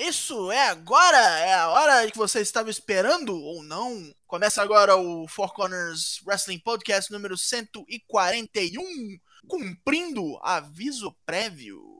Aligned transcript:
isso 0.00 0.50
é 0.50 0.68
agora? 0.68 1.18
É 1.40 1.54
a 1.54 1.68
hora 1.68 2.10
que 2.10 2.18
você 2.18 2.40
estava 2.40 2.70
esperando 2.70 3.34
ou 3.34 3.62
não? 3.62 4.12
Começa 4.26 4.62
agora 4.62 4.96
o 4.96 5.26
Four 5.26 5.52
Corners 5.54 6.20
Wrestling 6.26 6.58
Podcast 6.58 7.10
número 7.10 7.36
141, 7.36 8.82
cumprindo 9.46 10.38
aviso 10.42 11.16
prévio. 11.24 11.97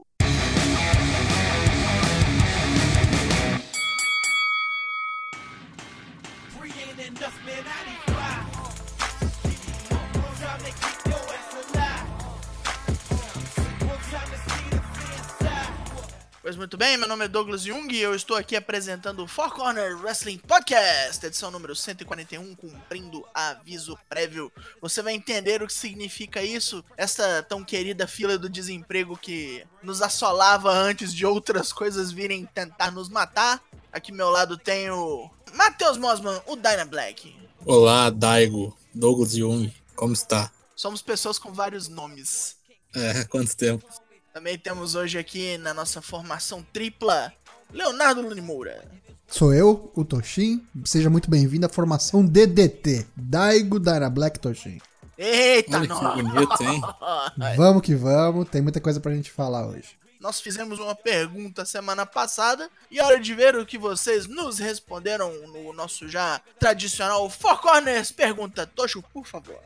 Pois 16.48 16.56
muito 16.56 16.78
bem, 16.78 16.96
meu 16.96 17.06
nome 17.06 17.26
é 17.26 17.28
Douglas 17.28 17.60
Jung 17.60 17.94
e 17.94 18.00
eu 18.00 18.14
estou 18.14 18.34
aqui 18.34 18.56
apresentando 18.56 19.22
o 19.22 19.28
Four 19.28 19.52
Corner 19.52 20.00
Wrestling 20.00 20.38
Podcast, 20.38 21.26
edição 21.26 21.50
número 21.50 21.76
141, 21.76 22.54
cumprindo 22.54 23.22
aviso 23.34 23.98
prévio. 24.08 24.50
Você 24.80 25.02
vai 25.02 25.12
entender 25.12 25.62
o 25.62 25.66
que 25.66 25.74
significa 25.74 26.42
isso, 26.42 26.82
essa 26.96 27.42
tão 27.42 27.62
querida 27.62 28.06
fila 28.06 28.38
do 28.38 28.48
desemprego 28.48 29.14
que 29.14 29.62
nos 29.82 30.00
assolava 30.00 30.72
antes 30.72 31.12
de 31.12 31.26
outras 31.26 31.70
coisas 31.70 32.10
virem 32.10 32.46
tentar 32.46 32.92
nos 32.92 33.10
matar. 33.10 33.62
Aqui 33.92 34.10
ao 34.10 34.16
meu 34.16 34.30
lado 34.30 34.56
tem 34.56 34.88
o 34.90 35.28
Matheus 35.52 35.98
Mosman, 35.98 36.40
o 36.46 36.56
Dyna 36.56 36.86
Black. 36.86 37.36
Olá, 37.66 38.08
Daigo, 38.08 38.74
Douglas 38.94 39.32
Jung, 39.32 39.70
como 39.94 40.14
está? 40.14 40.50
Somos 40.74 41.02
pessoas 41.02 41.38
com 41.38 41.52
vários 41.52 41.88
nomes. 41.88 42.56
É, 42.94 43.24
quanto 43.24 43.54
tempo? 43.54 43.84
Também 44.32 44.58
temos 44.58 44.94
hoje 44.94 45.18
aqui 45.18 45.58
na 45.58 45.74
nossa 45.74 46.00
formação 46.00 46.62
tripla, 46.72 47.32
Leonardo 47.72 48.20
Lunimura. 48.22 48.84
Sou 49.26 49.52
eu, 49.52 49.90
o 49.94 50.04
Toshin. 50.04 50.64
Seja 50.84 51.10
muito 51.10 51.30
bem-vindo 51.30 51.66
à 51.66 51.68
formação 51.68 52.24
DDT, 52.24 53.06
Daigo 53.16 53.78
Dyna 53.78 54.08
Black 54.08 54.38
Toshin. 54.38 54.80
Eita, 55.18 55.78
Olha 55.78 55.88
que 55.88 56.22
bonito, 56.22 56.62
hein? 56.62 56.80
Vamos 57.56 57.82
que 57.82 57.94
vamos, 57.94 58.48
tem 58.48 58.62
muita 58.62 58.80
coisa 58.80 59.00
pra 59.00 59.12
gente 59.12 59.30
falar 59.32 59.66
hoje. 59.66 59.98
Nós 60.20 60.40
fizemos 60.40 60.78
uma 60.78 60.94
pergunta 60.94 61.64
semana 61.64 62.04
passada 62.06 62.68
e 62.90 62.98
é 62.98 63.04
hora 63.04 63.20
de 63.20 63.34
ver 63.34 63.56
o 63.56 63.66
que 63.66 63.78
vocês 63.78 64.26
nos 64.26 64.58
responderam 64.58 65.32
no 65.48 65.72
nosso 65.72 66.08
já 66.08 66.40
tradicional 66.58 67.28
Four 67.30 67.60
Corners 67.60 68.10
Pergunta. 68.10 68.66
Tocho, 68.66 69.02
por 69.12 69.26
favor. 69.26 69.58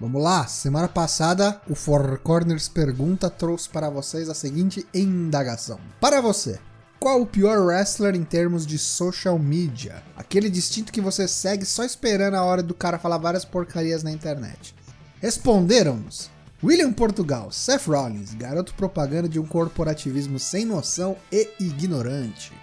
Vamos 0.00 0.22
lá, 0.22 0.46
semana 0.46 0.88
passada 0.88 1.60
o 1.68 1.74
Four 1.74 2.20
Corners 2.20 2.70
Pergunta 2.70 3.28
trouxe 3.28 3.68
para 3.68 3.90
vocês 3.90 4.30
a 4.30 4.34
seguinte 4.34 4.86
indagação. 4.94 5.78
Para 6.00 6.22
você, 6.22 6.58
qual 6.98 7.20
o 7.20 7.26
pior 7.26 7.58
wrestler 7.66 8.14
em 8.14 8.24
termos 8.24 8.66
de 8.66 8.78
social 8.78 9.38
media? 9.38 10.02
Aquele 10.16 10.48
distinto 10.48 10.90
que 10.90 11.02
você 11.02 11.28
segue 11.28 11.66
só 11.66 11.84
esperando 11.84 12.32
a 12.32 12.42
hora 12.42 12.62
do 12.62 12.72
cara 12.72 12.98
falar 12.98 13.18
várias 13.18 13.44
porcarias 13.44 14.02
na 14.02 14.10
internet. 14.10 14.74
Responderam-nos 15.20 16.30
William 16.64 16.94
Portugal, 16.94 17.52
Seth 17.52 17.86
Rollins, 17.86 18.32
garoto 18.32 18.72
propaganda 18.72 19.28
de 19.28 19.38
um 19.38 19.44
corporativismo 19.44 20.38
sem 20.38 20.64
noção 20.64 21.14
e 21.30 21.46
ignorante. 21.60 22.54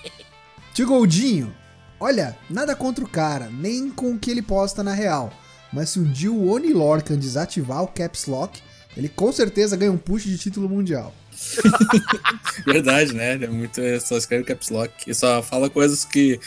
Tio 0.72 0.86
Goldinho, 0.86 1.54
olha, 2.00 2.38
nada 2.48 2.74
contra 2.74 3.04
o 3.04 3.08
cara, 3.08 3.50
nem 3.50 3.90
com 3.90 4.12
o 4.12 4.18
que 4.18 4.30
ele 4.30 4.40
posta 4.40 4.82
na 4.82 4.94
real. 4.94 5.30
Mas 5.72 5.90
se 5.90 6.00
um 6.00 6.04
dia 6.04 6.30
o 6.32 6.48
Oni 6.50 6.72
Lorcan 6.72 7.16
desativar 7.16 7.82
o 7.82 7.88
Caps 7.88 8.26
Lock, 8.26 8.60
ele 8.96 9.08
com 9.08 9.32
certeza 9.32 9.76
ganha 9.76 9.92
um 9.92 9.98
push 9.98 10.24
de 10.24 10.36
título 10.36 10.68
mundial. 10.68 11.14
Verdade, 12.66 13.14
né? 13.14 13.34
Ele 13.34 13.44
é 13.44 13.48
muito. 13.48 13.80
Só 14.00 14.16
escreve 14.16 14.44
caps 14.44 14.68
lock. 14.68 14.92
E 15.06 15.14
só 15.14 15.42
fala 15.42 15.70
coisas 15.70 16.04
que. 16.04 16.38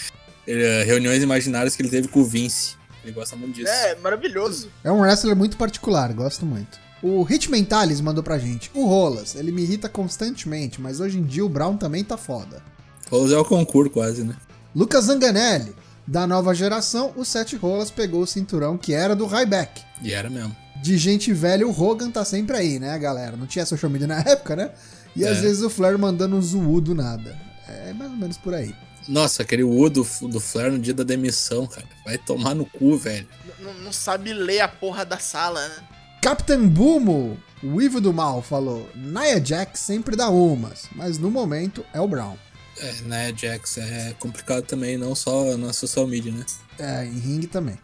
eh, 0.47 0.83
reuniões 0.85 1.23
imaginárias 1.23 1.75
que 1.75 1.81
ele 1.81 1.89
teve 1.89 2.07
com 2.07 2.19
o 2.19 2.25
Vince. 2.25 2.75
Ele 3.03 3.11
gosta 3.11 3.35
muito 3.35 3.55
disso. 3.55 3.69
É, 3.69 3.95
maravilhoso. 3.95 4.69
É 4.83 4.91
um 4.91 5.01
wrestler 5.01 5.35
muito 5.35 5.57
particular, 5.57 6.13
gosto 6.13 6.45
muito. 6.45 6.79
O 7.01 7.21
Hit 7.23 7.51
Mentalis 7.51 7.99
mandou 7.99 8.23
pra 8.23 8.37
gente. 8.37 8.71
O 8.73 8.85
Rolas, 8.85 9.35
ele 9.35 9.51
me 9.51 9.63
irrita 9.63 9.89
constantemente, 9.89 10.79
mas 10.79 11.01
hoje 11.01 11.17
em 11.17 11.23
dia 11.23 11.43
o 11.43 11.49
Brown 11.49 11.75
também 11.75 12.01
tá 12.03 12.15
foda. 12.15 12.63
Rolos 13.11 13.33
é 13.33 13.37
o 13.37 13.43
concurso 13.43 13.91
quase, 13.91 14.23
né? 14.23 14.35
Lucas 14.73 15.05
Zanganelli, 15.05 15.75
da 16.05 16.27
nova 16.27 16.53
geração, 16.53 17.13
o 17.15 17.23
Seth 17.23 17.53
Rolas 17.53 17.89
pegou 17.91 18.21
o 18.21 18.27
cinturão 18.27 18.77
que 18.77 18.93
era 18.93 19.15
do 19.15 19.25
Ryback. 19.25 19.81
E 20.01 20.11
era 20.13 20.29
mesmo. 20.29 20.55
De 20.81 20.97
gente 20.97 21.31
velha, 21.33 21.65
o 21.67 21.71
Hogan 21.71 22.11
tá 22.11 22.25
sempre 22.25 22.57
aí, 22.57 22.77
né, 22.79 22.97
galera? 22.99 23.37
Não 23.37 23.47
tinha 23.47 23.65
social 23.65 23.89
media 23.89 24.07
na 24.07 24.19
época, 24.27 24.55
né? 24.55 24.71
E 25.15 25.25
às 25.25 25.37
É. 25.37 25.41
vezes 25.41 25.61
o 25.61 25.69
Flair 25.69 25.97
mandando 25.97 26.35
um 26.35 26.41
zoom 26.41 26.79
do 26.81 26.93
nada. 26.93 27.37
É 27.67 27.93
mais 27.93 28.11
ou 28.11 28.17
menos 28.17 28.37
por 28.37 28.53
aí. 28.53 28.75
Nossa, 29.07 29.43
aquele 29.43 29.63
U 29.63 29.89
do, 29.89 30.05
do 30.29 30.39
Flair 30.39 30.71
no 30.71 30.79
dia 30.79 30.93
da 30.93 31.03
demissão, 31.03 31.67
cara. 31.67 31.85
Vai 32.05 32.17
tomar 32.17 32.53
no 32.55 32.65
cu, 32.65 32.97
velho. 32.97 33.27
N- 33.59 33.83
não 33.83 33.91
sabe 33.93 34.33
ler 34.33 34.61
a 34.61 34.67
porra 34.67 35.05
da 35.05 35.17
sala, 35.19 35.65
né? 35.67 35.75
Captain 36.21 36.67
Bumo, 36.67 37.37
o 37.61 37.81
Ivo 37.81 37.99
do 37.99 38.13
Mal, 38.13 38.41
falou: 38.41 38.89
Nia 38.95 39.43
Jax 39.43 39.79
sempre 39.81 40.15
dá 40.15 40.29
umas, 40.29 40.83
mas 40.95 41.17
no 41.17 41.29
momento 41.29 41.85
é 41.93 41.99
o 41.99 42.07
Brown. 42.07 42.35
É, 42.83 43.01
né, 43.03 43.33
Jax? 43.33 43.77
É 43.77 44.13
complicado 44.19 44.63
também, 44.63 44.97
não 44.97 45.15
só 45.15 45.55
na 45.55 45.71
social 45.71 46.05
media, 46.05 46.33
né? 46.33 46.45
É, 46.77 47.05
em 47.05 47.17
ringue 47.17 47.47
também. 47.47 47.77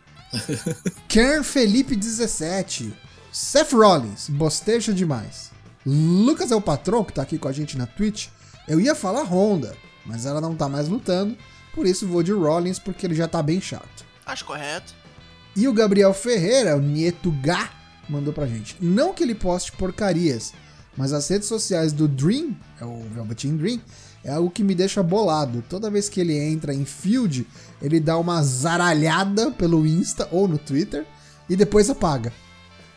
Kern 1.08 1.42
Felipe 1.42 1.96
17. 1.96 2.94
Seth 3.32 3.72
Rollins, 3.72 4.30
bosteja 4.30 4.94
demais. 4.94 5.52
Lucas 5.86 6.52
é 6.52 6.56
o 6.56 6.62
patrão 6.62 7.06
que 7.06 7.14
tá 7.14 7.22
aqui 7.22 7.38
com 7.38 7.48
a 7.48 7.52
gente 7.54 7.78
na 7.78 7.86
Twitch. 7.86 8.28
Eu 8.68 8.82
ia 8.82 8.94
falar 8.94 9.24
Honda, 9.24 9.74
mas 10.06 10.26
ela 10.26 10.42
não 10.42 10.54
tá 10.54 10.68
mais 10.68 10.90
lutando, 10.90 11.38
por 11.74 11.86
isso 11.86 12.06
vou 12.06 12.22
de 12.22 12.34
Rollins 12.34 12.78
porque 12.78 13.06
ele 13.06 13.16
já 13.16 13.28
tá 13.28 13.42
bem 13.42 13.62
chato. 13.62 14.06
Acho 14.26 14.44
correto. 14.44 14.94
E 15.56 15.66
o 15.68 15.74
Gabriel 15.74 16.14
Ferreira, 16.14 16.76
o 16.76 16.82
Nieto 16.82 17.32
Gá, 17.42 17.72
mandou 18.10 18.34
pra 18.34 18.48
gente. 18.48 18.76
Não 18.82 19.14
que 19.14 19.24
ele 19.24 19.34
poste 19.34 19.72
porcarias, 19.72 20.54
mas 20.98 21.14
as 21.14 21.28
redes 21.30 21.48
sociais 21.48 21.94
do 21.94 22.08
Dream, 22.08 22.56
é 22.82 22.86
o 22.86 23.02
Velveteen 23.14 23.56
Dream, 23.56 23.80
é 24.24 24.32
algo 24.32 24.50
que 24.50 24.64
me 24.64 24.76
deixa 24.76 25.02
bolado. 25.02 25.64
Toda 25.70 25.90
vez 25.90 26.10
que 26.10 26.20
ele 26.20 26.38
entra 26.38 26.74
em 26.74 26.86
field, 26.86 27.48
ele 27.82 28.00
dá 28.00 28.18
uma 28.18 28.42
zaralhada 28.44 29.52
pelo 29.52 29.86
Insta 29.86 30.28
ou 30.32 30.48
no 30.48 30.58
Twitter 30.58 31.06
e 31.50 31.56
depois 31.56 31.90
apaga. 31.90 32.32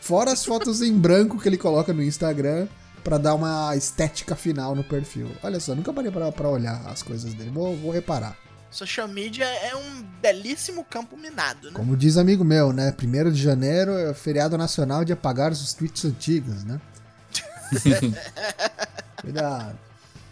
Fora 0.01 0.33
as 0.33 0.45
fotos 0.45 0.83
em 0.83 0.93
branco 0.93 1.39
que 1.39 1.49
ele 1.49 1.57
coloca 1.57 1.93
no 1.93 2.03
Instagram 2.03 2.67
pra 3.05 3.19
dar 3.19 3.35
uma 3.35 3.75
estética 3.77 4.35
final 4.35 4.75
no 4.75 4.85
perfil. 4.85 5.31
Olha 5.43 5.61
só, 5.61 5.75
nunca 5.75 5.93
parei 5.93 6.11
pra, 6.11 6.31
pra 6.33 6.49
olhar 6.49 6.81
as 6.87 7.03
coisas 7.03 7.33
dele. 7.35 7.51
Vou, 7.51 7.77
vou 7.77 7.93
reparar. 7.93 8.37
Social 8.71 9.07
media 9.07 9.45
é 9.45 9.77
um 9.77 10.03
belíssimo 10.21 10.83
campo 10.85 11.17
minado, 11.17 11.69
né? 11.71 11.75
Como 11.75 11.97
diz 11.97 12.17
amigo 12.17 12.43
meu, 12.43 12.73
né? 12.73 12.95
1 13.01 13.31
de 13.31 13.43
janeiro 13.43 13.93
é 13.93 14.15
feriado 14.15 14.57
nacional 14.57 15.05
de 15.05 15.13
apagar 15.13 15.53
os 15.53 15.75
tweets 15.75 16.05
antigos, 16.05 16.65
né? 16.65 16.81
Cuidado. 19.21 19.79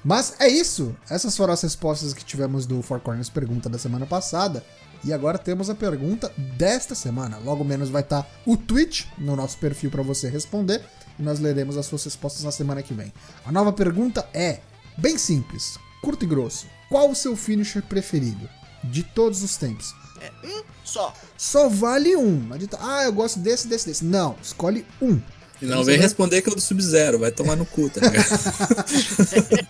Mas 0.04 0.34
é 0.38 0.48
isso. 0.48 0.94
Essas 1.08 1.36
foram 1.36 1.52
as 1.52 1.62
respostas 1.62 2.14
que 2.14 2.24
tivemos 2.24 2.66
do 2.66 2.80
Four 2.82 3.00
Corners 3.00 3.28
Pergunta 3.28 3.68
da 3.68 3.78
semana 3.78 4.06
passada. 4.06 4.64
E 5.02 5.12
agora 5.12 5.38
temos 5.38 5.70
a 5.70 5.74
pergunta 5.74 6.32
desta 6.36 6.94
semana. 6.94 7.38
Logo 7.38 7.64
menos 7.64 7.88
vai 7.88 8.02
estar 8.02 8.28
o 8.46 8.56
tweet 8.56 9.10
no 9.16 9.34
nosso 9.34 9.58
perfil 9.58 9.90
para 9.90 10.02
você 10.02 10.28
responder. 10.28 10.84
E 11.18 11.22
nós 11.22 11.38
leremos 11.38 11.76
as 11.76 11.86
suas 11.86 12.04
respostas 12.04 12.44
na 12.44 12.52
semana 12.52 12.82
que 12.82 12.94
vem. 12.94 13.12
A 13.44 13.52
nova 13.52 13.72
pergunta 13.72 14.28
é 14.34 14.60
bem 14.96 15.16
simples, 15.16 15.78
curto 16.02 16.24
e 16.24 16.28
grosso. 16.28 16.66
Qual 16.88 17.10
o 17.10 17.14
seu 17.14 17.36
finisher 17.36 17.82
preferido? 17.82 18.48
De 18.84 19.02
todos 19.02 19.42
os 19.42 19.56
tempos. 19.56 19.94
É 20.20 20.30
um 20.46 20.62
só. 20.84 21.14
Só 21.36 21.68
vale 21.68 22.16
um. 22.16 22.48
Ah, 22.78 23.04
eu 23.04 23.12
gosto 23.12 23.38
desse, 23.38 23.68
desse, 23.68 23.86
desse. 23.86 24.04
Não, 24.04 24.36
escolhe 24.42 24.86
um. 25.00 25.20
E 25.62 25.66
não 25.66 25.84
vem 25.84 25.96
vai- 25.96 26.02
responder 26.06 26.40
que 26.42 26.48
é 26.48 26.52
o 26.52 26.54
do 26.54 26.60
Sub-Zero, 26.60 27.18
vai 27.18 27.30
tomar 27.30 27.54
no 27.56 27.66
cu, 27.66 27.90
tá 27.90 28.00
ligado? 28.00 28.26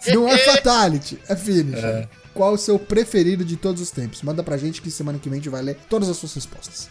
Não 0.14 0.28
é 0.28 0.38
fatality, 0.38 1.18
é 1.28 1.34
finish. 1.34 1.80
Qual 2.32 2.52
o 2.54 2.58
seu 2.58 2.78
preferido 2.78 3.44
de 3.44 3.56
todos 3.56 3.82
os 3.82 3.90
tempos? 3.90 4.22
Manda 4.22 4.42
pra 4.42 4.56
gente 4.56 4.80
que 4.80 4.90
semana 4.90 5.18
que 5.18 5.28
vem 5.28 5.38
a 5.38 5.42
gente 5.42 5.50
vai 5.50 5.62
ler 5.62 5.76
todas 5.88 6.08
as 6.08 6.16
suas 6.16 6.32
respostas. 6.34 6.88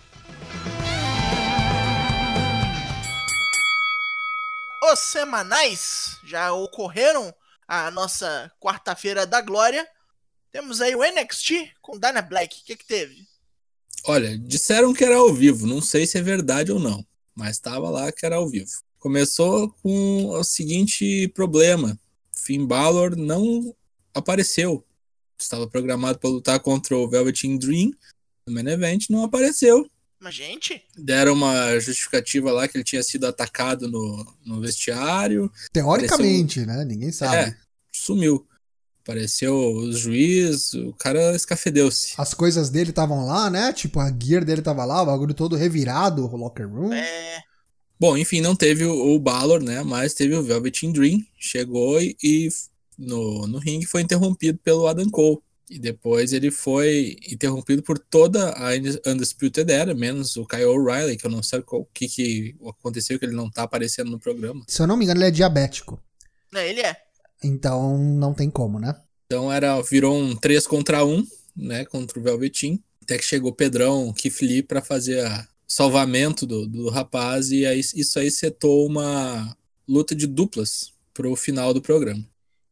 Os 4.91 4.99
semanais 4.99 6.17
já 6.25 6.51
ocorreram 6.53 7.33
a 7.67 7.91
nossa 7.91 8.51
quarta-feira 8.59 9.25
da 9.25 9.41
glória. 9.41 9.87
Temos 10.51 10.81
aí 10.81 10.95
o 10.95 11.03
NXT 11.03 11.71
com 11.81 11.97
Dana 11.97 12.21
Black. 12.21 12.57
O 12.61 12.65
que 12.65 12.75
que 12.75 12.85
teve? 12.85 13.27
Olha, 14.05 14.37
disseram 14.37 14.93
que 14.93 15.03
era 15.03 15.17
ao 15.17 15.33
vivo, 15.33 15.67
não 15.67 15.81
sei 15.81 16.07
se 16.07 16.17
é 16.17 16.21
verdade 16.21 16.71
ou 16.71 16.79
não, 16.79 17.05
mas 17.35 17.59
tava 17.59 17.89
lá 17.89 18.11
que 18.11 18.25
era 18.25 18.37
ao 18.37 18.47
vivo. 18.49 18.71
Começou 18.99 19.69
com 19.81 20.25
o 20.29 20.43
seguinte 20.43 21.27
problema: 21.29 21.97
Finn 22.35 22.65
Balor 22.65 23.15
não 23.15 23.73
apareceu. 24.13 24.85
Estava 25.39 25.67
programado 25.67 26.19
para 26.19 26.29
lutar 26.29 26.59
contra 26.59 26.97
o 26.97 27.09
Velveteen 27.09 27.57
Dream 27.57 27.91
no 28.45 28.53
main 28.53 28.67
event, 28.67 29.05
não 29.09 29.23
apareceu. 29.23 29.89
Mas, 30.19 30.35
gente, 30.35 30.83
Deram 30.97 31.31
uma 31.31 31.79
justificativa 31.79 32.51
lá 32.51 32.67
que 32.67 32.75
ele 32.75 32.83
tinha 32.83 33.01
sido 33.01 33.25
atacado 33.25 33.87
no, 33.87 34.35
no 34.45 34.59
vestiário. 34.59 35.49
Teoricamente, 35.71 36.65
né? 36.65 36.83
Ninguém 36.83 37.11
sabe. 37.11 37.37
É, 37.37 37.55
sumiu. 37.89 38.45
Apareceu 39.01 39.55
o 39.55 39.93
juiz, 39.93 40.73
o 40.73 40.93
cara 40.93 41.33
escafedeu-se. 41.33 42.15
As 42.17 42.33
coisas 42.33 42.69
dele 42.69 42.89
estavam 42.89 43.25
lá, 43.25 43.49
né? 43.49 43.71
Tipo, 43.71 44.01
a 44.01 44.11
gear 44.11 44.43
dele 44.43 44.61
tava 44.61 44.83
lá, 44.83 45.01
o 45.01 45.05
bagulho 45.05 45.33
todo 45.33 45.55
revirado, 45.55 46.25
o 46.25 46.35
locker 46.35 46.69
room. 46.69 46.93
é. 46.93 47.41
Bom, 47.99 48.17
enfim, 48.17 48.39
não 48.39 48.55
teve 48.55 48.85
o, 48.85 49.13
o 49.15 49.19
Balor, 49.19 49.61
né? 49.61 49.83
Mas 49.83 50.13
teve 50.13 50.33
o 50.35 50.43
Velveteen 50.43 50.91
Dream. 50.91 51.19
Chegou 51.37 52.01
e, 52.01 52.15
e 52.23 52.47
no, 52.97 53.45
no 53.45 53.57
ringue 53.59 53.85
foi 53.85 54.01
interrompido 54.01 54.57
pelo 54.63 54.87
Adam 54.87 55.09
Cole. 55.09 55.39
E 55.69 55.77
depois 55.77 56.33
ele 56.33 56.49
foi 56.49 57.15
interrompido 57.29 57.83
por 57.83 57.99
toda 57.99 58.51
a 58.53 58.71
Undisputed 59.05 59.71
Era, 59.71 59.93
menos 59.93 60.35
o 60.35 60.45
Kyle 60.45 60.65
O'Reilly, 60.65 61.15
que 61.15 61.27
eu 61.27 61.29
não 61.29 61.43
sei 61.43 61.59
o 61.59 61.85
que, 61.93 62.07
que 62.07 62.55
aconteceu, 62.67 63.19
que 63.19 63.25
ele 63.25 63.35
não 63.35 63.51
tá 63.51 63.63
aparecendo 63.63 64.09
no 64.09 64.19
programa. 64.19 64.63
Se 64.67 64.81
eu 64.81 64.87
não 64.87 64.97
me 64.97 65.03
engano, 65.03 65.19
ele 65.19 65.27
é 65.27 65.31
diabético. 65.31 66.01
Não, 66.51 66.61
ele 66.61 66.81
é. 66.81 66.95
Então 67.43 67.97
não 67.97 68.33
tem 68.33 68.49
como, 68.49 68.79
né? 68.79 68.95
Então 69.27 69.53
era, 69.53 69.79
virou 69.81 70.17
um 70.17 70.35
3 70.35 70.65
contra 70.65 71.05
1, 71.05 71.23
né? 71.55 71.85
Contra 71.85 72.19
o 72.19 72.23
Velveteen. 72.23 72.83
Até 73.03 73.17
que 73.17 73.25
chegou 73.25 73.51
o 73.51 73.55
Pedrão, 73.55 74.13
Lee 74.41 74.63
pra 74.63 74.81
fazer 74.81 75.23
a 75.23 75.47
salvamento 75.69 76.45
do, 76.45 76.67
do 76.67 76.89
rapaz. 76.89 77.51
E 77.51 77.65
aí, 77.65 77.79
isso 77.79 78.19
aí 78.19 78.31
setou 78.31 78.85
uma 78.87 79.55
luta 79.87 80.15
de 80.15 80.25
duplas 80.25 80.91
pro 81.13 81.35
final 81.35 81.73
do 81.73 81.81
programa. 81.81 82.25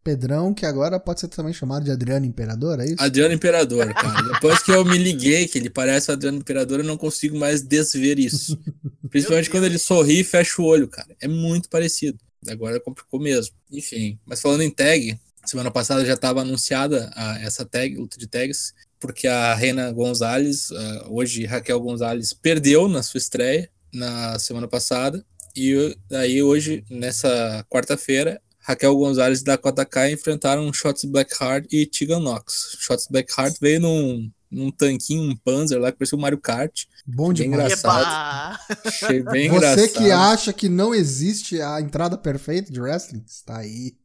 Pedrão, 0.04 0.54
que 0.54 0.66
agora 0.66 0.98
pode 1.00 1.20
ser 1.20 1.28
também 1.28 1.52
chamado 1.52 1.84
de 1.84 1.92
Adriano 1.92 2.26
Imperador, 2.26 2.80
é 2.80 2.86
isso? 2.86 2.96
Adriano 2.98 3.34
Imperador, 3.34 3.94
cara. 3.94 4.22
Depois 4.34 4.64
que 4.64 4.72
eu 4.72 4.86
me 4.86 4.98
liguei 4.98 5.50
que 5.50 5.58
ele 5.58 5.70
parece 5.70 6.10
o 6.10 6.14
Adriano 6.14 6.38
Imperador, 6.38 6.80
eu 6.80 6.86
não 6.86 6.96
consigo 6.96 7.38
mais 7.38 7.62
desver 7.62 8.18
isso. 8.18 8.58
Principalmente 9.10 9.50
quando 9.50 9.66
ele 9.66 9.78
sorri 9.78 10.22
e 10.22 10.24
fecha 10.24 10.62
o 10.62 10.66
olho, 10.66 10.88
cara. 10.88 11.14
É 11.20 11.28
muito 11.28 11.68
parecido. 11.68 12.18
Agora 12.48 12.80
complicou 12.80 13.20
mesmo. 13.20 13.54
Enfim. 13.70 14.18
Mas 14.26 14.40
falando 14.40 14.62
em 14.62 14.70
tag, 14.70 15.20
semana 15.46 15.70
passada 15.70 16.06
já 16.06 16.14
estava 16.14 16.40
anunciada 16.40 17.12
a, 17.14 17.42
essa 17.42 17.66
tag, 17.66 17.98
luta 17.98 18.18
de 18.18 18.28
tags, 18.28 18.74
porque 19.00 19.28
a 19.28 19.54
Reina 19.54 19.92
Gonzalez, 19.92 20.70
uh, 20.72 20.76
hoje 21.10 21.46
Raquel 21.46 21.80
Gonzalez, 21.80 22.34
perdeu 22.34 22.88
na 22.88 23.04
sua 23.04 23.18
estreia 23.18 23.70
na 23.94 24.38
semana 24.40 24.68
passada. 24.68 25.26
E 25.56 25.96
aí 26.12 26.42
hoje, 26.44 26.84
nessa 26.90 27.66
quarta-feira, 27.70 28.40
Raquel 28.60 28.96
Gonzalez 28.96 29.42
e 29.42 29.44
Dakota 29.46 29.86
Kai 29.86 30.12
enfrentaram 30.12 30.72
Shots 30.74 31.06
Blackheart 31.06 31.66
e 31.72 31.86
Tegan 31.86 32.20
Knox. 32.20 32.76
Shots 32.80 33.08
Blackheart 33.10 33.56
veio 33.62 33.80
num, 33.80 34.30
num 34.52 34.70
tanquinho, 34.70 35.32
um 35.32 35.36
Panzer 35.36 35.80
lá 35.80 35.92
que 35.92 35.98
parecia 35.98 36.18
o 36.18 36.22
Mario 36.22 36.38
Kart. 36.38 36.84
Bom 37.06 37.32
demais. 37.32 37.64
engraçado. 37.64 38.60
Achei 38.84 39.24
bem 39.24 39.50
Você 39.50 39.56
engraçado. 39.56 39.94
que 39.94 40.12
acha 40.12 40.54
que 40.54 40.68
não 40.68 40.94
existe 40.94 41.62
a 41.62 41.80
entrada 41.80 42.18
perfeita 42.18 42.72
de 42.72 42.82
wrestling, 42.82 43.24
está 43.26 43.58
aí. 43.58 43.96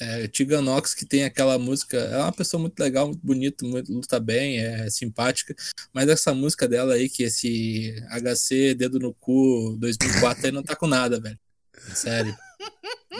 É, 0.00 0.28
Tegan 0.28 0.62
Knox, 0.62 0.94
que 0.94 1.06
tem 1.06 1.24
aquela 1.24 1.58
música, 1.58 1.96
é 1.96 2.18
uma 2.18 2.32
pessoa 2.32 2.60
muito 2.60 2.78
legal, 2.78 3.06
muito 3.08 3.20
bonita, 3.24 3.64
muito, 3.66 3.92
luta 3.92 4.20
bem, 4.20 4.58
é 4.58 4.90
simpática, 4.90 5.54
mas 5.92 6.08
essa 6.08 6.34
música 6.34 6.68
dela 6.68 6.94
aí, 6.94 7.08
que 7.08 7.22
esse 7.22 7.94
HC 8.10 8.74
Dedo 8.74 8.98
no 8.98 9.14
Cu 9.14 9.76
2004 9.78 10.46
aí 10.46 10.52
não 10.52 10.62
tá 10.62 10.76
com 10.76 10.86
nada, 10.86 11.20
velho. 11.20 11.38
Sério. 11.94 12.36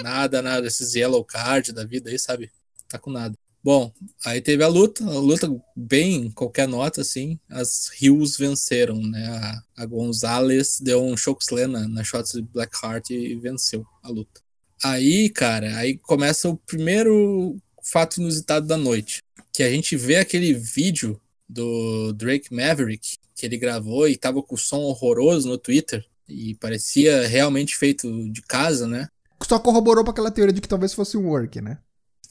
Nada, 0.02 0.43
nada. 0.43 0.67
Esses 0.67 0.94
yellow 0.94 1.25
card 1.25 1.73
da 1.73 1.84
vida 1.84 2.11
aí, 2.11 2.19
sabe? 2.19 2.50
Tá 2.88 2.99
com 2.99 3.11
nada. 3.11 3.37
Bom, 3.62 3.93
aí 4.25 4.40
teve 4.40 4.62
a 4.62 4.69
luta, 4.69 5.05
a 5.05 5.19
luta 5.19 5.49
bem 5.75 6.31
qualquer 6.31 6.69
nota, 6.69 7.00
assim. 7.00 7.38
As 7.50 7.90
Hills 8.00 8.38
venceram, 8.38 9.00
né? 9.00 9.26
A, 9.76 9.82
a 9.82 9.87
Gonzalez 9.87 10.78
deu 10.81 11.02
um 11.02 11.17
chokeslam 11.17 11.67
na, 11.67 11.88
na 11.88 12.05
Shots 12.05 12.38
Blackheart 12.40 13.11
e 13.11 13.34
venceu 13.34 13.84
a 14.02 14.08
luta. 14.08 14.40
Aí, 14.82 15.28
cara, 15.31 15.76
aí 15.76 15.96
começa 15.99 16.49
o 16.49 16.56
primeiro 16.56 17.56
fato 17.82 18.20
inusitado 18.20 18.67
da 18.67 18.76
noite. 18.76 19.23
Que 19.52 19.62
a 19.62 19.70
gente 19.70 19.96
vê 19.96 20.17
aquele 20.17 20.52
vídeo 20.52 21.20
do 21.49 22.12
Drake 22.12 22.52
Maverick 22.55 23.17
que 23.34 23.46
ele 23.46 23.56
gravou 23.56 24.08
e 24.08 24.17
tava 24.17 24.43
com 24.43 24.55
o 24.55 24.58
som 24.58 24.81
horroroso 24.81 25.49
no 25.49 25.58
Twitter. 25.58 26.05
E 26.28 26.55
parecia 26.56 27.26
realmente 27.28 27.76
feito 27.76 28.31
de 28.31 28.43
casa, 28.43 28.87
né? 28.87 29.08
Só 29.43 29.58
corroborou 29.58 30.02
pra 30.02 30.11
aquela 30.11 30.31
teoria 30.31 30.52
de 30.52 30.61
que 30.61 30.69
talvez 30.69 30.93
fosse 30.93 31.17
um 31.17 31.28
work, 31.28 31.61
né? 31.61 31.78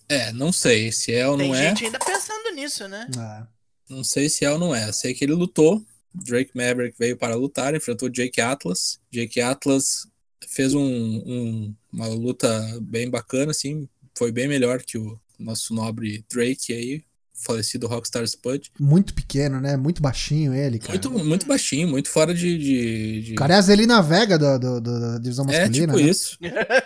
É, 0.10 0.32
não 0.34 0.52
sei 0.52 0.92
se 0.92 1.14
é 1.14 1.28
ou 1.28 1.38
Tem 1.38 1.48
não 1.48 1.56
é. 1.56 1.70
gente 1.70 1.86
ainda 1.86 2.00
pensando 2.00 2.52
nisso, 2.54 2.88
né? 2.88 3.08
Ah. 3.18 3.48
Não 3.90 4.04
sei 4.04 4.30
se 4.30 4.44
é 4.44 4.52
ou 4.52 4.60
não 4.60 4.74
é. 4.76 4.92
Sei 4.92 5.14
que 5.14 5.24
ele 5.24 5.34
lutou. 5.34 5.84
Drake 6.14 6.52
Maverick 6.56 6.96
veio 6.98 7.18
para 7.18 7.36
lutar, 7.36 7.76
enfrentou 7.76 8.10
Jake 8.10 8.40
Atlas. 8.42 9.00
Jake 9.12 9.42
Atlas 9.42 10.08
fez 10.50 10.74
um, 10.74 10.82
um- 10.84 11.76
uma 11.92 12.08
luta 12.08 12.50
bem 12.82 13.10
bacana, 13.10 13.52
assim. 13.52 13.88
Foi 14.18 14.32
bem 14.32 14.48
melhor 14.48 14.82
que 14.82 14.98
o 14.98 15.20
nosso 15.38 15.74
nobre 15.74 16.24
Drake 16.32 16.74
aí, 16.74 17.04
falecido 17.34 17.88
Rockstar 17.88 18.24
Spud. 18.24 18.70
Muito 18.80 19.14
pequeno, 19.14 19.60
né? 19.60 19.76
Muito 19.76 20.02
baixinho 20.02 20.54
ele, 20.54 20.80
cara. 20.80 20.94
Muito, 20.94 21.12
muito 21.26 21.46
baixinho, 21.46 21.88
muito 21.90 22.10
fora 22.10 22.34
de. 22.34 22.58
de, 22.58 23.22
de- 23.22 23.34
O 23.34 23.36
cara 23.36 23.56
é 23.56 23.58
a 23.58 23.62
Zelina 23.62 24.02
Vega 24.02 24.38
do, 24.40 24.58
do- 24.58 24.82
do- 24.82 25.00
da 25.02 25.18
divisão 25.18 25.46
É, 25.50 25.60
masculina. 25.68 25.94
tipo 25.94 25.98
né? 26.06 26.10
isso. 26.10 26.38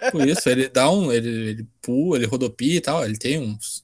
tipo 0.06 0.24
isso. 0.26 0.50
Ele 0.50 0.68
dá 0.68 0.90
um. 0.92 1.12
Ele, 1.12 1.30
ele 1.30 1.68
pula, 1.82 2.18
ele 2.18 2.26
rodopia 2.26 2.76
e 2.78 2.82
tal. 2.82 3.06
Ele 3.06 3.18
tem 3.18 3.38
uns 3.40 3.84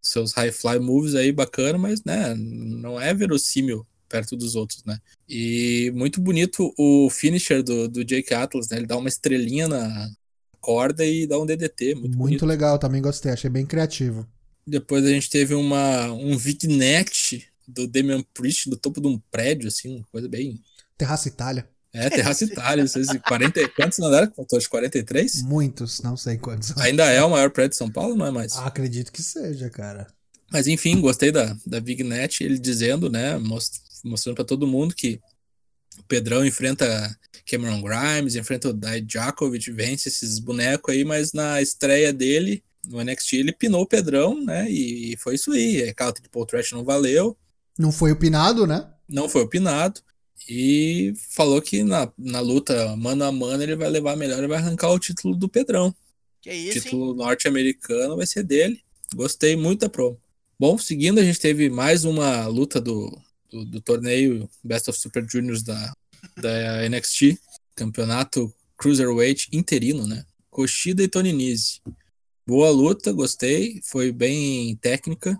seus 0.00 0.32
high 0.32 0.52
fly 0.52 0.78
moves 0.78 1.14
aí 1.14 1.32
bacana, 1.32 1.76
mas 1.76 2.02
né, 2.04 2.32
não 2.36 2.98
é 3.00 3.12
verossímil 3.12 3.84
perto 4.08 4.36
dos 4.36 4.54
outros, 4.54 4.82
né? 4.84 4.98
E 5.28 5.90
muito 5.94 6.20
bonito 6.20 6.72
o 6.78 7.08
finisher 7.10 7.62
do, 7.62 7.88
do 7.88 8.04
Jake 8.04 8.32
Atlas, 8.34 8.68
né? 8.68 8.78
Ele 8.78 8.86
dá 8.86 8.96
uma 8.96 9.08
estrelinha 9.08 9.66
na 9.68 10.08
corda 10.60 11.04
e 11.04 11.26
dá 11.26 11.38
um 11.38 11.46
DDT. 11.46 11.94
Muito, 11.94 12.00
Muito 12.02 12.16
bonito. 12.18 12.46
legal, 12.46 12.78
também 12.78 13.00
gostei, 13.02 13.32
achei 13.32 13.48
bem 13.50 13.64
criativo. 13.66 14.26
Depois 14.66 15.04
a 15.04 15.08
gente 15.10 15.30
teve 15.30 15.54
uma, 15.54 16.10
um 16.12 16.36
Vignet 16.36 17.46
do 17.68 17.86
Damian 17.86 18.22
Priest 18.34 18.68
do 18.68 18.76
topo 18.76 19.00
de 19.00 19.06
um 19.06 19.18
prédio, 19.30 19.68
assim, 19.68 19.96
uma 19.96 20.06
coisa 20.10 20.28
bem. 20.28 20.60
Terraça 20.98 21.28
Itália. 21.28 21.68
É, 21.92 22.10
Terraça 22.10 22.44
Itália, 22.44 22.84
não 22.84 22.88
sei 22.90 23.04
se 23.04 23.18
40, 23.20 23.60
e- 23.60 23.68
quantos 23.74 23.98
andares? 24.00 24.30
Faltou 24.36 24.58
de 24.58 24.68
43? 24.68 25.42
Muitos, 25.42 26.02
não 26.02 26.16
sei 26.16 26.36
quantos. 26.36 26.76
Ainda 26.78 27.04
é 27.06 27.22
o 27.22 27.30
maior 27.30 27.50
prédio 27.50 27.70
de 27.70 27.76
São 27.76 27.90
Paulo, 27.90 28.14
não 28.16 28.26
é 28.26 28.30
mais? 28.30 28.54
Ah, 28.56 28.66
acredito 28.66 29.10
que 29.12 29.22
seja, 29.22 29.70
cara. 29.70 30.06
Mas 30.52 30.66
enfim, 30.66 31.00
gostei 31.00 31.32
da, 31.32 31.56
da 31.66 31.80
Vignet, 31.80 32.42
ele 32.44 32.58
dizendo, 32.58 33.08
né, 33.10 33.38
most- 33.38 33.80
mostrando 34.06 34.36
pra 34.36 34.44
todo 34.44 34.66
mundo 34.66 34.94
que 34.94 35.20
o 35.98 36.02
Pedrão 36.04 36.44
enfrenta 36.44 37.18
Cameron 37.46 37.80
Grimes, 37.82 38.36
enfrenta 38.36 38.68
o 38.68 38.72
Dai 38.72 39.00
Djakovic, 39.00 39.70
vence 39.70 40.08
esses 40.08 40.38
bonecos 40.38 40.94
aí, 40.94 41.04
mas 41.04 41.32
na 41.32 41.60
estreia 41.62 42.12
dele, 42.12 42.62
no 42.86 43.02
NXT, 43.02 43.32
ele 43.34 43.52
pinou 43.52 43.82
o 43.82 43.86
Pedrão, 43.86 44.42
né, 44.44 44.70
e 44.70 45.16
foi 45.18 45.34
isso 45.36 45.52
aí. 45.52 45.82
Aquela 45.88 46.12
triple 46.12 46.46
threat 46.46 46.72
não 46.72 46.84
valeu, 46.84 47.36
Não 47.78 47.90
foi 47.92 48.12
opinado, 48.12 48.66
né? 48.66 48.90
não 49.08 49.28
foi 49.28 49.42
opinado, 49.42 50.00
e 50.48 51.12
falou 51.30 51.60
que 51.62 51.82
na, 51.82 52.12
na 52.18 52.40
luta 52.40 52.94
mano 52.96 53.24
a 53.24 53.32
mano 53.32 53.62
ele 53.62 53.74
vai 53.76 53.88
levar 53.88 54.16
melhor 54.16 54.42
e 54.42 54.46
vai 54.46 54.58
arrancar 54.58 54.90
o 54.90 54.98
título 54.98 55.34
do 55.36 55.48
Pedrão. 55.48 55.94
Que 56.42 56.50
O 56.50 56.52
isso, 56.52 56.78
hein? 56.78 56.82
título 56.84 57.14
norte-americano 57.14 58.16
vai 58.16 58.26
ser 58.26 58.42
dele. 58.44 58.80
Gostei 59.14 59.56
muito 59.56 59.80
da 59.80 59.88
promo. 59.88 60.20
Bom, 60.58 60.76
seguindo, 60.78 61.18
a 61.20 61.24
gente 61.24 61.40
teve 61.40 61.68
mais 61.70 62.04
uma 62.04 62.46
luta 62.46 62.80
do, 62.80 63.10
do, 63.50 63.64
do 63.64 63.80
torneio 63.80 64.48
Best 64.62 64.90
of 64.90 64.98
Super 64.98 65.26
Juniors 65.28 65.62
da, 65.62 65.92
da 66.36 66.88
NXT, 66.88 67.38
campeonato 67.74 68.52
Cruiserweight 68.76 69.48
interino, 69.52 70.06
né? 70.06 70.24
Kushida 70.50 71.02
e 71.02 71.08
Tony 71.08 71.32
Nese. 71.32 71.80
Boa 72.46 72.70
luta, 72.70 73.12
gostei, 73.12 73.80
foi 73.84 74.12
bem 74.12 74.76
técnica. 74.76 75.38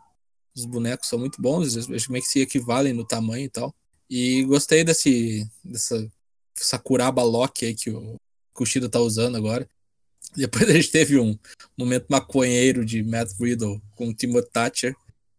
Os 0.55 0.65
bonecos 0.65 1.09
são 1.09 1.19
muito 1.19 1.41
bons, 1.41 1.77
eles 1.77 2.09
meio 2.09 2.23
que 2.23 2.29
se 2.29 2.41
equivalem 2.41 2.93
no 2.93 3.05
tamanho 3.05 3.45
e 3.45 3.49
tal. 3.49 3.75
E 4.09 4.43
gostei 4.45 4.85
desse, 4.85 5.49
dessa 5.65 6.11
Sakuraba 6.55 7.23
Lock 7.23 7.65
aí 7.65 7.75
que 7.75 7.91
o 7.91 8.17
Kushida 8.53 8.89
tá 8.89 9.01
usando 9.01 9.37
agora. 9.37 9.69
Depois 10.35 10.69
a 10.69 10.73
gente 10.73 10.91
teve 10.91 11.19
um 11.19 11.39
momento 11.79 12.07
maconheiro 12.09 12.85
de 12.85 13.03
Matt 13.03 13.31
Riddle 13.39 13.81
com 13.95 14.09
o 14.09 14.15
Timothy 14.15 14.51
Thatcher. 14.51 14.97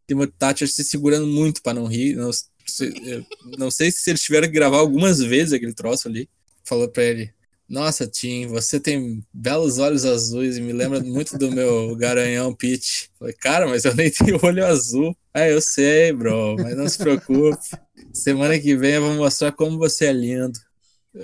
Timothy 0.08 0.34
Thatcher 0.38 0.68
se 0.68 0.84
segurando 0.84 1.28
muito 1.28 1.62
para 1.62 1.74
não 1.74 1.88
rir. 1.88 2.16
Não, 2.16 2.32
se- 2.72 2.94
eu 3.06 3.26
não 3.58 3.70
sei 3.72 3.92
se 3.92 4.10
eles 4.10 4.22
tiveram 4.22 4.48
que 4.48 4.54
gravar 4.54 4.78
algumas 4.78 5.20
vezes 5.20 5.54
aquele 5.54 5.74
troço 5.74 6.08
ali. 6.08 6.30
Falou 6.64 6.88
pra 6.90 7.04
ele: 7.04 7.32
Nossa, 7.68 8.08
Tim, 8.08 8.48
você 8.48 8.80
tem 8.80 9.24
belos 9.34 9.78
olhos 9.78 10.06
azuis 10.06 10.58
e 10.58 10.62
me 10.62 10.74
lembra 10.74 11.00
muito 11.02 11.38
do 11.38 11.52
meu 11.52 11.96
garanhão 11.96 12.54
Pete. 12.54 13.10
Falei, 13.20 13.34
cara, 13.34 13.68
mas 13.68 13.84
eu 13.86 13.94
nem 13.96 14.10
tenho 14.12 14.40
olho 14.44 14.66
azul. 14.66 15.16
Ah, 15.34 15.48
eu 15.48 15.62
sei, 15.62 16.12
bro, 16.14 16.56
mas 16.58 16.76
não 16.76 16.88
se 16.88 16.98
preocupe. 16.98 17.58
Semana 18.14 18.58
que 18.60 18.76
vem 18.76 18.94
eu 18.94 19.02
vou 19.02 19.14
mostrar 19.16 19.52
como 19.52 19.78
você 19.78 20.06
é 20.06 20.14
lindo. 20.14 20.58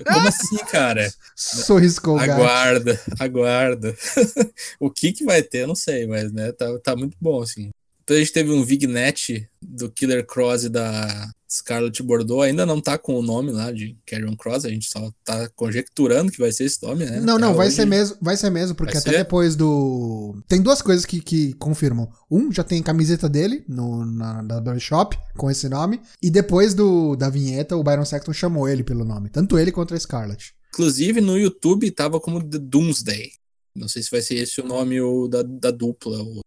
Como 0.06 0.26
assim, 0.28 0.56
cara? 0.70 1.12
Sorriso 1.36 2.00
colgate. 2.02 2.30
Aguarda, 2.30 3.00
aguarda. 3.20 3.96
o 4.80 4.90
que 4.90 5.12
que 5.12 5.24
vai 5.24 5.42
ter, 5.42 5.62
eu 5.62 5.68
não 5.68 5.74
sei, 5.74 6.06
mas 6.06 6.32
né, 6.32 6.52
tá, 6.52 6.78
tá 6.80 6.96
muito 6.96 7.16
bom, 7.20 7.40
assim. 7.42 7.70
Depois 8.04 8.18
a 8.18 8.22
gente 8.22 8.32
teve 8.34 8.52
um 8.52 8.62
Vignet 8.62 9.48
do 9.62 9.90
Killer 9.90 10.26
Cross 10.26 10.64
e 10.64 10.68
da 10.68 11.30
Scarlett 11.50 12.02
Bordeaux. 12.02 12.42
Ainda 12.42 12.66
não 12.66 12.80
tá 12.80 12.98
com 12.98 13.14
o 13.18 13.22
nome 13.22 13.50
lá 13.50 13.72
de 13.72 13.96
Carrion 14.04 14.36
Cross, 14.36 14.66
a 14.66 14.68
gente 14.68 14.90
só 14.90 15.10
tá 15.24 15.48
conjecturando 15.56 16.30
que 16.30 16.38
vai 16.38 16.52
ser 16.52 16.64
esse 16.64 16.82
nome, 16.82 17.06
né? 17.06 17.20
Não, 17.20 17.36
Até 17.36 17.40
não, 17.46 17.54
vai 17.54 17.68
hoje. 17.68 17.76
ser 17.76 17.86
mesmo, 17.86 18.16
vai 18.20 18.36
ser 18.36 18.50
mesmo, 18.50 18.74
porque 18.74 18.92
Vai 18.92 19.00
até 19.00 19.10
ser? 19.12 19.16
depois 19.18 19.56
do. 19.56 20.36
Tem 20.46 20.60
duas 20.60 20.82
coisas 20.82 21.06
que, 21.06 21.18
que 21.20 21.54
confirmam. 21.54 22.10
Um, 22.30 22.52
já 22.52 22.62
tem 22.62 22.82
camiseta 22.82 23.26
dele 23.26 23.64
no, 23.66 24.04
na, 24.04 24.42
na 24.42 24.60
Barbershop 24.60 25.16
com 25.36 25.50
esse 25.50 25.66
nome. 25.68 25.98
E 26.22 26.30
depois 26.30 26.74
do, 26.74 27.16
da 27.16 27.30
vinheta, 27.30 27.74
o 27.74 27.82
Byron 27.82 28.04
Sexton 28.04 28.34
chamou 28.34 28.68
ele 28.68 28.84
pelo 28.84 29.04
nome. 29.04 29.30
Tanto 29.30 29.58
ele 29.58 29.72
quanto 29.72 29.94
a 29.94 29.98
Scarlett. 29.98 30.54
Inclusive 30.74 31.20
no 31.22 31.38
YouTube 31.38 31.90
tava 31.90 32.20
como 32.20 32.42
The 32.42 32.58
Doomsday. 32.58 33.30
Não 33.74 33.88
sei 33.88 34.02
se 34.02 34.10
vai 34.10 34.20
ser 34.20 34.34
esse 34.34 34.60
o 34.60 34.66
nome 34.66 35.00
o 35.00 35.26
da, 35.26 35.42
da 35.42 35.70
dupla, 35.70 36.20
o 36.20 36.40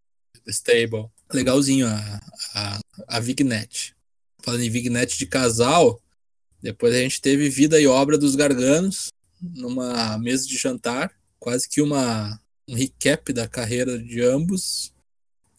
The 0.45 0.51
Stable. 0.51 1.07
Legalzinho 1.33 1.87
a, 1.87 2.21
a, 2.53 2.79
a 3.07 3.19
Vignet. 3.19 3.95
Falando 4.43 4.61
em 4.63 4.69
Vignet 4.69 5.17
de 5.17 5.25
casal, 5.25 6.01
depois 6.61 6.93
a 6.95 6.99
gente 6.99 7.21
teve 7.21 7.49
Vida 7.49 7.79
e 7.79 7.87
Obra 7.87 8.17
dos 8.17 8.35
Garganos 8.35 9.11
numa 9.41 10.17
mesa 10.17 10.47
de 10.47 10.57
jantar. 10.57 11.11
Quase 11.39 11.67
que 11.69 11.81
uma, 11.81 12.39
um 12.67 12.75
recap 12.75 13.31
da 13.33 13.47
carreira 13.47 13.97
de 13.99 14.21
ambos. 14.21 14.93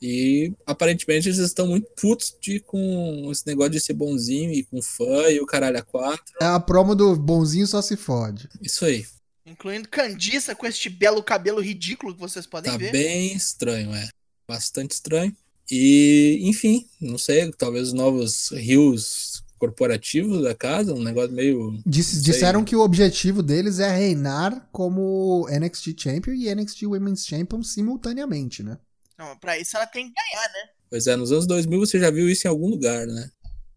E 0.01 0.53
aparentemente 0.65 1.29
eles 1.29 1.39
estão 1.39 1.67
muito 1.67 1.89
putos 2.01 2.35
de, 2.41 2.61
com 2.61 3.29
esse 3.33 3.45
negócio 3.47 3.73
de 3.73 3.81
ser 3.81 3.95
bonzinho 3.95 4.53
e 4.53 4.63
com 4.65 4.81
fã 4.81 5.29
e 5.29 5.41
o 5.41 5.47
caralho 5.47 5.79
a 5.79 5.83
quatro. 5.83 6.35
É 6.41 6.45
a 6.45 6.61
promo 6.61 6.95
do 6.95 7.17
bonzinho 7.17 7.67
só 7.67 7.83
se 7.83 7.97
fode. 7.97 8.49
Isso 8.63 8.85
aí. 8.85 9.05
Incluindo 9.45 9.89
Candiça 9.89 10.55
com 10.55 10.67
este 10.67 10.89
belo 10.89 11.23
cabelo 11.23 11.61
ridículo 11.61 12.15
que 12.15 12.21
vocês 12.21 12.47
podem 12.47 12.71
Tá 12.71 12.79
ver. 12.79 12.93
bem 12.93 13.35
estranho, 13.35 13.93
é. 13.95 14.09
Bastante 14.47 14.93
estranho. 14.93 15.37
E, 15.71 16.41
enfim, 16.43 16.87
não 17.01 17.19
sei, 17.19 17.51
talvez 17.53 17.89
os 17.89 17.93
novos 17.93 18.51
rios 18.53 19.43
corporativos 19.59 20.43
da 20.43 20.55
casa, 20.55 20.95
um 20.95 21.03
negócio 21.03 21.33
meio. 21.33 21.79
Disseram 21.85 22.65
que 22.65 22.77
o 22.77 22.81
objetivo 22.81 23.43
deles 23.43 23.79
é 23.81 23.91
reinar 23.95 24.69
como 24.73 25.47
NXT 25.51 25.95
Champion 26.01 26.33
e 26.35 26.55
NXT 26.55 26.85
Women's 26.85 27.27
Champion 27.27 27.63
simultaneamente, 27.63 28.63
né? 28.63 28.79
Não, 29.19 29.37
pra 29.37 29.59
isso 29.59 29.77
ela 29.77 29.87
tem 29.87 30.07
que 30.09 30.15
ganhar, 30.15 30.49
né? 30.49 30.71
Pois 30.89 31.07
é, 31.07 31.17
nos 31.17 31.33
anos 31.33 31.47
2000 31.47 31.81
você 31.81 31.99
já 31.99 32.11
viu 32.11 32.29
isso 32.31 32.47
em 32.47 32.51
algum 32.51 32.69
lugar, 32.69 33.05
né? 33.07 33.31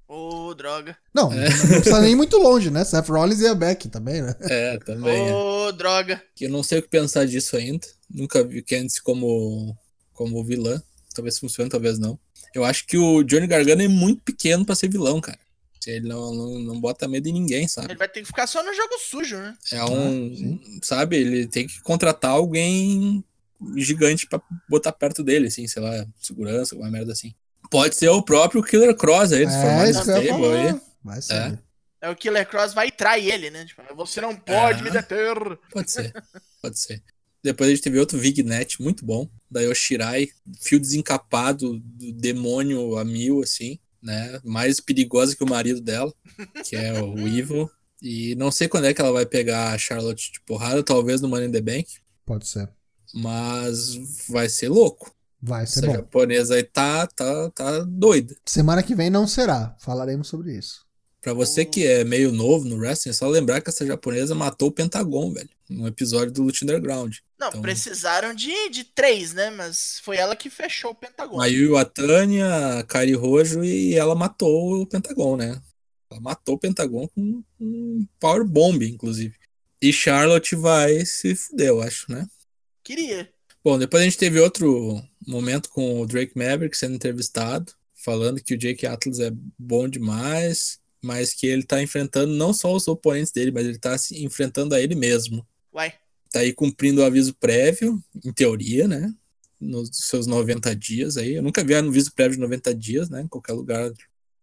Ô, 0.07 0.53
droga. 0.53 0.95
Não, 1.13 1.31
É. 1.33 1.49
não 1.49 1.67
precisa 1.81 2.01
nem 2.01 2.15
muito 2.15 2.37
longe, 2.37 2.69
né? 2.69 2.83
Seth 2.83 3.07
Rollins 3.07 3.39
e 3.39 3.47
a 3.47 3.55
Becky 3.55 3.89
também, 3.89 4.21
né? 4.21 4.35
É, 4.41 4.77
também. 4.77 5.29
é. 5.29 5.33
Ô, 5.33 5.71
droga. 5.71 6.21
Que 6.35 6.45
eu 6.45 6.49
não 6.49 6.61
sei 6.63 6.79
o 6.79 6.81
que 6.83 6.89
pensar 6.89 7.25
disso 7.25 7.55
ainda. 7.57 7.87
Nunca 8.09 8.43
vi 8.43 8.61
Candice 8.61 9.01
como, 9.01 9.75
como 10.13 10.43
vilã. 10.43 10.81
Talvez 11.13 11.37
funcione, 11.39 11.69
talvez 11.69 11.99
não. 11.99 12.19
Eu 12.53 12.63
acho 12.63 12.85
que 12.85 12.97
o 12.97 13.23
Johnny 13.23 13.47
Gargano 13.47 13.81
é 13.81 13.87
muito 13.87 14.21
pequeno 14.23 14.65
pra 14.65 14.75
ser 14.75 14.89
vilão, 14.89 15.19
cara. 15.21 15.39
Ele 15.87 16.07
não, 16.07 16.33
não, 16.33 16.59
não 16.59 16.79
bota 16.79 17.07
medo 17.07 17.27
em 17.27 17.33
ninguém, 17.33 17.67
sabe? 17.67 17.87
Ele 17.91 17.97
vai 17.97 18.07
ter 18.07 18.21
que 18.21 18.27
ficar 18.27 18.45
só 18.45 18.63
no 18.63 18.73
jogo 18.73 18.99
sujo, 18.99 19.37
né? 19.37 19.57
É 19.71 19.83
um. 19.83 20.59
sabe, 20.83 21.17
ele 21.17 21.47
tem 21.47 21.65
que 21.65 21.81
contratar 21.81 22.31
alguém 22.31 23.23
gigante 23.75 24.27
pra 24.27 24.39
botar 24.69 24.91
perto 24.91 25.23
dele, 25.23 25.47
assim, 25.47 25.67
sei 25.67 25.81
lá, 25.81 26.05
segurança, 26.21 26.75
alguma 26.75 26.91
merda 26.91 27.11
assim. 27.13 27.33
Pode 27.69 27.95
ser 27.95 28.09
o 28.09 28.21
próprio 28.21 28.61
Killer 28.61 28.95
Cross 28.95 29.31
aí, 29.31 29.43
É, 29.43 29.89
isso 29.89 30.03
que 30.03 30.09
eu 30.11 30.21
stable 30.21 30.45
aí. 30.45 30.81
Vai 31.03 31.21
ser. 31.21 31.59
É 31.99 32.09
o 32.09 32.15
Killer 32.15 32.47
Cross 32.47 32.73
vai 32.73 32.91
trair 32.91 33.31
ele, 33.31 33.49
né? 33.49 33.65
Tipo, 33.65 33.81
você 33.95 34.21
não 34.21 34.35
pode 34.35 34.81
É. 34.81 34.83
me 34.83 34.91
deter. 34.91 35.35
Pode 35.71 35.89
ser, 35.91 36.11
pode 36.61 36.79
ser. 36.79 37.01
Depois 37.43 37.67
a 37.69 37.71
gente 37.73 37.83
teve 37.83 37.99
outro 37.99 38.17
Vignet, 38.19 38.81
muito 38.81 39.05
bom, 39.05 39.27
da 39.49 39.61
Yoshirai, 39.61 40.29
fio 40.59 40.79
desencapado 40.79 41.79
do 41.79 42.11
demônio 42.13 42.97
a 42.97 43.03
mil, 43.03 43.41
assim, 43.41 43.79
né? 44.01 44.39
Mais 44.43 44.79
perigosa 44.79 45.35
que 45.35 45.43
o 45.43 45.49
marido 45.49 45.81
dela, 45.81 46.13
que 46.63 46.75
é 46.75 47.01
o 47.01 47.17
Evil. 47.27 47.69
E 48.01 48.35
não 48.35 48.51
sei 48.51 48.67
quando 48.67 48.85
é 48.85 48.93
que 48.93 49.01
ela 49.01 49.11
vai 49.11 49.25
pegar 49.25 49.73
a 49.73 49.77
Charlotte 49.77 50.31
de 50.31 50.41
porrada, 50.41 50.83
talvez 50.83 51.21
no 51.21 51.27
Money 51.27 51.47
in 51.47 51.51
the 51.51 51.61
Bank, 51.61 51.87
Pode 52.25 52.47
ser. 52.47 52.69
mas 53.13 53.95
vai 54.29 54.47
ser 54.49 54.69
louco. 54.69 55.13
Vai 55.41 55.65
ser 55.65 55.79
Essa 55.79 55.87
bom. 55.87 55.93
japonesa 55.93 56.53
aí 56.55 56.63
tá, 56.63 57.07
tá, 57.07 57.49
tá 57.49 57.79
doida. 57.87 58.35
Semana 58.45 58.83
que 58.83 58.93
vem 58.93 59.09
não 59.09 59.25
será. 59.27 59.75
Falaremos 59.79 60.27
sobre 60.27 60.55
isso. 60.55 60.85
Pra 61.21 61.33
você 61.33 61.63
que 61.63 61.85
é 61.85 62.03
meio 62.03 62.31
novo 62.31 62.65
no 62.65 62.77
wrestling, 62.77 63.11
é 63.11 63.13
só 63.13 63.27
lembrar 63.27 63.61
que 63.61 63.69
essa 63.69 63.85
japonesa 63.85 64.33
matou 64.33 64.69
o 64.69 64.71
Pentagon, 64.71 65.31
velho. 65.31 65.49
Num 65.69 65.85
episódio 65.87 66.31
do 66.33 66.41
Lute 66.43 66.63
Underground. 66.63 67.17
Não, 67.39 67.49
Então- 67.49 67.61
precisaram 67.61 68.33
de, 68.33 68.69
de 68.69 68.83
três, 68.83 69.31
né? 69.33 69.49
Mas 69.51 69.99
foi 70.03 70.17
ela 70.17 70.35
que 70.35 70.49
fechou 70.49 70.91
o 70.91 70.95
Pentagão. 70.95 71.37
Mayu 71.37 71.65
Iwatani, 71.67 72.41
a 72.41 72.83
Kari 72.87 73.13
Rojo 73.13 73.63
e 73.63 73.93
ela 73.93 74.15
matou 74.15 74.81
o 74.81 74.85
Pentagon, 74.87 75.37
né? 75.37 75.61
Ela 76.11 76.19
matou 76.19 76.55
o 76.55 76.59
Pentagon 76.59 77.07
com 77.07 77.43
um 77.59 78.05
power 78.19 78.43
bomb, 78.43 78.81
inclusive. 78.83 79.35
E 79.81 79.93
Charlotte 79.93 80.55
vai 80.55 81.05
se 81.05 81.35
fuder, 81.35 81.67
eu 81.67 81.81
acho, 81.81 82.11
né? 82.11 82.27
Queria. 82.83 83.29
Bom, 83.63 83.77
depois 83.77 84.01
a 84.01 84.05
gente 84.05 84.17
teve 84.17 84.39
outro 84.39 85.01
momento 85.25 85.69
com 85.69 86.01
o 86.01 86.05
Drake 86.07 86.33
Maverick 86.35 86.75
sendo 86.75 86.95
entrevistado, 86.95 87.71
falando 87.95 88.41
que 88.43 88.55
o 88.55 88.57
Jake 88.57 88.85
Atlas 88.87 89.19
é 89.19 89.31
bom 89.57 89.87
demais, 89.87 90.79
mas 91.03 91.33
que 91.33 91.47
ele 91.47 91.63
tá 91.63 91.81
enfrentando 91.81 92.33
não 92.33 92.53
só 92.53 92.73
os 92.73 92.87
oponentes 92.87 93.31
dele, 93.31 93.51
mas 93.51 93.65
ele 93.65 93.79
tá 93.79 93.97
se 93.97 94.23
enfrentando 94.23 94.75
a 94.75 94.79
ele 94.79 94.95
mesmo. 94.95 95.45
Vai. 95.73 95.93
Tá 96.31 96.39
aí 96.39 96.53
cumprindo 96.53 97.01
o 97.01 97.03
aviso 97.03 97.33
prévio, 97.33 98.01
em 98.23 98.31
teoria, 98.31 98.87
né? 98.87 99.13
Nos 99.59 99.89
seus 99.93 100.27
90 100.27 100.75
dias 100.75 101.17
aí. 101.17 101.35
Eu 101.35 101.43
nunca 101.43 101.63
vi 101.63 101.75
um 101.75 101.89
aviso 101.89 102.13
prévio 102.13 102.35
de 102.35 102.41
90 102.41 102.73
dias, 102.73 103.09
né? 103.09 103.21
Em 103.21 103.27
qualquer 103.27 103.53
lugar 103.53 103.91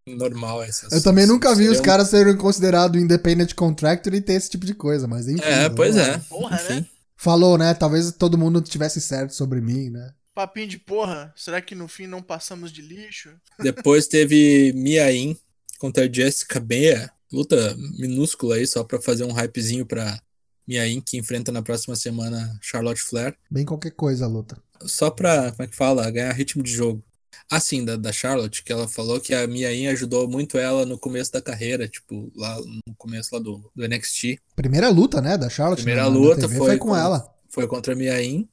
normal. 0.06 0.62
Essas, 0.62 0.92
Eu 0.92 1.02
também 1.02 1.26
nunca 1.26 1.54
vi 1.54 1.68
os 1.68 1.80
caras 1.80 2.08
serem 2.08 2.36
considerados 2.36 3.00
independent 3.00 3.54
contractor 3.54 4.14
e 4.14 4.20
ter 4.20 4.34
esse 4.34 4.50
tipo 4.50 4.66
de 4.66 4.74
coisa, 4.74 5.06
mas 5.06 5.28
enfim. 5.28 5.42
É, 5.42 5.62
vamos 5.62 5.76
pois 5.76 5.96
lá. 5.96 6.02
é. 6.02 6.18
Porra, 6.18 6.56
Enfim. 6.56 6.74
né? 6.74 6.86
Falou, 7.16 7.58
né? 7.58 7.74
Talvez 7.74 8.12
todo 8.12 8.38
mundo 8.38 8.60
tivesse 8.60 9.00
certo 9.00 9.34
sobre 9.34 9.60
mim, 9.60 9.90
né? 9.90 10.12
Papinho 10.34 10.68
de 10.68 10.78
porra. 10.78 11.32
Será 11.36 11.60
que 11.60 11.74
no 11.74 11.88
fim 11.88 12.06
não 12.06 12.22
passamos 12.22 12.70
de 12.70 12.80
lixo? 12.80 13.30
Depois 13.58 14.06
teve 14.06 14.72
Miain 14.74 15.36
contra 15.78 16.12
Jessica 16.12 16.60
Bea. 16.60 17.10
Luta 17.32 17.76
minúscula 17.98 18.56
aí, 18.56 18.66
só 18.66 18.82
pra 18.82 19.00
fazer 19.00 19.24
um 19.24 19.32
hypezinho 19.32 19.84
pra 19.86 20.18
Miain, 20.66 21.00
que 21.00 21.16
enfrenta 21.18 21.52
na 21.52 21.62
próxima 21.62 21.94
semana 21.96 22.58
Charlotte 22.62 23.00
Flair. 23.02 23.34
Bem 23.50 23.64
qualquer 23.64 23.90
coisa 23.92 24.24
a 24.24 24.28
luta. 24.28 24.56
Só 24.82 25.10
pra, 25.10 25.50
como 25.52 25.62
é 25.62 25.66
que 25.66 25.76
fala, 25.76 26.10
ganhar 26.10 26.32
ritmo 26.32 26.62
de 26.62 26.70
jogo. 26.70 27.02
Assim, 27.50 27.84
da, 27.84 27.96
da 27.96 28.12
Charlotte, 28.12 28.62
que 28.62 28.72
ela 28.72 28.86
falou 28.86 29.20
que 29.20 29.32
a 29.34 29.46
Miain 29.46 29.86
ajudou 29.88 30.28
muito 30.28 30.58
ela 30.58 30.84
no 30.84 30.98
começo 30.98 31.32
da 31.32 31.40
carreira, 31.40 31.88
tipo, 31.88 32.30
lá 32.36 32.58
no 32.60 32.94
começo 32.96 33.34
lá 33.34 33.40
do, 33.40 33.70
do 33.74 33.86
NXT. 33.88 34.38
Primeira 34.54 34.88
luta, 34.90 35.20
né? 35.22 35.36
Da 35.38 35.48
Charlotte. 35.48 35.78
Primeira 35.82 36.02
na- 36.04 36.10
na 36.10 36.16
luta 36.18 36.40
TV 36.42 36.56
foi 36.58 36.76
com 36.78 36.88
com- 36.88 36.96
ela. 36.96 37.34
Foi 37.48 37.66
contra 37.66 37.94
a 37.94 37.96
Miain. 37.96 38.46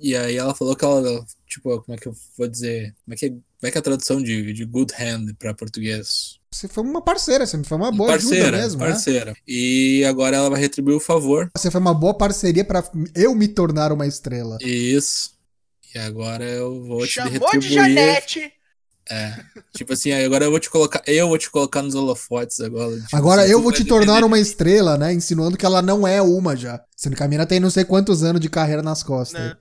E 0.00 0.16
aí 0.16 0.36
ela 0.36 0.54
falou 0.54 0.74
que 0.74 0.84
ela, 0.84 1.24
tipo, 1.46 1.80
como 1.82 1.94
é 1.94 1.98
que 1.98 2.08
eu 2.08 2.14
vou 2.36 2.48
dizer? 2.48 2.94
Como 3.04 3.14
é 3.14 3.16
que, 3.16 3.30
como 3.30 3.42
é, 3.62 3.70
que 3.70 3.78
é 3.78 3.80
a 3.80 3.82
tradução 3.82 4.22
de, 4.22 4.52
de 4.52 4.64
good 4.64 4.92
hand 4.98 5.34
pra 5.38 5.54
português? 5.54 6.38
Você 6.50 6.68
foi 6.68 6.84
uma 6.84 7.02
parceira, 7.02 7.46
você 7.46 7.62
foi 7.64 7.76
uma 7.76 7.90
boa 7.90 8.10
parceira, 8.10 8.48
ajuda 8.48 8.62
mesmo, 8.62 8.80
né? 8.80 8.90
parceira. 8.90 9.36
E 9.46 10.04
agora 10.04 10.36
ela 10.36 10.50
vai 10.50 10.60
retribuir 10.60 10.96
o 10.96 11.00
favor. 11.00 11.50
Você 11.56 11.70
foi 11.70 11.80
uma 11.80 11.94
boa 11.94 12.14
parceria 12.14 12.64
pra 12.64 12.84
eu 13.14 13.34
me 13.34 13.48
tornar 13.48 13.92
uma 13.92 14.06
estrela. 14.06 14.58
Isso. 14.60 15.34
E 15.94 15.98
agora 15.98 16.44
eu 16.44 16.82
vou 16.84 17.06
te 17.06 17.14
Chamou 17.14 17.30
de 17.30 17.38
retribuir. 17.38 17.72
Janete. 17.72 18.52
É. 19.10 19.34
Tipo 19.76 19.92
assim, 19.92 20.12
agora 20.12 20.46
eu 20.46 20.50
vou 20.50 20.58
te 20.58 20.70
colocar, 20.70 21.02
eu 21.06 21.28
vou 21.28 21.36
te 21.36 21.50
colocar 21.50 21.82
nos 21.82 21.94
holofotes 21.94 22.60
agora. 22.60 22.96
Tipo 22.96 23.16
Agora 23.16 23.42
assim, 23.42 23.52
eu 23.52 23.60
vou 23.60 23.70
te 23.70 23.84
tornar 23.84 24.24
uma 24.24 24.38
estrela, 24.38 24.96
né? 24.96 25.12
Insinuando 25.12 25.56
que 25.56 25.66
ela 25.66 25.82
não 25.82 26.06
é 26.06 26.22
uma 26.22 26.56
já. 26.56 26.82
Sendo 26.96 27.14
que 27.14 27.22
a 27.22 27.28
mina 27.28 27.44
tem 27.44 27.60
não 27.60 27.70
sei 27.70 27.84
quantos 27.84 28.22
anos 28.22 28.40
de 28.40 28.48
carreira 28.48 28.82
nas 28.82 29.02
costas. 29.02 29.40
Né? 29.40 29.56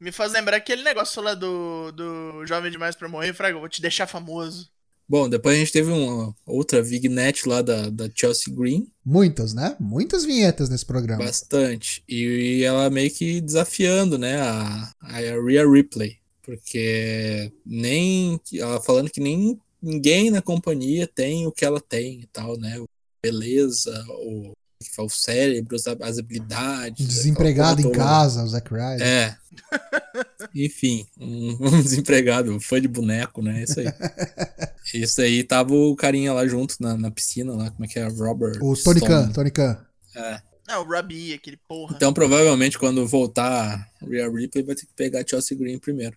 Me 0.00 0.10
faz 0.10 0.32
lembrar 0.32 0.56
aquele 0.56 0.82
negócio 0.82 1.20
lá 1.20 1.34
do, 1.34 1.92
do 1.92 2.46
Jovem 2.46 2.70
Demais 2.70 2.96
pra 2.96 3.08
Morrer, 3.08 3.34
Fraga. 3.34 3.56
Eu 3.56 3.60
vou 3.60 3.68
te 3.68 3.82
deixar 3.82 4.06
famoso. 4.06 4.70
Bom, 5.06 5.28
depois 5.28 5.56
a 5.56 5.58
gente 5.58 5.72
teve 5.72 5.90
uma 5.90 6.34
outra 6.46 6.80
vignette 6.80 7.48
lá 7.48 7.60
da, 7.60 7.90
da 7.90 8.08
Chelsea 8.14 8.54
Green, 8.54 8.86
Muitas, 9.04 9.52
né? 9.52 9.76
Muitas 9.80 10.24
vinhetas 10.24 10.70
nesse 10.70 10.86
programa. 10.86 11.24
bastante. 11.24 12.02
E 12.08 12.62
ela 12.62 12.88
meio 12.88 13.10
que 13.10 13.40
desafiando, 13.40 14.16
né, 14.16 14.40
a, 14.40 14.92
a 15.00 15.18
Rhea 15.18 15.68
Ripley. 15.68 16.16
Porque 16.42 17.52
nem. 17.66 18.40
Ela 18.54 18.80
falando 18.80 19.10
que 19.10 19.20
nem 19.20 19.60
ninguém 19.82 20.30
na 20.30 20.40
companhia 20.40 21.06
tem 21.06 21.46
o 21.46 21.52
que 21.52 21.64
ela 21.64 21.80
tem 21.80 22.20
e 22.20 22.26
tal, 22.26 22.56
né? 22.56 22.80
Beleza, 23.22 24.04
o, 24.08 24.52
o 24.98 25.08
cérebro, 25.08 25.76
as- 25.76 25.86
as 25.86 26.18
habilidades. 26.18 27.06
Desempregado 27.06 27.80
em 27.82 27.84
aquela 27.86 27.94
porra 27.94 28.04
toda. 28.08 28.20
casa, 28.20 28.42
o 28.44 28.48
Zack 28.48 28.70
Ryder. 28.72 29.02
É. 29.06 29.36
Enfim, 30.54 31.06
um, 31.18 31.56
um 31.60 31.82
desempregado, 31.82 32.58
fã 32.60 32.80
de 32.80 32.88
boneco, 32.88 33.42
né? 33.42 33.62
Isso 33.62 33.80
aí. 33.80 33.86
Isso 34.94 35.20
aí 35.20 35.44
tava 35.44 35.74
o 35.74 35.94
carinha 35.94 36.32
lá 36.32 36.46
junto 36.46 36.76
na, 36.80 36.96
na 36.96 37.10
piscina, 37.10 37.52
lá, 37.54 37.70
como 37.70 37.84
é 37.84 37.88
que 37.88 37.98
é? 37.98 38.08
Robert. 38.08 38.58
O 38.62 38.74
Tony. 38.76 39.00
Khan, 39.00 39.30
Tony 39.32 39.50
Khan. 39.50 39.78
É. 40.16 40.40
Não, 40.66 40.82
o 40.82 40.88
Robbie, 40.88 41.34
aquele 41.34 41.58
porra. 41.68 41.94
Então, 41.96 42.12
provavelmente, 42.12 42.78
quando 42.78 43.06
voltar 43.06 43.88
Rhea 44.02 44.28
Ripley, 44.30 44.64
vai 44.64 44.74
ter 44.74 44.86
que 44.86 44.94
pegar 44.94 45.20
a 45.20 45.26
Chelsea 45.26 45.56
Green 45.56 45.78
primeiro. 45.78 46.16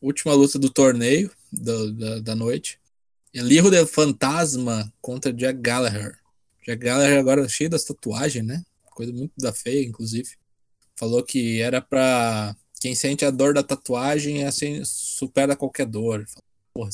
Última 0.00 0.32
luta 0.34 0.58
do 0.58 0.70
torneio. 0.70 1.30
do- 1.52 1.92
da, 1.92 2.20
da 2.20 2.34
noite. 2.34 2.78
Elirro 3.34 3.70
de 3.70 3.84
Fantasma 3.86 4.92
contra 5.00 5.32
Jack 5.32 5.60
Gallagher. 5.60 6.16
Jack 6.68 6.84
Gallagher 6.84 7.18
agora 7.18 7.48
cheio 7.48 7.70
das 7.70 7.84
tatuagens, 7.84 8.44
né? 8.44 8.62
Coisa 8.90 9.10
muito 9.10 9.32
da 9.38 9.54
feia, 9.54 9.86
inclusive. 9.86 10.28
Falou 10.94 11.22
que 11.22 11.62
era 11.62 11.80
pra 11.80 12.54
quem 12.78 12.94
sente 12.94 13.24
a 13.24 13.30
dor 13.30 13.54
da 13.54 13.62
tatuagem 13.62 14.44
assim, 14.44 14.82
supera 14.84 15.56
qualquer 15.56 15.86
dor. 15.86 16.26
Porra. 16.74 16.90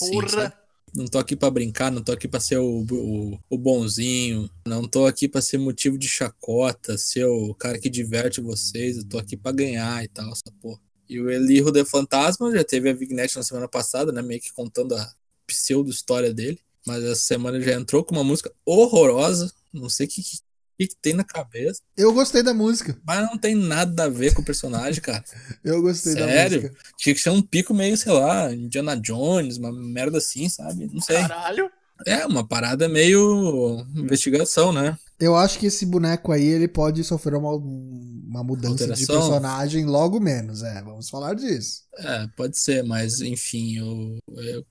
Não 0.94 1.06
tô 1.06 1.18
aqui 1.18 1.34
pra 1.34 1.50
brincar, 1.50 1.90
não 1.90 2.04
tô 2.04 2.12
aqui 2.12 2.28
pra 2.28 2.38
ser 2.38 2.58
o, 2.58 2.86
o, 2.88 3.38
o 3.50 3.58
bonzinho, 3.58 4.48
não 4.64 4.86
tô 4.86 5.06
aqui 5.06 5.26
pra 5.26 5.42
ser 5.42 5.58
motivo 5.58 5.98
de 5.98 6.06
chacota, 6.06 6.96
ser 6.96 7.24
o 7.24 7.52
cara 7.52 7.80
que 7.80 7.90
diverte 7.90 8.40
vocês, 8.40 8.98
eu 8.98 9.04
tô 9.04 9.18
aqui 9.18 9.36
pra 9.36 9.50
ganhar 9.50 10.04
e 10.04 10.06
tal, 10.06 10.30
essa 10.30 10.54
porra. 10.62 10.80
E 11.08 11.20
o 11.20 11.28
Elirro 11.28 11.72
de 11.72 11.84
Fantasma 11.84 12.52
já 12.52 12.62
teve 12.62 12.88
a 12.88 12.92
vignette 12.92 13.34
na 13.34 13.42
semana 13.42 13.66
passada, 13.66 14.12
né, 14.12 14.22
meio 14.22 14.40
que 14.40 14.52
contando 14.52 14.94
a 14.94 15.12
pseudo 15.48 15.90
história 15.90 16.32
dele, 16.32 16.60
mas 16.86 17.02
essa 17.02 17.24
semana 17.24 17.60
já 17.60 17.72
entrou 17.72 18.04
com 18.04 18.14
uma 18.14 18.22
música 18.22 18.52
horrorosa, 18.64 19.52
não 19.80 19.88
sei 19.88 20.06
o 20.06 20.08
que, 20.08 20.22
que, 20.22 20.86
que 20.88 20.96
tem 21.00 21.12
na 21.14 21.24
cabeça, 21.24 21.80
Eu 21.96 22.12
gostei 22.12 22.42
da 22.42 22.52
música. 22.54 22.98
mas 23.06 23.20
não 23.22 23.36
tem 23.38 23.54
nada 23.54 24.04
a 24.04 24.08
ver 24.08 24.34
com 24.34 24.42
o 24.42 24.44
personagem, 24.44 25.00
cara. 25.02 25.22
Eu 25.64 25.82
gostei 25.82 26.14
da 26.14 26.26
Sério? 26.26 26.62
música. 26.62 26.78
Tinha 26.98 27.14
que 27.14 27.20
ser 27.20 27.30
um 27.30 27.42
pico 27.42 27.72
meio, 27.74 27.96
sei 27.96 28.12
lá, 28.12 28.52
Indiana 28.52 28.96
Jones, 28.96 29.56
uma 29.58 29.72
merda 29.72 30.18
assim, 30.18 30.48
sabe? 30.48 30.88
Não 30.92 31.00
sei. 31.00 31.16
Caralho. 31.18 31.70
É, 32.06 32.26
uma 32.26 32.46
parada 32.46 32.88
meio 32.88 33.86
investigação, 33.94 34.72
né? 34.72 34.98
Eu 35.24 35.36
acho 35.36 35.58
que 35.58 35.66
esse 35.66 35.86
boneco 35.86 36.32
aí, 36.32 36.44
ele 36.44 36.68
pode 36.68 37.02
sofrer 37.04 37.34
uma, 37.36 37.54
uma 37.54 38.44
mudança 38.44 38.86
de 38.86 38.92
Alteração? 38.92 39.16
personagem 39.16 39.84
logo 39.84 40.20
menos, 40.20 40.62
é. 40.62 40.82
Vamos 40.82 41.08
falar 41.08 41.34
disso. 41.34 41.82
É, 41.96 42.26
pode 42.36 42.58
ser, 42.58 42.82
mas 42.82 43.20
enfim, 43.20 43.80
o, 43.80 44.18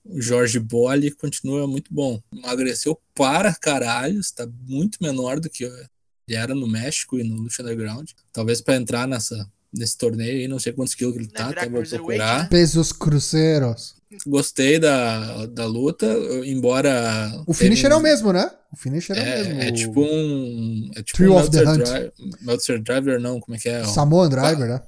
o 0.06 0.22
Jorge 0.22 0.60
Bolle 0.60 1.12
continua 1.12 1.66
muito 1.68 1.94
bom. 1.94 2.22
Emagreceu 2.34 3.00
para 3.16 3.54
caralho, 3.56 4.20
está 4.20 4.48
muito 4.68 4.98
menor 5.02 5.40
do 5.40 5.50
que 5.50 5.64
ele 5.64 6.38
era 6.38 6.54
no 6.54 6.68
México 6.68 7.18
e 7.18 7.24
no 7.24 7.36
Lucha 7.36 7.62
Underground. 7.62 8.10
Talvez 8.32 8.62
para 8.62 8.76
entrar 8.76 9.08
nessa, 9.08 9.50
nesse 9.74 9.98
torneio 9.98 10.40
aí, 10.40 10.48
não 10.48 10.60
sei 10.60 10.74
quantos 10.74 10.94
quilos 10.94 11.14
que 11.14 11.20
ele 11.22 11.30
tá, 11.30 11.50
até 11.50 11.68
vou 11.68 11.84
procurar. 11.84 12.44
né? 12.44 12.50
Pesos 12.50 12.92
cruceiros. 12.92 13.96
Gostei 14.26 14.80
da, 14.80 15.46
da 15.48 15.66
luta, 15.66 16.06
embora. 16.46 17.32
O 17.48 17.54
finisher 17.54 17.92
é 17.92 17.96
o 17.96 18.00
mesmo, 18.02 18.32
né? 18.34 18.50
O 18.72 18.78
finisher 18.78 19.18
é, 19.18 19.22
o 19.22 19.24
É, 19.24 19.44
mesmo. 19.44 19.62
é 19.62 19.72
tipo 19.72 20.02
um. 20.02 20.90
É 20.96 21.04
tipo 21.04 21.18
Trio 21.18 21.34
um 21.34 21.38
of 21.38 21.50
the 21.52 21.58
Meltzer, 21.64 21.74
Hunt. 21.82 21.86
Driver, 21.88 22.14
Meltzer 22.42 22.82
Driver, 22.82 23.20
não, 23.20 23.40
como 23.40 23.56
é 23.56 23.60
que 23.60 23.70
é? 23.70 23.82
O 23.82 23.86
Samoan 23.86 24.30
Driver, 24.30 24.68
né? 24.68 24.82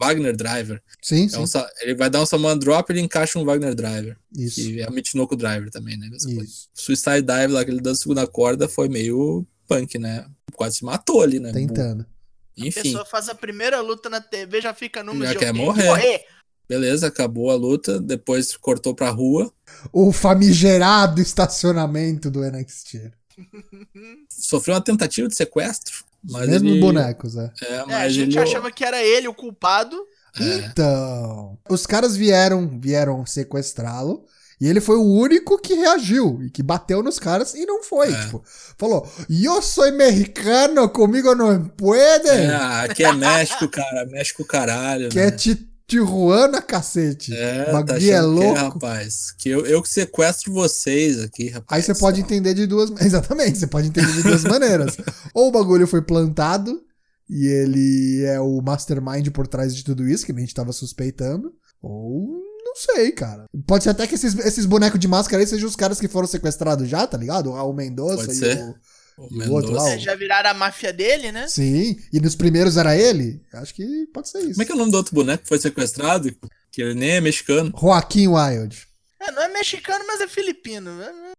Wagner 0.00 0.36
Driver. 0.36 0.82
Sim, 1.00 1.26
É 1.26 1.28
sim. 1.28 1.38
um 1.38 1.44
ele 1.80 1.94
vai 1.94 2.10
dar 2.10 2.20
um 2.22 2.26
Samoan 2.26 2.58
Drop 2.58 2.90
e 2.90 2.92
ele 2.92 3.00
encaixa 3.02 3.38
um 3.38 3.44
Wagner 3.44 3.72
Driver. 3.74 4.16
Isso. 4.36 4.56
Que 4.60 4.80
é 4.82 4.88
o 4.88 4.92
Michinoku 4.92 5.36
Driver 5.36 5.70
também, 5.70 5.96
né? 5.96 6.08
Mesma 6.10 6.34
coisa. 6.34 6.50
Isso. 6.50 6.68
Suicide 6.74 7.22
Dive 7.22 7.52
lá 7.52 7.64
que 7.64 7.70
ele 7.70 7.80
deu 7.80 7.92
a 7.92 7.94
segunda 7.94 8.26
corda 8.26 8.68
foi 8.68 8.88
meio 8.88 9.46
punk, 9.68 9.98
né? 9.98 10.26
Quase 10.54 10.78
se 10.78 10.84
matou 10.84 11.22
ali, 11.22 11.38
né? 11.38 11.52
Tentando. 11.52 12.02
A 12.02 12.66
Enfim, 12.66 12.82
pessoa 12.82 13.04
faz 13.06 13.28
a 13.28 13.34
primeira 13.34 13.80
luta 13.80 14.10
na 14.10 14.20
TV, 14.20 14.60
já 14.60 14.74
fica 14.74 15.02
numa 15.04 15.24
Já 15.24 15.32
de 15.34 15.38
quer 15.38 15.52
tenho 15.52 15.64
morrer. 15.64 16.20
Beleza, 16.68 17.06
acabou 17.08 17.50
a 17.50 17.54
luta. 17.54 18.00
Depois 18.00 18.56
cortou 18.56 18.94
pra 18.94 19.10
rua. 19.10 19.52
O 19.92 20.12
famigerado 20.12 21.20
estacionamento 21.20 22.30
do 22.30 22.40
NXT. 22.44 23.10
Sofreu 24.28 24.74
uma 24.74 24.80
tentativa 24.80 25.28
de 25.28 25.34
sequestro. 25.34 26.04
Os 26.24 26.32
Mas 26.32 26.48
mesmos 26.48 26.70
ele, 26.72 26.80
bonecos, 26.80 27.36
é. 27.36 27.50
É, 27.62 27.74
É, 27.74 27.94
a 27.94 28.08
gente 28.08 28.36
ele. 28.38 28.48
achava 28.48 28.70
que 28.70 28.84
era 28.84 29.02
ele 29.02 29.26
o 29.28 29.34
culpado. 29.34 29.96
É. 30.38 30.44
Então, 30.66 31.58
os 31.68 31.84
caras 31.84 32.16
vieram, 32.16 32.78
vieram 32.80 33.26
sequestrá-lo. 33.26 34.24
E 34.60 34.68
ele 34.68 34.80
foi 34.80 34.96
o 34.96 35.02
único 35.02 35.58
que 35.58 35.74
reagiu 35.74 36.40
e 36.44 36.48
que 36.48 36.62
bateu 36.62 37.02
nos 37.02 37.18
caras 37.18 37.52
e 37.54 37.66
não 37.66 37.82
foi. 37.82 38.12
É. 38.12 38.20
Tipo, 38.24 38.40
falou: 38.78 39.10
Eu 39.28 39.60
sou 39.60 39.90
mexicano, 39.92 40.88
comigo 40.88 41.34
não 41.34 41.64
puede. 41.64 42.28
É, 42.28 42.54
aqui 42.84 43.02
é 43.04 43.12
México, 43.12 43.68
cara. 43.68 44.06
México 44.06 44.44
caralho. 44.44 45.08
que 45.08 45.16
né? 45.16 45.26
é 45.26 45.30
Ti- 45.32 45.68
Tijuana, 45.92 46.62
cacete. 46.62 47.34
É, 47.34 47.62
O 47.62 47.66
tá 47.66 47.72
bagulho 47.72 48.10
é 48.10 48.14
achando 48.16 48.38
que 48.38 48.44
louco. 48.44 48.60
rapaz? 48.60 49.32
Que 49.36 49.50
eu, 49.50 49.66
eu 49.66 49.82
que 49.82 49.88
sequestro 49.90 50.50
vocês 50.52 51.20
aqui, 51.20 51.50
rapaz. 51.50 51.66
Aí 51.70 51.82
você 51.82 52.00
pode 52.00 52.20
entender 52.20 52.54
de 52.54 52.66
duas. 52.66 52.90
Exatamente, 53.04 53.58
você 53.58 53.66
pode 53.66 53.88
entender 53.88 54.12
de 54.12 54.22
duas 54.22 54.42
maneiras. 54.44 54.96
Ou 55.34 55.48
o 55.48 55.52
bagulho 55.52 55.86
foi 55.86 56.00
plantado 56.00 56.80
e 57.28 57.46
ele 57.46 58.24
é 58.24 58.40
o 58.40 58.60
mastermind 58.62 59.28
por 59.30 59.46
trás 59.46 59.76
de 59.76 59.84
tudo 59.84 60.08
isso, 60.08 60.24
que 60.24 60.32
a 60.32 60.38
gente 60.38 60.54
tava 60.54 60.72
suspeitando. 60.72 61.52
Ou 61.82 62.40
não 62.64 62.74
sei, 62.74 63.12
cara. 63.12 63.44
Pode 63.66 63.84
ser 63.84 63.90
até 63.90 64.06
que 64.06 64.14
esses, 64.14 64.34
esses 64.38 64.64
bonecos 64.64 64.98
de 64.98 65.06
máscara 65.06 65.42
aí 65.42 65.46
sejam 65.46 65.68
os 65.68 65.76
caras 65.76 66.00
que 66.00 66.08
foram 66.08 66.26
sequestrados 66.26 66.88
já, 66.88 67.06
tá 67.06 67.18
ligado? 67.18 67.50
O 67.50 67.52
Raul 67.52 67.74
Mendonça 67.74 68.32
e 68.32 68.54
o. 68.62 68.74
O 69.18 69.28
E 69.30 69.48
o 69.48 69.52
outro 69.52 69.72
lá, 69.72 69.82
ó. 69.84 69.98
Já 69.98 70.14
viraram 70.14 70.50
a 70.50 70.54
máfia 70.54 70.92
dele, 70.92 71.30
né? 71.32 71.46
Sim. 71.48 71.96
E 72.12 72.20
nos 72.20 72.34
primeiros 72.34 72.76
era 72.76 72.96
ele? 72.96 73.40
Acho 73.52 73.74
que 73.74 74.06
pode 74.12 74.28
ser 74.28 74.38
isso. 74.40 74.50
Como 74.52 74.62
é 74.62 74.64
que 74.64 74.72
é 74.72 74.74
o 74.74 74.78
nome 74.78 74.90
do 74.90 74.96
outro 74.96 75.14
boneco 75.14 75.42
que 75.42 75.48
foi 75.48 75.58
sequestrado? 75.58 76.34
Que 76.70 76.82
ele 76.82 76.94
nem 76.94 77.10
é 77.10 77.20
mexicano. 77.20 77.72
Joaquim 77.78 78.28
Wild. 78.28 78.86
É, 79.20 79.30
não 79.32 79.42
é 79.42 79.48
mexicano, 79.48 80.04
mas 80.06 80.20
é 80.20 80.26
filipino. 80.28 80.90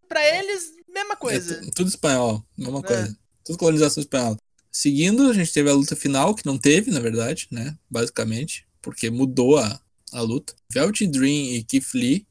Pra 0.07 0.21
eles, 0.38 0.71
mesma 0.93 1.15
coisa. 1.15 1.55
É 1.55 1.62
tu- 1.62 1.71
tudo 1.71 1.88
espanhol, 1.89 2.43
mesma 2.57 2.79
É. 2.79 2.83
coisa. 2.83 3.17
Tudo 3.43 3.57
colonização 3.57 4.01
espanhola. 4.01 4.38
Seguindo, 4.71 5.29
a 5.29 5.33
gente 5.33 5.51
teve 5.51 5.69
a 5.69 5.73
luta 5.73 5.95
final, 5.95 6.33
que 6.33 6.45
não 6.45 6.57
teve, 6.57 6.91
na 6.91 6.99
verdade, 6.99 7.47
né? 7.51 7.75
Basicamente, 7.89 8.65
porque 8.81 9.09
mudou 9.09 9.57
a, 9.57 9.79
a 10.12 10.21
luta. 10.21 10.53
Velvet 10.71 11.07
Dream 11.07 11.55
e 11.55 11.63
Keith 11.63 11.93
Lee 11.93 12.25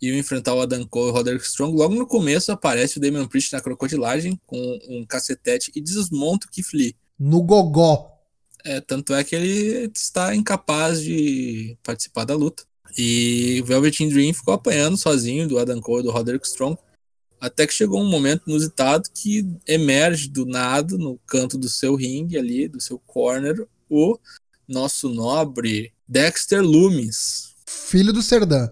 iam 0.00 0.16
enfrentar 0.16 0.54
o 0.54 0.60
Adam 0.60 0.86
Cole 0.86 1.08
e 1.08 1.10
o 1.10 1.14
Roderick 1.14 1.44
Strong. 1.44 1.76
Logo 1.76 1.94
no 1.94 2.06
começo 2.06 2.52
aparece 2.52 2.98
o 2.98 3.00
Damian 3.00 3.26
Priest 3.26 3.52
na 3.52 3.60
crocodilagem 3.60 4.40
com 4.46 4.78
um 4.88 5.04
cacetete 5.04 5.72
e 5.74 5.80
desmonta 5.80 6.46
o 6.46 6.50
Keith 6.50 6.72
Lee. 6.72 6.96
No 7.18 7.42
gogó. 7.42 8.12
É, 8.64 8.80
tanto 8.80 9.14
é 9.14 9.24
que 9.24 9.34
ele 9.34 9.90
está 9.94 10.34
incapaz 10.34 11.00
de 11.00 11.76
participar 11.82 12.24
da 12.24 12.34
luta. 12.34 12.64
E 12.96 13.60
o 13.62 13.66
Velvet 13.66 14.08
Dream 14.08 14.32
ficou 14.32 14.54
apanhando 14.54 14.96
sozinho 14.96 15.46
do 15.46 15.58
Adam 15.58 15.80
Cole 15.80 16.02
e 16.02 16.06
do 16.06 16.10
Roderick 16.10 16.46
Strong. 16.46 16.78
Até 17.40 17.66
que 17.66 17.74
chegou 17.74 18.00
um 18.00 18.08
momento 18.08 18.42
inusitado 18.48 19.08
que 19.14 19.46
emerge 19.66 20.28
do 20.28 20.44
nada, 20.44 20.96
no 20.96 21.18
canto 21.26 21.56
do 21.56 21.68
seu 21.68 21.94
ringue 21.94 22.36
ali, 22.36 22.66
do 22.66 22.80
seu 22.80 22.98
corner, 22.98 23.66
o 23.88 24.18
nosso 24.66 25.08
nobre 25.08 25.92
Dexter 26.06 26.62
Loomis. 26.62 27.54
Filho 27.66 28.12
do 28.12 28.22
Serdã. 28.22 28.68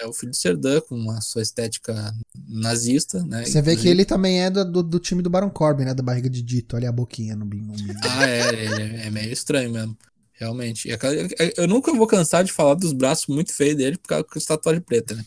É 0.00 0.06
o 0.06 0.12
filho 0.12 0.32
de 0.32 0.38
Serdan, 0.38 0.80
com 0.80 1.10
a 1.10 1.20
sua 1.20 1.42
estética 1.42 2.14
nazista, 2.48 3.22
né? 3.24 3.44
Você 3.44 3.60
vê 3.60 3.76
que 3.76 3.88
ele 3.88 4.04
também 4.04 4.42
é 4.42 4.50
do, 4.50 4.64
do, 4.64 4.82
do 4.82 4.98
time 4.98 5.22
do 5.22 5.28
Baron 5.30 5.50
Corbin, 5.50 5.84
né? 5.84 5.94
Da 5.94 6.02
barriga 6.02 6.30
de 6.30 6.42
dito. 6.42 6.76
Olha 6.76 6.88
a 6.88 6.92
boquinha 6.92 7.36
no 7.36 7.44
bingo. 7.44 7.74
Ah, 8.10 8.26
é, 8.26 8.40
é, 9.02 9.06
é 9.06 9.10
meio 9.10 9.30
estranho 9.32 9.70
mesmo. 9.70 9.96
Realmente. 10.32 10.88
E 10.88 10.92
aquela- 10.92 11.14
Eu 11.56 11.68
nunca 11.68 11.92
vou 11.92 12.06
cansar 12.06 12.42
de 12.42 12.50
falar 12.52 12.74
dos 12.74 12.92
braços 12.92 13.26
muito 13.28 13.52
feios 13.52 13.76
dele 13.76 13.98
por 13.98 14.08
causa 14.08 14.24
da 14.34 14.40
tatuagem 14.56 14.80
preta, 14.82 15.14
né? 15.14 15.24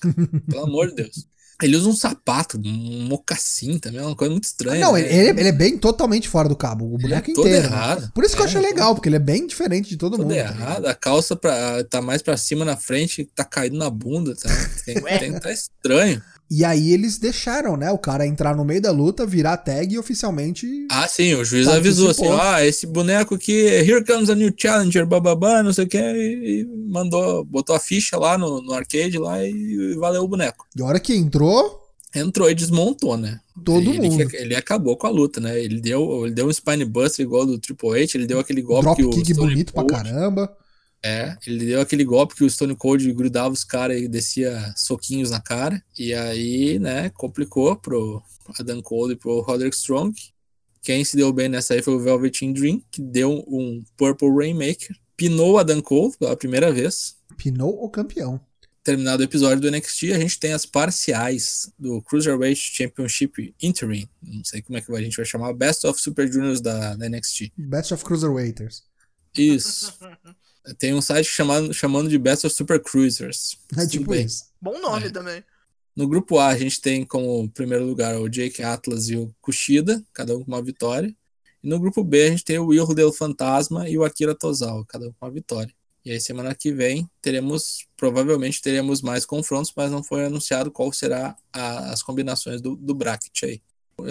Pelo 0.49 0.63
amor 0.63 0.89
de 0.89 0.95
Deus. 0.95 1.25
Ele 1.61 1.77
usa 1.77 1.87
um 1.87 1.95
sapato, 1.95 2.59
um 2.63 3.05
mocassim 3.07 3.79
também, 3.79 4.01
é 4.01 4.03
uma 4.05 4.15
coisa 4.15 4.31
muito 4.31 4.43
estranha. 4.43 4.79
Não, 4.81 4.93
né? 4.93 5.01
ele, 5.01 5.39
ele 5.39 5.47
é- 5.47 5.47
é 5.47 5.51
bem 5.53 5.77
totalmente 5.77 6.27
fora 6.27 6.49
do 6.49 6.55
cabo. 6.55 6.85
O 6.91 6.95
é 6.97 7.01
boneco 7.01 7.33
todo 7.33 7.47
inteiro. 7.47 7.69
né? 7.69 7.75
errado. 7.75 8.11
Por 8.13 8.23
isso 8.25 8.35
que 8.35 8.41
eu 8.41 8.45
É, 8.45 8.49
achei 8.49 8.61
legal, 8.61 8.93
porque 8.93 9.07
ele 9.07 9.15
é 9.15 9.19
bem 9.19 9.47
diferente 9.47 9.87
de 9.89 9.95
todo 9.97 10.17
mundo. 10.17 10.29
tá 10.29 10.35
errado. 10.35 10.85
A 10.87 10.93
calça 10.93 11.35
pra, 11.35 11.83
tá 11.85 12.01
mais 12.01 12.21
pra 12.21 12.35
cima 12.35 12.65
na 12.65 12.75
frente, 12.75 13.23
tá 13.33 13.45
caindo 13.45 13.77
na 13.77 13.89
bunda. 13.89 14.35
Tá, 14.35 14.49
tem, 14.85 14.95
tem- 15.19 15.39
tá 15.39 15.51
estranho. 15.51 16.21
E 16.49 16.63
aí 16.63 16.91
eles 16.93 17.17
deixaram, 17.17 17.75
né? 17.75 17.91
O 17.91 17.97
cara 17.97 18.25
entrar 18.27 18.55
no 18.55 18.63
meio 18.63 18.81
da 18.81 18.91
luta, 18.91 19.25
virar 19.25 19.57
tag 19.57 19.93
e 19.93 19.97
oficialmente. 19.97 20.67
Ah, 20.91 21.07
sim, 21.07 21.33
o 21.33 21.43
juiz 21.43 21.65
Participou. 21.65 21.75
avisou 21.75 22.09
assim: 22.11 22.27
ah, 22.39 22.63
esse 22.65 22.85
boneco 22.85 23.35
aqui, 23.35 23.51
here 23.65 24.05
comes 24.05 24.29
a 24.29 24.35
new 24.35 24.53
challenger, 24.55 25.05
bababá, 25.05 25.63
não 25.63 25.73
sei 25.73 25.85
o 25.85 25.87
que, 25.87 25.97
e, 25.97 26.61
e 26.61 26.65
mandou, 26.87 27.43
botou 27.43 27.75
a 27.75 27.79
ficha 27.79 28.17
lá 28.17 28.37
no, 28.37 28.61
no 28.61 28.73
arcade 28.73 29.17
lá 29.17 29.43
e 29.43 29.95
valeu 29.95 30.23
o 30.23 30.27
boneco. 30.27 30.67
E 30.75 30.81
a 30.81 30.85
hora 30.85 30.99
que 30.99 31.15
entrou, 31.15 31.81
entrou 32.13 32.49
e 32.49 32.53
desmontou, 32.55 33.17
né? 33.17 33.39
todo 33.63 33.89
ele, 33.89 34.09
mundo. 34.09 34.27
que- 34.27 34.35
ele 34.37 34.55
acabou 34.55 34.97
com 34.97 35.07
a 35.07 35.09
luta, 35.09 35.39
né? 35.39 35.59
Ele 35.59 35.79
deu, 35.79 36.25
ele 36.25 36.35
deu 36.35 36.45
um 36.47 36.51
spine 36.53 36.85
buster 36.85 37.25
igual 37.25 37.45
do 37.45 37.57
Triple 37.57 38.03
H, 38.03 38.11
ele 38.15 38.27
deu 38.27 38.39
aquele 38.39 38.61
golpe 38.61 38.83
Drop 38.83 38.97
que 38.97 39.05
o 39.05 39.09
kick 39.09 39.33
Stone 39.33 39.49
bonito 39.49 39.73
pra 39.73 39.85
caramba. 39.85 40.55
É, 41.03 41.37
ele 41.45 41.65
deu 41.65 41.81
aquele 41.81 42.03
golpe 42.03 42.35
que 42.35 42.43
o 42.43 42.49
Stone 42.49 42.75
Cold 42.75 43.13
grudava 43.13 43.53
os 43.53 43.63
caras 43.63 44.01
e 44.01 44.07
descia 44.07 44.73
soquinhos 44.75 45.29
na 45.29 45.39
cara. 45.39 45.83
E 45.97 46.13
aí, 46.13 46.79
né, 46.79 47.09
complicou 47.11 47.75
pro 47.75 48.23
Adam 48.59 48.81
Cole 48.81 49.13
e 49.13 49.15
pro 49.15 49.41
Roderick 49.41 49.75
Strong. 49.75 50.13
Quem 50.81 51.03
se 51.03 51.15
deu 51.15 51.31
bem 51.33 51.49
nessa 51.49 51.73
aí 51.73 51.81
foi 51.81 51.95
o 51.95 51.99
Velveteen 51.99 52.53
Dream, 52.53 52.81
que 52.91 53.01
deu 53.01 53.43
um 53.47 53.83
Purple 53.97 54.29
Rainmaker. 54.29 54.95
Pinou 55.17 55.53
o 55.53 55.57
Adam 55.57 55.81
Cole 55.81 56.15
pela 56.19 56.35
primeira 56.35 56.71
vez. 56.71 57.17
Pinou 57.37 57.83
o 57.83 57.89
campeão. 57.89 58.39
terminado 58.83 59.21
o 59.21 59.25
episódio 59.25 59.61
do 59.61 59.71
NXT, 59.71 60.11
a 60.13 60.19
gente 60.19 60.39
tem 60.39 60.53
as 60.53 60.65
parciais 60.65 61.71
do 61.77 62.01
Cruiserweight 62.03 62.59
Championship 62.59 63.55
Interim. 63.61 64.07
Não 64.21 64.43
sei 64.43 64.61
como 64.61 64.77
é 64.77 64.81
que 64.81 64.91
a 64.91 65.01
gente 65.01 65.17
vai 65.17 65.25
chamar. 65.25 65.53
Best 65.53 65.87
of 65.87 65.99
Super 65.99 66.31
Juniors 66.31 66.61
da, 66.61 66.95
da 66.95 67.09
NXT. 67.09 67.51
Best 67.57 67.91
of 67.93 68.03
Cruiserweighters. 68.03 68.83
Isso. 69.35 69.93
Tem 70.77 70.93
um 70.93 71.01
site 71.01 71.27
chamado, 71.27 71.73
chamando 71.73 72.09
de 72.09 72.17
Best 72.17 72.45
of 72.45 72.55
Super 72.55 72.81
Cruisers. 72.81 73.57
É 73.77 73.85
tipo 73.85 74.11
bem. 74.11 74.25
isso. 74.25 74.45
Bom 74.61 74.79
nome 74.79 75.07
É. 75.07 75.09
também. 75.09 75.43
No 75.95 76.07
grupo 76.07 76.37
A, 76.39 76.47
a 76.47 76.57
gente 76.57 76.81
tem 76.81 77.05
como 77.05 77.49
primeiro 77.49 77.85
lugar 77.85 78.19
o 78.19 78.27
Jake 78.27 78.61
Atlas 78.61 79.07
e 79.09 79.15
o 79.15 79.33
Kushida, 79.41 80.03
cada 80.11 80.35
um 80.35 80.43
com 80.43 80.51
uma 80.51 80.61
vitória. 80.61 81.15
E 81.63 81.69
no 81.69 81.79
grupo 81.79 82.03
B, 82.03 82.23
a 82.25 82.29
gente 82.31 82.43
tem 82.43 82.59
o 82.59 82.65
Will 82.67 82.87
Del 82.93 83.13
Fantasma 83.13 83.87
e 83.89 83.97
o 83.97 84.03
Akira 84.03 84.35
Tozawa, 84.35 84.83
cada 84.87 85.07
um 85.07 85.13
com 85.13 85.25
uma 85.25 85.31
vitória. 85.31 85.73
E 86.03 86.11
aí, 86.11 86.19
semana 86.19 86.53
que 86.53 86.71
vem, 86.71 87.09
teremos, 87.21 87.87
provavelmente 87.97 88.61
teremos 88.61 89.01
mais 89.01 89.25
confrontos, 89.25 89.71
mas 89.75 89.89
não 89.89 90.03
foi 90.03 90.25
anunciado 90.25 90.69
qual 90.69 90.91
será 90.91 91.35
a, 91.51 91.91
as 91.91 92.03
combinações 92.03 92.61
do, 92.61 92.75
do 92.75 92.93
bracket 92.93 93.43
aí. 93.43 93.61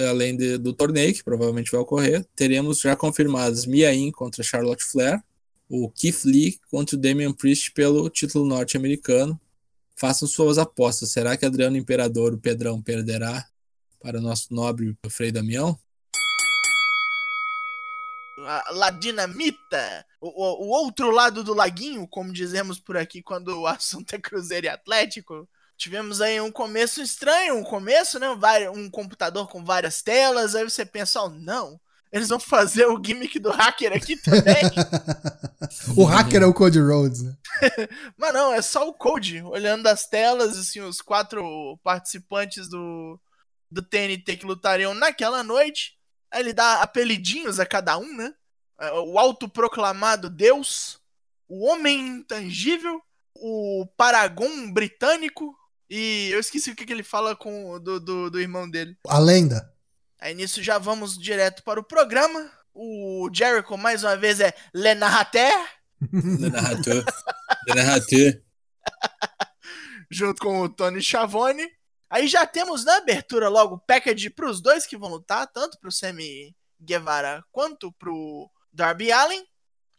Além 0.08 0.34
de, 0.36 0.56
do 0.56 0.72
torneio, 0.72 1.12
que 1.12 1.22
provavelmente 1.22 1.70
vai 1.70 1.80
ocorrer, 1.82 2.26
teremos 2.34 2.80
já 2.80 2.96
confirmadas 2.96 3.66
Mia 3.66 3.92
Yim 3.92 4.10
contra 4.10 4.42
Charlotte 4.42 4.82
Flair, 4.82 5.22
o 5.68 5.90
Keith 5.90 6.24
Lee 6.24 6.58
contra 6.70 6.96
o 6.96 6.98
Damian 6.98 7.32
Priest 7.32 7.72
pelo 7.72 8.08
título 8.10 8.46
norte-americano. 8.46 9.40
Façam 9.96 10.26
suas 10.28 10.58
apostas. 10.58 11.12
Será 11.12 11.36
que 11.36 11.46
Adriano 11.46 11.76
Imperador, 11.76 12.34
o 12.34 12.38
Pedrão, 12.38 12.82
perderá 12.82 13.46
para 14.00 14.18
o 14.18 14.22
nosso 14.22 14.52
nobre 14.52 14.96
Frei 15.08 15.32
Damião? 15.32 15.78
La 18.72 18.90
Dinamita, 18.90 20.04
o, 20.20 20.28
o, 20.28 20.64
o, 20.64 20.68
outro 20.68 21.10
lado 21.10 21.42
do 21.42 21.54
laguinho, 21.54 22.06
como 22.06 22.32
dizemos 22.32 22.78
por 22.78 22.96
aqui 22.96 23.22
quando 23.22 23.60
o 23.60 23.66
assunto 23.66 24.12
é 24.14 24.18
Cruzeiro 24.18 24.66
e 24.66 24.68
Atlético. 24.68 25.48
Tivemos 25.76 26.20
aí 26.20 26.40
um 26.40 26.52
começo 26.52 27.00
estranho, 27.00 27.56
um 27.56 27.64
começo, 27.64 28.18
né? 28.18 28.28
Um 28.70 28.90
computador 28.90 29.48
com 29.48 29.64
várias 29.64 30.02
telas, 30.02 30.54
aí 30.54 30.62
você 30.62 30.84
pensa, 30.84 31.22
oh, 31.22 31.30
não, 31.30 31.80
eles 32.14 32.28
vão 32.28 32.38
fazer 32.38 32.86
o 32.86 33.02
gimmick 33.04 33.40
do 33.40 33.50
hacker 33.50 33.92
aqui 33.92 34.16
também. 34.16 34.62
o 35.98 36.04
hacker 36.04 36.42
é 36.42 36.46
o 36.46 36.54
Code 36.54 36.78
Rhodes, 36.78 37.22
né? 37.22 37.36
Mas 38.16 38.32
não, 38.32 38.54
é 38.54 38.62
só 38.62 38.88
o 38.88 38.94
Code, 38.94 39.42
olhando 39.42 39.84
as 39.88 40.06
telas, 40.06 40.56
assim, 40.56 40.80
os 40.80 41.02
quatro 41.02 41.76
participantes 41.82 42.68
do, 42.68 43.20
do 43.68 43.82
TNT 43.82 44.36
que 44.36 44.46
lutariam 44.46 44.94
naquela 44.94 45.42
noite. 45.42 45.98
Aí 46.30 46.40
ele 46.40 46.52
dá 46.52 46.82
apelidinhos 46.82 47.58
a 47.58 47.66
cada 47.66 47.98
um, 47.98 48.16
né? 48.16 48.32
É, 48.78 48.92
o 48.92 49.18
autoproclamado 49.18 50.30
Deus, 50.30 51.00
o 51.48 51.64
Homem 51.64 51.98
Intangível, 51.98 53.02
o 53.34 53.88
Paragon 53.96 54.72
Britânico 54.72 55.52
e 55.90 56.30
eu 56.32 56.38
esqueci 56.38 56.70
o 56.70 56.76
que, 56.76 56.86
que 56.86 56.92
ele 56.92 57.02
fala 57.02 57.34
com 57.36 57.78
do, 57.80 57.98
do, 57.98 58.30
do 58.30 58.40
irmão 58.40 58.70
dele. 58.70 58.96
A 59.06 59.18
lenda. 59.18 59.73
Aí 60.24 60.34
nisso 60.34 60.62
já 60.62 60.78
vamos 60.78 61.18
direto 61.18 61.62
para 61.62 61.78
o 61.78 61.84
programa. 61.84 62.50
O 62.72 63.28
Jericho, 63.30 63.76
mais 63.76 64.02
uma 64.02 64.16
vez, 64.16 64.40
é 64.40 64.54
Le 64.72 64.94
Narrateur. 64.94 65.68
Le 66.00 66.48
Narrateur. 66.48 67.04
Le 67.68 67.74
Narrateur. 67.74 68.42
Junto 70.10 70.40
com 70.40 70.62
o 70.62 70.68
Tony 70.70 71.02
Schiavone. 71.02 71.70
Aí 72.08 72.26
já 72.26 72.46
temos 72.46 72.86
na 72.86 72.96
abertura 72.96 73.50
logo 73.50 73.78
package 73.80 74.30
para 74.30 74.48
os 74.48 74.62
dois 74.62 74.86
que 74.86 74.96
vão 74.96 75.10
lutar, 75.10 75.46
tanto 75.46 75.78
para 75.78 75.90
o 75.90 75.92
Sammy 75.92 76.56
Guevara 76.80 77.44
quanto 77.52 77.92
para 77.92 78.10
o 78.10 78.50
Darby 78.72 79.12
Allen. 79.12 79.46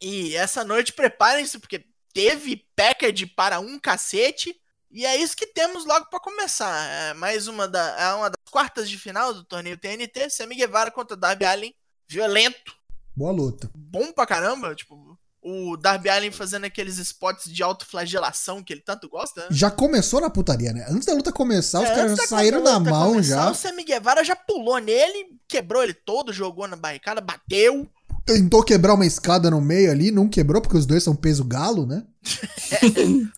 E 0.02 0.34
essa 0.34 0.64
noite 0.64 0.92
preparem-se 0.92 1.56
porque 1.60 1.86
teve 2.12 2.66
package 2.74 3.26
para 3.26 3.60
um 3.60 3.78
cacete. 3.78 4.60
E 4.90 5.04
é 5.04 5.16
isso 5.16 5.36
que 5.36 5.46
temos 5.46 5.84
logo 5.84 6.06
para 6.10 6.20
começar. 6.20 6.86
É 6.88 7.14
mais 7.14 7.48
uma, 7.48 7.66
da, 7.68 7.96
é 7.98 8.14
uma 8.14 8.30
das 8.30 8.50
quartas 8.50 8.88
de 8.88 8.98
final 8.98 9.34
do 9.34 9.44
torneio 9.44 9.76
TNT. 9.76 10.30
Sammy 10.30 10.54
Guevara 10.54 10.90
contra 10.90 11.16
Darby 11.16 11.44
Allen. 11.44 11.74
Violento. 12.08 12.72
Boa 13.14 13.32
luta. 13.32 13.70
Bom 13.74 14.12
pra 14.12 14.26
caramba. 14.26 14.74
Tipo, 14.74 15.18
o 15.48 15.76
Darby 15.76 16.08
Allin 16.08 16.32
fazendo 16.32 16.64
aqueles 16.64 16.98
spots 16.98 17.44
de 17.52 17.62
autoflagelação 17.62 18.64
que 18.64 18.72
ele 18.72 18.82
tanto 18.84 19.08
gosta. 19.08 19.42
Né? 19.42 19.46
Já 19.52 19.70
começou 19.70 20.20
na 20.20 20.28
putaria, 20.28 20.72
né? 20.72 20.84
Antes 20.88 21.06
da 21.06 21.14
luta 21.14 21.30
começar, 21.30 21.80
os 21.80 21.88
é, 21.88 21.94
caras 21.94 22.16
já 22.16 22.26
saíram 22.26 22.60
na 22.60 22.80
mão 22.80 23.12
começar, 23.12 23.44
já. 23.44 23.50
O 23.50 23.54
Sammy 23.54 23.84
Guevara 23.84 24.24
já 24.24 24.34
pulou 24.34 24.78
nele, 24.78 25.38
quebrou 25.46 25.84
ele 25.84 25.94
todo, 25.94 26.32
jogou 26.32 26.66
na 26.66 26.74
barricada, 26.74 27.20
bateu. 27.20 27.88
Tentou 28.24 28.64
quebrar 28.64 28.94
uma 28.94 29.06
escada 29.06 29.48
no 29.48 29.60
meio 29.60 29.88
ali, 29.88 30.10
não 30.10 30.28
quebrou 30.28 30.60
porque 30.60 30.76
os 30.76 30.84
dois 30.84 31.04
são 31.04 31.14
peso 31.14 31.44
galo, 31.44 31.86
né? 31.86 32.02
é, 32.72 32.80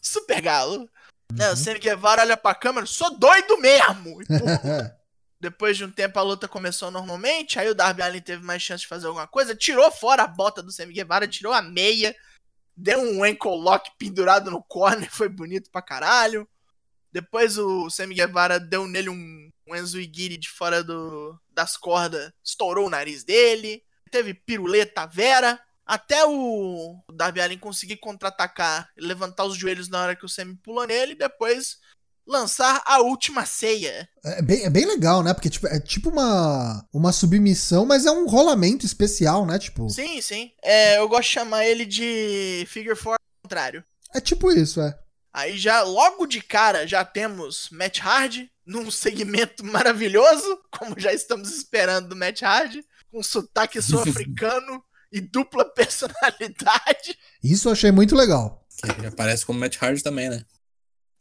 super 0.01 0.41
galo. 0.41 0.89
É, 1.37 1.51
o 1.51 1.57
Sammy 1.57 1.79
Guevara 1.79 2.23
olha 2.23 2.37
pra 2.37 2.55
câmera, 2.55 2.87
sou 2.87 3.17
doido 3.19 3.59
mesmo! 3.59 4.19
Depois 5.41 5.77
de 5.77 5.85
um 5.85 5.91
tempo 5.91 6.19
a 6.19 6.23
luta 6.23 6.49
começou 6.49 6.91
normalmente, 6.91 7.59
aí 7.59 7.69
o 7.69 7.75
Darby 7.75 8.03
Allin 8.03 8.21
teve 8.21 8.43
mais 8.43 8.61
chance 8.61 8.83
de 8.83 8.89
fazer 8.89 9.07
alguma 9.07 9.27
coisa, 9.27 9.55
tirou 9.55 9.91
fora 9.91 10.25
a 10.25 10.27
bota 10.27 10.63
do 10.63 10.73
Sammy 10.73 10.93
Guevara, 10.93 11.29
tirou 11.29 11.53
a 11.53 11.63
meia, 11.63 12.17
deu 12.77 12.99
um 13.01 13.23
ankle 13.23 13.57
lock 13.57 13.91
pendurado 13.99 14.51
no 14.51 14.63
corner, 14.63 15.09
foi 15.13 15.29
bonito 15.29 15.71
pra 15.71 15.83
caralho. 15.83 16.49
Depois 17.13 17.57
o 17.57 17.89
Sammy 17.89 18.15
Guevara 18.15 18.59
deu 18.59 18.87
nele 18.87 19.09
um, 19.09 19.51
um 19.67 19.77
Enzo 19.77 20.01
Igiri 20.01 20.37
de 20.37 20.49
fora 20.49 20.83
do, 20.83 21.39
das 21.51 21.77
cordas, 21.77 22.33
estourou 22.45 22.87
o 22.87 22.91
nariz 22.91 23.25
dele. 23.25 23.83
Teve 24.11 24.35
piruleta 24.35 25.07
Vera, 25.07 25.61
até 25.89 26.23
o 26.27 27.03
Darby 27.11 27.41
Allin 27.41 27.59
conseguir 27.59 27.97
contra-atacar 27.97 28.91
e 28.95 29.01
levantar 29.01 29.45
os 29.45 29.57
joelhos 29.57 29.89
na 29.89 30.03
hora 30.03 30.15
que 30.15 30.27
o 30.27 30.29
Sammy 30.29 30.55
pulou 30.57 30.87
nele, 30.87 31.15
depois 31.15 31.79
lançar 32.27 32.83
a 32.85 33.01
última 33.01 33.47
ceia. 33.47 34.07
É 34.23 34.43
bem, 34.43 34.65
é 34.65 34.69
bem 34.69 34.85
legal, 34.85 35.23
né? 35.23 35.33
Porque 35.33 35.49
tipo, 35.49 35.67
é 35.67 35.81
tipo 35.81 36.11
uma, 36.11 36.87
uma 36.93 37.11
submissão, 37.11 37.87
mas 37.87 38.05
é 38.05 38.11
um 38.11 38.29
rolamento 38.29 38.85
especial, 38.85 39.47
né? 39.47 39.59
Tipo... 39.59 39.89
Sim, 39.89 40.21
sim. 40.21 40.53
É, 40.63 40.99
eu 40.99 41.09
gosto 41.09 41.23
de 41.23 41.35
chamar 41.35 41.65
ele 41.65 41.87
de 41.87 42.67
figure 42.69 42.95
four 42.95 43.15
ao 43.15 43.43
contrário. 43.43 43.83
É 44.15 44.21
tipo 44.21 44.53
isso, 44.53 44.83
é. 44.83 44.95
Aí 45.33 45.57
já, 45.57 45.83
logo 45.83 46.27
de 46.27 46.43
cara, 46.43 46.87
já 46.87 47.03
temos 47.03 47.71
Matt 47.71 48.01
Hardy 48.01 48.51
num 48.67 48.91
segmento 48.93 49.65
maravilhoso, 49.65 50.61
como 50.71 51.01
já 51.01 51.15
estamos 51.15 51.51
esperando 51.51 52.11
do 52.11 52.17
Matt 52.17 52.43
Hardy, 52.43 52.85
com 53.11 53.23
sotaque 53.23 53.81
sul-africano 53.81 54.85
e 55.13 55.21
dupla 55.21 55.65
personalidade. 55.75 57.17
Isso 57.43 57.69
eu 57.69 57.73
achei 57.73 57.91
muito 57.91 58.15
legal. 58.15 58.65
Que 59.01 59.07
aparece 59.07 59.45
como 59.45 59.59
Matt 59.59 59.77
Hardy 59.81 60.03
também, 60.03 60.29
né? 60.29 60.45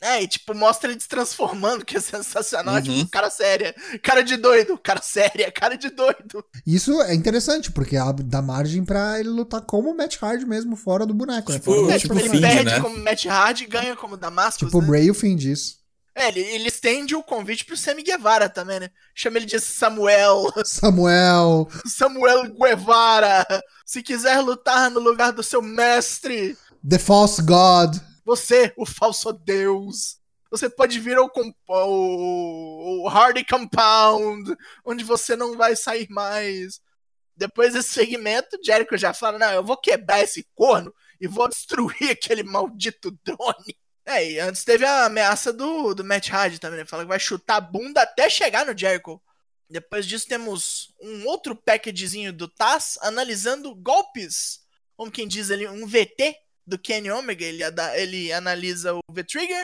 É, 0.01 0.21
e 0.21 0.27
tipo, 0.27 0.53
mostra 0.53 0.91
ele 0.91 0.99
se 0.99 1.07
transformando, 1.07 1.83
que 1.83 1.97
é 1.97 1.99
sensacional. 1.99 2.75
Uhum. 2.75 2.81
Tipo, 2.81 3.09
cara 3.09 3.31
séria, 3.31 3.75
cara 4.03 4.21
de 4.21 4.37
doido, 4.37 4.77
cara 4.77 5.01
séria, 5.01 5.51
cara 5.51 5.75
de 5.75 5.89
doido. 5.89 6.45
Isso 6.65 7.01
é 7.01 7.15
interessante, 7.15 7.71
porque 7.71 7.95
dá 8.25 8.41
margem 8.41 8.85
pra 8.85 9.19
ele 9.19 9.29
lutar 9.29 9.61
como 9.61 9.95
Matt 9.95 10.21
Hardy 10.21 10.45
mesmo, 10.45 10.75
fora 10.75 11.03
do 11.03 11.15
boneco. 11.15 11.51
Tipo, 11.51 11.87
né? 11.87 11.95
é, 11.95 11.99
tipo, 11.99 12.13
tipo 12.13 12.25
ele 12.25 12.29
Find, 12.29 12.41
perde 12.41 12.65
né? 12.65 12.79
como 12.79 12.97
Matt 12.99 13.25
Hardy 13.25 13.63
e 13.63 13.67
ganha 13.67 13.95
como 13.95 14.15
Damascus. 14.15 14.67
Tipo 14.67 14.79
né? 14.79 14.83
o 14.83 14.87
Bray 14.87 15.05
e 15.05 15.11
o 15.11 15.15
Find, 15.15 15.43
isso. 15.43 15.77
É, 16.17 16.29
ele, 16.29 16.39
ele 16.39 16.67
estende 16.67 17.15
o 17.15 17.21
convite 17.21 17.63
pro 17.63 17.77
Sammy 17.77 18.01
Guevara 18.01 18.49
também, 18.49 18.79
né? 18.79 18.89
Chama 19.13 19.37
ele 19.37 19.45
de 19.45 19.59
Samuel. 19.59 20.51
Samuel. 20.65 21.69
Samuel 21.85 22.51
Guevara. 22.55 23.45
Se 23.85 24.01
quiser 24.01 24.39
lutar 24.39 24.89
no 24.89 24.99
lugar 24.99 25.31
do 25.31 25.43
seu 25.43 25.61
mestre. 25.61 26.57
The 26.89 26.97
False 26.97 27.39
God. 27.43 27.97
Você, 28.25 28.73
o 28.75 28.83
falso 28.83 29.31
deus. 29.31 30.17
Você 30.49 30.67
pode 30.67 30.99
vir 30.99 31.17
ao, 31.17 31.31
ao, 31.69 31.91
ao 31.91 33.07
Hardy 33.09 33.45
Compound, 33.45 34.55
onde 34.83 35.03
você 35.03 35.35
não 35.35 35.55
vai 35.55 35.75
sair 35.75 36.07
mais. 36.09 36.79
Depois 37.35 37.73
desse 37.73 37.89
segmento, 37.89 38.57
Jericho 38.65 38.97
já 38.97 39.13
fala: 39.13 39.37
Não, 39.37 39.51
eu 39.51 39.63
vou 39.63 39.77
quebrar 39.77 40.23
esse 40.23 40.47
corno 40.55 40.91
e 41.21 41.27
vou 41.27 41.47
destruir 41.47 42.09
aquele 42.09 42.41
maldito 42.41 43.11
drone. 43.23 43.77
É, 44.07 44.31
e 44.31 44.39
antes 44.39 44.63
teve 44.63 44.85
a 44.85 45.05
ameaça 45.05 45.51
do, 45.51 45.93
do 45.93 46.01
Matt 46.01 46.29
Hardy 46.29 46.59
também, 46.59 46.79
né? 46.79 46.85
Fala 46.85 47.03
que 47.03 47.09
vai 47.09 47.19
chutar 47.19 47.57
a 47.57 47.61
bunda 47.61 48.01
até 48.01 48.29
chegar 48.29 48.65
no 48.65 48.77
Jericho. 48.77 49.21
Depois 49.69 50.05
disso 50.05 50.25
temos 50.25 50.93
um 51.01 51.25
outro 51.25 51.53
packagezinho 51.53 52.31
do 52.31 52.47
Taz 52.47 52.97
analisando 53.01 53.75
golpes, 53.75 54.61
como 54.95 55.11
quem 55.11 55.27
diz 55.27 55.51
ali, 55.51 55.67
um 55.67 55.85
VT 55.85 56.37
do 56.65 56.79
Kenny 56.79 57.11
Omega, 57.11 57.43
ele, 57.43 57.63
ele 57.95 58.31
analisa 58.31 58.93
o 58.93 59.01
V-Trigger 59.11 59.61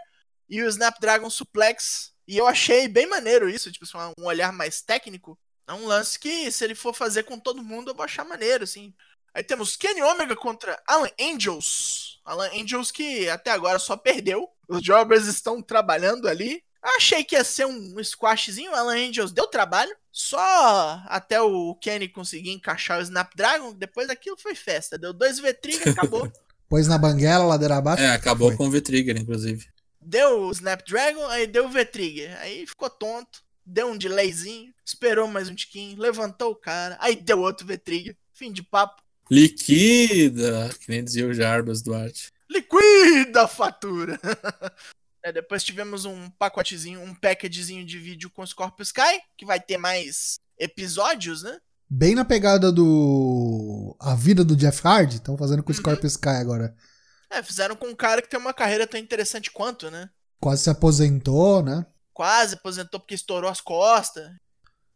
e 0.50 0.62
o 0.62 0.68
Snapdragon 0.68 1.30
Suplex. 1.30 2.14
E 2.28 2.38
eu 2.38 2.46
achei 2.46 2.90
bem 2.90 3.08
maneiro 3.08 3.50
isso, 3.50 3.72
tipo, 3.72 3.86
assim, 3.86 4.14
um 4.18 4.26
olhar 4.26 4.52
mais 4.52 4.82
técnico. 4.82 5.40
É 5.66 5.72
um 5.72 5.86
lance 5.86 6.20
que, 6.20 6.52
se 6.52 6.66
ele 6.66 6.76
for 6.76 6.94
fazer 6.94 7.24
com 7.24 7.40
todo 7.40 7.64
mundo, 7.64 7.92
eu 7.92 7.96
vou 7.96 8.04
achar 8.04 8.26
maneiro, 8.26 8.66
assim. 8.66 8.94
Aí 9.34 9.44
temos 9.44 9.76
Kenny 9.76 10.02
Omega 10.02 10.36
contra 10.36 10.82
Alan 10.88 11.10
Angels. 11.20 12.22
Alan 12.24 12.50
Angels 12.54 12.92
que 12.92 13.28
até 13.30 13.52
agora 13.52 13.80
só 13.80 13.98
perdeu. 13.98 14.48
Os 14.68 14.82
Jobbers 14.82 15.26
estão 15.28 15.62
trabalhando 15.62 16.28
ali. 16.28 16.64
Achei 16.82 17.24
que 17.24 17.36
ia 17.36 17.44
ser 17.44 17.66
um 17.66 18.04
squashzinho. 18.04 18.76
Alan 18.76 18.96
Angels 18.96 19.32
deu 19.32 19.48
trabalho. 19.48 19.96
Só 20.12 21.02
até 21.08 21.42
o 21.42 21.74
Kenny 21.76 22.08
conseguir 22.08 22.52
encaixar 22.52 23.00
o 23.00 23.02
Snapdragon. 23.02 23.74
Depois 23.74 24.08
daquilo 24.08 24.38
foi 24.38 24.54
festa. 24.54 24.98
Deu 24.98 25.14
dois 25.14 25.40
V-Trigger 25.40 25.88
e 25.88 25.90
acabou. 25.92 26.32
Pôs 26.70 26.88
na 26.88 26.98
banguela, 26.98 27.46
ladeira 27.46 27.78
abaixo. 27.78 28.04
É, 28.04 28.12
acabou 28.12 28.50
foi. 28.50 28.58
com 28.58 28.68
o 28.68 28.72
V-Trigger, 28.72 29.18
inclusive. 29.18 29.68
Deu 30.02 30.46
o 30.46 30.52
Snapdragon, 30.52 31.26
aí 31.28 31.48
deu 31.48 31.66
o 31.66 31.70
V-Trigger. 31.70 32.36
Aí 32.42 32.66
ficou 32.66 32.90
tonto, 32.90 33.44
deu 33.66 33.88
um 33.90 33.98
delayzinho, 33.98 34.74
esperou 34.84 35.28
mais 35.28 35.50
um 35.50 35.56
tiquinho, 35.56 36.00
levantou 36.00 36.52
o 36.52 36.56
cara, 36.56 36.98
aí 37.00 37.16
deu 37.16 37.40
outro 37.40 37.68
V-Trigger. 37.68 38.18
Fim 38.34 38.52
de 38.52 38.64
papo. 38.64 39.03
Liquida, 39.32 40.70
que 40.80 40.90
nem 40.90 41.04
dizia 41.04 41.28
o 41.28 41.34
Jarbas 41.34 41.82
Duarte. 41.82 42.32
Liquida 42.50 43.44
a 43.44 43.48
fatura. 43.48 44.20
É, 45.26 45.32
depois 45.32 45.64
tivemos 45.64 46.04
um 46.04 46.30
pacotezinho, 46.32 47.02
um 47.02 47.16
packagezinho 47.16 47.86
de 47.86 47.98
vídeo 47.98 48.30
com 48.30 48.46
Scorpio 48.46 48.84
Sky, 48.84 49.22
que 49.38 49.46
vai 49.46 49.58
ter 49.58 49.78
mais 49.78 50.38
episódios, 50.60 51.44
né? 51.44 51.60
Bem 51.90 52.14
na 52.14 52.26
pegada 52.26 52.74
do. 52.74 53.96
A 54.02 54.16
vida 54.16 54.44
do 54.44 54.54
Jeff 54.54 54.86
Hardy, 54.86 55.16
estão 55.16 55.38
fazendo 55.38 55.64
com 55.64 55.72
o 55.72 55.74
Uhum. 55.74 55.80
Scorpio 55.80 56.08
Sky 56.08 56.28
agora. 56.28 56.76
É, 57.30 57.42
fizeram 57.42 57.74
com 57.74 57.88
um 57.88 57.96
cara 57.96 58.22
que 58.22 58.28
tem 58.28 58.38
uma 58.38 58.54
carreira 58.54 58.86
tão 58.86 59.00
interessante 59.00 59.50
quanto, 59.50 59.90
né? 59.90 60.10
Quase 60.42 60.64
se 60.64 60.70
aposentou, 60.70 61.64
né? 61.64 61.86
Quase 62.14 62.56
aposentou 62.56 63.00
porque 63.00 63.16
estourou 63.16 63.50
as 63.50 63.62
costas. 63.62 64.30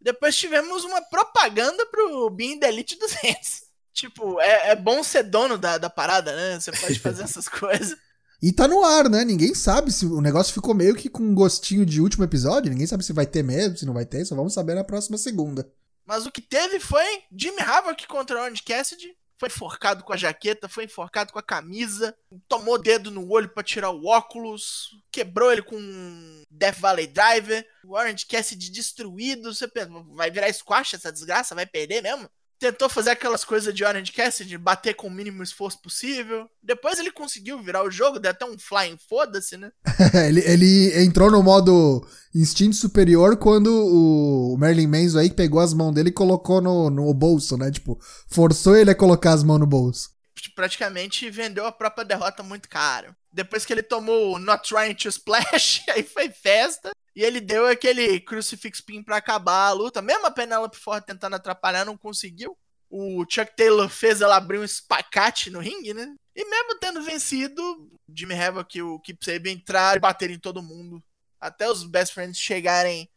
Depois 0.02 0.36
tivemos 0.36 0.84
uma 0.84 1.02
propaganda 1.04 1.86
pro 1.86 2.30
Bean 2.32 2.60
da 2.60 2.68
Elite 2.68 3.00
200. 3.00 3.62
Tipo, 3.98 4.40
é, 4.40 4.70
é 4.70 4.76
bom 4.76 5.02
ser 5.02 5.24
dono 5.24 5.58
da, 5.58 5.80
da 5.80 5.90
parada, 5.90 6.36
né? 6.36 6.60
Você 6.60 6.72
pode 6.72 7.00
fazer 7.00 7.24
essas 7.26 7.50
coisas. 7.50 7.98
E 8.40 8.54
tá 8.54 8.68
no 8.68 8.84
ar, 8.86 9.10
né? 9.10 9.26
Ninguém 9.26 9.56
sabe 9.56 9.92
se 9.92 10.06
o 10.06 10.22
negócio 10.22 10.54
ficou 10.54 10.76
meio 10.76 10.94
que 10.94 11.10
com 11.10 11.24
um 11.24 11.34
gostinho 11.34 11.84
de 11.84 12.00
último 12.00 12.24
episódio. 12.24 12.70
Ninguém 12.70 12.86
sabe 12.86 13.04
se 13.04 13.12
vai 13.12 13.26
ter 13.26 13.42
mesmo, 13.42 13.76
se 13.76 13.88
não 13.88 13.96
vai 13.96 14.06
ter. 14.06 14.24
Só 14.24 14.36
vamos 14.36 14.54
saber 14.54 14.76
na 14.76 14.84
próxima 14.84 15.18
segunda. 15.18 15.68
Mas 16.06 16.28
o 16.28 16.32
que 16.32 16.42
teve 16.44 16.80
foi 16.80 17.04
Jimmy 17.36 17.60
Havoc 17.60 18.06
contra 18.06 18.40
Orange 18.40 18.62
Cassidy. 18.62 19.18
Foi 19.40 19.50
enforcado 19.50 20.04
com 20.04 20.14
a 20.14 20.18
jaqueta, 20.18 20.70
foi 20.70 20.84
enforcado 20.84 21.34
com 21.34 21.40
a 21.40 21.44
camisa, 21.44 22.16
tomou 22.48 22.80
dedo 22.80 23.10
no 23.10 23.28
olho 23.32 23.50
pra 23.50 23.64
tirar 23.64 23.92
o 23.92 24.06
óculos, 24.06 24.90
quebrou 25.12 25.52
ele 25.52 25.62
com 25.62 25.76
um 25.76 26.42
Death 26.50 26.80
Valley 26.80 27.06
Driver, 27.06 27.64
o 27.86 27.96
Orange 27.96 28.26
Cassidy 28.28 28.72
destruído. 28.72 29.54
Você 29.54 29.68
pensa, 29.68 29.90
vai 30.16 30.30
virar 30.30 30.52
squash 30.54 30.94
essa 30.94 31.12
desgraça? 31.12 31.56
Vai 31.56 31.66
perder 31.66 32.02
mesmo? 32.02 32.30
Tentou 32.60 32.90
fazer 32.90 33.12
aquelas 33.12 33.44
coisas 33.44 33.74
de 33.74 33.84
Orange 33.84 34.12
Cassidy, 34.12 34.58
bater 34.58 34.96
com 34.96 35.08
o 35.08 35.12
mínimo 35.12 35.44
esforço 35.44 35.80
possível. 35.82 36.50
Depois 36.62 36.98
ele 36.98 37.12
conseguiu 37.12 37.62
virar 37.62 37.84
o 37.84 37.92
jogo, 37.92 38.20
deu 38.20 38.32
até 38.32 38.46
um 38.46 38.58
flying 38.58 38.98
foda-se, 39.08 39.58
né? 39.58 39.72
ele, 40.28 40.42
ele 40.42 41.04
entrou 41.04 41.30
no 41.30 41.44
modo 41.44 42.08
instinto 42.34 42.76
superior 42.76 43.38
quando 43.38 43.68
o 43.68 44.58
Merlin 44.58 44.88
Manson 44.88 45.20
aí 45.20 45.32
pegou 45.32 45.60
as 45.60 45.74
mãos 45.74 45.94
dele 45.94 46.10
e 46.10 46.14
colocou 46.14 46.60
no, 46.60 46.90
no 46.90 47.14
bolso, 47.14 47.58
né? 47.58 47.70
Tipo, 47.70 48.00
forçou 48.28 48.76
ele 48.76 48.90
a 48.90 48.96
colocar 48.96 49.34
as 49.34 49.44
mãos 49.44 49.60
no 49.60 49.68
bolso. 49.68 50.10
praticamente 50.56 51.30
vendeu 51.30 51.66
a 51.66 51.72
própria 51.72 52.06
derrota 52.06 52.42
muito 52.42 52.68
caro. 52.68 53.16
Depois 53.32 53.66
que 53.66 53.72
ele 53.72 53.84
tomou 53.84 54.36
o 54.36 54.40
Not 54.40 54.68
Trying 54.68 54.96
to 54.96 55.10
Splash, 55.10 55.84
aí 55.94 56.02
foi 56.02 56.30
festa. 56.30 56.92
E 57.18 57.24
ele 57.24 57.42
deu 57.42 57.66
aquele 57.66 58.20
Crucifix 58.20 58.80
Pin 58.80 59.02
pra 59.02 59.18
acabar 59.18 59.70
a 59.70 59.72
luta. 59.72 60.04
Mesmo 60.04 60.28
a 60.28 60.32
Penelope 60.32 60.78
Ford 60.78 61.04
tentando 61.04 61.36
atrapalhar, 61.36 61.84
não 61.84 61.98
conseguiu. 61.98 62.56
O 62.88 63.26
Chuck 63.28 63.56
Taylor 63.56 63.90
fez 63.90 64.22
ela 64.22 64.36
abrir 64.38 64.60
um 64.60 64.64
espacate 64.64 65.50
no 65.50 65.60
ringue, 65.60 65.96
né? 65.96 66.14
E 66.36 66.48
mesmo 66.48 66.78
tendo 66.80 67.02
vencido, 67.02 67.90
Jimmy 68.08 68.36
Havoc 68.36 68.78
e 68.78 68.84
o 68.84 69.00
Keep 69.00 69.26
Sabian 69.26 69.54
entraram 69.54 69.98
e 69.98 70.00
bateram 70.00 70.36
em 70.36 70.40
todo 70.40 70.62
mundo. 70.62 71.04
Até 71.42 71.68
os 71.68 71.84
Best 71.84 72.14
Friends 72.14 72.38
chegarem 72.38 73.10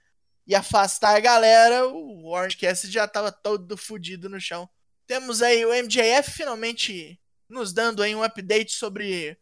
e 0.46 0.54
afastar 0.54 1.14
a 1.14 1.20
galera, 1.20 1.86
o 1.86 2.26
Orange 2.26 2.56
Cassidy 2.56 2.94
já 2.94 3.06
tava 3.06 3.30
todo 3.30 3.76
fudido 3.76 4.30
no 4.30 4.40
chão. 4.40 4.66
Temos 5.06 5.42
aí 5.42 5.62
o 5.66 5.74
MJF 5.74 6.30
finalmente 6.30 7.20
nos 7.46 7.74
dando 7.74 8.02
aí 8.02 8.14
um 8.14 8.22
update 8.22 8.72
sobre 8.72 9.38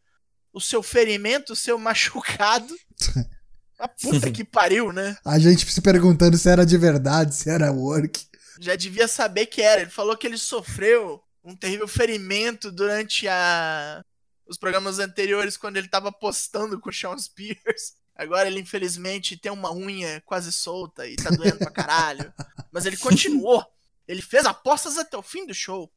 o 0.53 0.61
seu 0.61 0.83
ferimento, 0.83 1.53
o 1.53 1.57
seu 1.57 1.79
machucado. 1.79 2.77
A 3.79 3.87
puta 3.89 4.31
que 4.31 4.45
pariu, 4.45 4.93
né? 4.93 5.17
A 5.25 5.39
gente 5.39 5.71
se 5.71 5.81
perguntando 5.81 6.37
se 6.37 6.49
era 6.49 6.67
de 6.67 6.77
verdade, 6.77 7.35
se 7.35 7.49
era 7.49 7.73
work. 7.73 8.27
Já 8.61 8.75
devia 8.75 9.07
saber 9.07 9.47
que 9.47 9.63
era. 9.63 9.83
Ele 9.83 9.91
falou 9.91 10.17
que 10.17 10.27
ele 10.27 10.39
sofreu 10.39 11.23
um 11.45 11.55
terrível 11.55 11.87
ferimento 11.87 12.73
durante 12.73 13.29
a... 13.29 14.03
os 14.47 14.59
programas 14.59 14.99
anteriores, 14.99 15.57
quando 15.57 15.77
ele 15.77 15.89
tava 15.89 16.11
postando 16.11 16.81
com 16.81 16.91
o 16.91 16.93
Sean 16.93 17.17
Spears. 17.17 17.95
Agora 18.17 18.49
ele, 18.49 18.61
infelizmente, 18.61 19.37
tem 19.37 19.53
uma 19.53 19.73
unha 19.73 20.21
quase 20.27 20.51
solta 20.51 21.07
e 21.07 21.15
tá 21.15 21.31
doendo 21.31 21.59
pra 21.59 21.71
caralho. 21.71 22.33
Mas 22.73 22.85
ele 22.85 22.97
continuou. 22.97 23.65
Ele 24.09 24.23
fez 24.23 24.47
apostas 24.47 24.97
até 24.97 25.17
o 25.17 25.23
fim 25.23 25.47
do 25.47 25.55
show. 25.55 25.91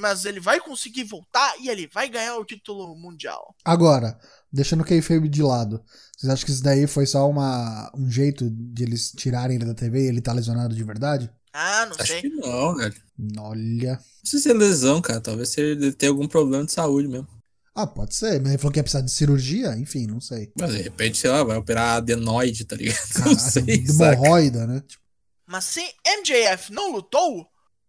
Mas 0.00 0.24
ele 0.24 0.40
vai 0.40 0.58
conseguir 0.58 1.04
voltar 1.04 1.54
e 1.60 1.68
ele 1.68 1.86
vai 1.86 2.08
ganhar 2.08 2.36
o 2.36 2.44
título 2.44 2.96
mundial. 2.96 3.54
Agora, 3.62 4.18
deixando 4.50 4.80
o 4.80 4.84
kayfabe 4.84 5.28
de 5.28 5.42
lado, 5.42 5.84
vocês 6.16 6.32
acham 6.32 6.46
que 6.46 6.52
isso 6.52 6.62
daí 6.62 6.86
foi 6.86 7.04
só 7.04 7.28
uma, 7.28 7.92
um 7.94 8.10
jeito 8.10 8.48
de 8.50 8.84
eles 8.84 9.12
tirarem 9.12 9.56
ele 9.56 9.66
da 9.66 9.74
TV 9.74 10.04
e 10.04 10.08
ele 10.08 10.22
tá 10.22 10.32
lesionado 10.32 10.74
de 10.74 10.82
verdade? 10.82 11.30
Ah, 11.52 11.86
não 11.86 11.96
Acho 11.98 12.12
sei. 12.12 12.22
que 12.22 12.28
não, 12.30 12.74
velho. 12.74 12.94
Olha. 13.38 13.92
Não 13.92 14.00
sei 14.24 14.40
se 14.40 14.50
é 14.50 14.54
lesão, 14.54 15.02
cara. 15.02 15.20
Talvez 15.20 15.50
se 15.50 15.60
ele 15.60 15.92
tenha 15.92 16.10
algum 16.10 16.26
problema 16.26 16.64
de 16.64 16.72
saúde 16.72 17.08
mesmo. 17.08 17.28
Ah, 17.74 17.86
pode 17.86 18.14
ser. 18.14 18.40
Mas 18.40 18.48
ele 18.50 18.58
falou 18.58 18.72
que 18.72 18.78
ia 18.78 18.82
precisar 18.82 19.04
de 19.04 19.10
cirurgia? 19.10 19.76
Enfim, 19.76 20.06
não 20.06 20.20
sei. 20.20 20.50
Mas 20.58 20.72
de 20.72 20.82
repente, 20.82 21.18
sei 21.18 21.30
lá, 21.30 21.44
vai 21.44 21.56
operar 21.56 21.98
adenoide, 21.98 22.64
tá 22.64 22.74
ligado? 22.76 22.98
Não 23.18 23.36
Caralho, 23.36 23.38
sei, 23.38 23.84
hemorroida, 23.88 24.66
né? 24.66 24.82
Tipo, 24.86 25.02
Mas 25.46 25.64
se 25.64 25.80
MJF 26.04 26.72
não 26.72 26.92
lutou, 26.92 27.46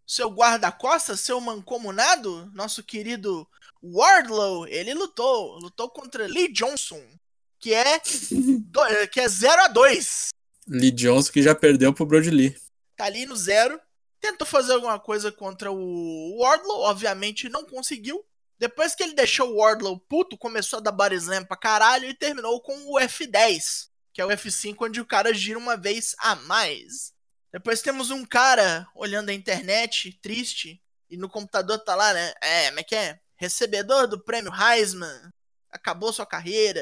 seu 0.10 0.28
guarda-costas, 0.30 1.20
seu 1.20 1.40
mancomunado, 1.40 2.50
nosso 2.54 2.82
querido 2.82 3.48
Wardlow, 3.84 4.68
ele 4.68 4.94
lutou. 4.96 5.60
Lutou 5.60 5.88
contra 5.90 6.26
Lee 6.26 6.52
Johnson, 6.52 7.02
que 7.60 7.74
é, 7.74 8.02
do- 8.32 9.08
que 9.12 9.20
é 9.20 9.28
0 9.28 9.62
a 9.62 9.68
2 9.68 10.30
Lee 10.68 10.92
Johnson 10.92 11.32
que 11.32 11.44
já 11.44 11.54
perdeu 11.54 11.94
pro 11.94 12.06
Brody 12.08 12.32
Lee. 12.32 12.56
Tá 12.96 13.06
ali 13.06 13.26
no 13.28 13.36
zero. 13.36 13.80
Tentou 14.20 14.46
fazer 14.48 14.74
alguma 14.74 15.00
coisa 15.00 15.32
contra 15.32 15.72
o 15.72 16.38
Wardlow, 16.42 16.82
obviamente 16.82 17.48
não 17.48 17.64
conseguiu. 17.64 18.26
Depois 18.58 18.94
que 18.96 19.04
ele 19.04 19.14
deixou 19.14 19.52
o 19.52 19.58
Wardlow 19.58 19.98
puto, 20.00 20.38
começou 20.38 20.78
a 20.80 20.82
dar 20.82 20.92
body 20.92 21.16
slam 21.16 21.46
pra 21.46 21.56
caralho 21.56 22.10
e 22.10 22.14
terminou 22.14 22.60
com 22.62 22.74
o 22.92 23.00
F10, 23.00 23.88
que 24.12 24.20
é 24.22 24.26
o 24.26 24.30
F5 24.30 24.76
onde 24.82 25.00
o 25.00 25.06
cara 25.06 25.34
gira 25.34 25.58
uma 25.58 25.78
vez 25.78 26.14
a 26.20 26.36
mais. 26.36 27.14
Depois 27.52 27.82
temos 27.82 28.12
um 28.12 28.26
cara 28.26 28.88
olhando 28.94 29.30
a 29.30 29.34
internet, 29.34 30.14
triste, 30.22 30.82
e 31.10 31.18
no 31.18 31.28
computador 31.28 31.80
tá 31.80 31.96
lá, 31.96 32.14
né? 32.14 32.34
É, 32.42 32.68
como 32.68 32.80
é 32.80 32.84
que 32.84 32.96
é? 32.96 33.20
Recebedor 33.36 34.08
do 34.08 34.24
prêmio 34.24 34.52
Heisman, 34.54 35.32
acabou 35.72 36.14
sua 36.14 36.26
carreira, 36.26 36.82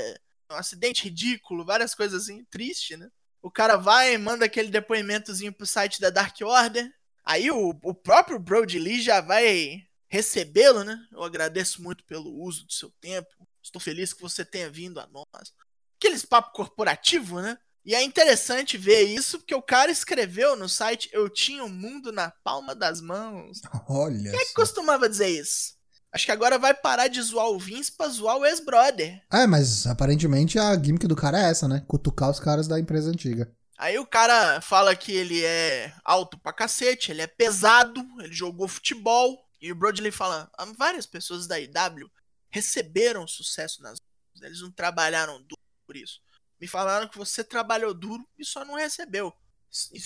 um 0.52 0.56
acidente 0.56 1.06
ridículo, 1.06 1.66
várias 1.66 1.96
coisas 1.96 2.24
assim, 2.24 2.44
triste, 2.46 2.98
né? 2.98 3.10
O 3.42 3.52
cara 3.52 3.78
vai 3.78 4.18
manda 4.18 4.46
aquele 4.46 4.70
depoimentozinho 4.70 5.54
pro 5.54 5.66
site 5.66 6.02
da 6.02 6.10
Dark 6.10 6.36
Order. 6.42 6.92
Aí 7.24 7.50
o, 7.52 7.70
o 7.70 7.94
próprio 7.94 8.40
Brody 8.40 8.80
Lee 8.80 9.02
já 9.02 9.22
vai 9.22 9.86
recebê-lo, 10.10 10.84
né? 10.84 10.98
Eu 11.12 11.24
agradeço 11.24 11.82
muito 11.82 12.04
pelo 12.06 12.34
uso 12.42 12.66
do 12.66 12.74
seu 12.74 12.90
tempo. 13.00 13.48
Estou 13.62 13.82
feliz 13.82 14.14
que 14.14 14.22
você 14.22 14.44
tenha 14.44 14.70
vindo 14.70 15.00
a 15.00 15.08
nós. 15.08 15.54
Aqueles 15.98 16.26
papo 16.26 16.54
corporativo, 16.54 17.42
né? 17.42 17.58
E 17.88 17.96
é 17.96 18.04
interessante 18.04 18.78
ver 18.78 19.04
isso, 19.04 19.38
porque 19.40 19.56
o 19.56 19.62
cara 19.62 19.90
escreveu 19.90 20.58
no 20.58 20.68
site 20.68 21.10
Eu 21.14 21.30
tinha 21.30 21.64
o 21.64 21.70
mundo 21.70 22.12
na 22.12 22.30
palma 22.44 22.76
das 22.76 23.00
mãos. 23.00 23.62
olha. 23.88 24.30
Quem 24.30 24.42
é 24.42 24.46
que 24.46 24.54
costumava 24.54 25.08
dizer 25.08 25.30
isso? 25.30 25.78
Acho 26.12 26.26
que 26.26 26.32
agora 26.34 26.60
vai 26.60 26.74
parar 26.74 27.08
de 27.08 27.22
zoar 27.22 27.48
o 27.48 27.58
Vince 27.58 27.94
pra 27.94 28.10
zoar 28.10 28.36
o 28.36 28.46
ex-brother. 28.46 29.24
É, 29.32 29.48
mas 29.48 29.88
aparentemente 29.88 30.60
a 30.60 30.76
gimmick 30.76 31.08
do 31.08 31.16
cara 31.16 31.42
é 31.42 31.50
essa, 31.50 31.66
né? 31.66 31.82
Cutucar 31.88 32.30
os 32.30 32.42
caras 32.42 32.68
da 32.68 32.78
empresa 32.78 33.10
antiga. 33.10 33.50
Aí 33.78 33.98
o 33.98 34.06
cara 34.06 34.60
fala 34.60 34.94
que 34.94 35.14
ele 35.14 35.46
é 35.46 35.94
alto 36.04 36.38
pra 36.40 36.52
cacete, 36.52 37.12
ele 37.12 37.22
é 37.22 37.28
pesado, 37.28 38.06
ele 38.20 38.34
jogou 38.34 38.68
futebol. 38.68 39.48
E 39.62 39.72
o 39.72 39.76
Brody 39.76 40.02
Lee 40.02 40.12
fala: 40.12 40.50
"Ah, 40.58 40.66
várias 40.78 41.06
pessoas 41.06 41.48
da 41.48 41.58
IW 41.58 42.12
receberam 42.50 43.26
sucesso 43.26 43.82
nas 43.82 43.98
eles 44.42 44.62
não 44.62 44.72
trabalharam 44.72 45.42
duro 45.42 45.62
por 45.86 45.96
isso. 45.96 46.20
Me 46.60 46.68
falaram 46.68 47.08
que 47.08 47.18
você 47.18 47.44
trabalhou 47.44 47.94
duro 47.94 48.28
e 48.38 48.46
só 48.46 48.66
não 48.66 48.76
recebeu. 48.76 49.34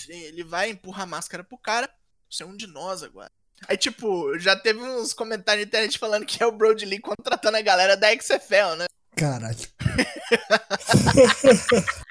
Ele 0.08 0.44
vai 0.44 0.70
empurrar 0.70 1.04
a 1.04 1.06
máscara 1.06 1.44
pro 1.44 1.56
cara, 1.56 1.90
você 2.30 2.42
é 2.42 2.46
um 2.46 2.56
de 2.56 2.66
nós 2.66 3.02
agora. 3.02 3.30
Aí, 3.68 3.76
tipo, 3.76 4.38
já 4.38 4.56
teve 4.56 4.80
uns 4.80 5.12
comentários 5.12 5.64
na 5.64 5.68
internet 5.68 5.98
falando 5.98 6.26
que 6.26 6.42
é 6.42 6.46
o 6.46 6.52
Brody 6.52 6.84
Lee 6.84 6.98
contratando 6.98 7.56
a 7.56 7.62
galera 7.62 7.96
da 7.96 8.10
XFL, 8.10 8.76
né? 8.76 8.86
Caralho. 9.16 9.56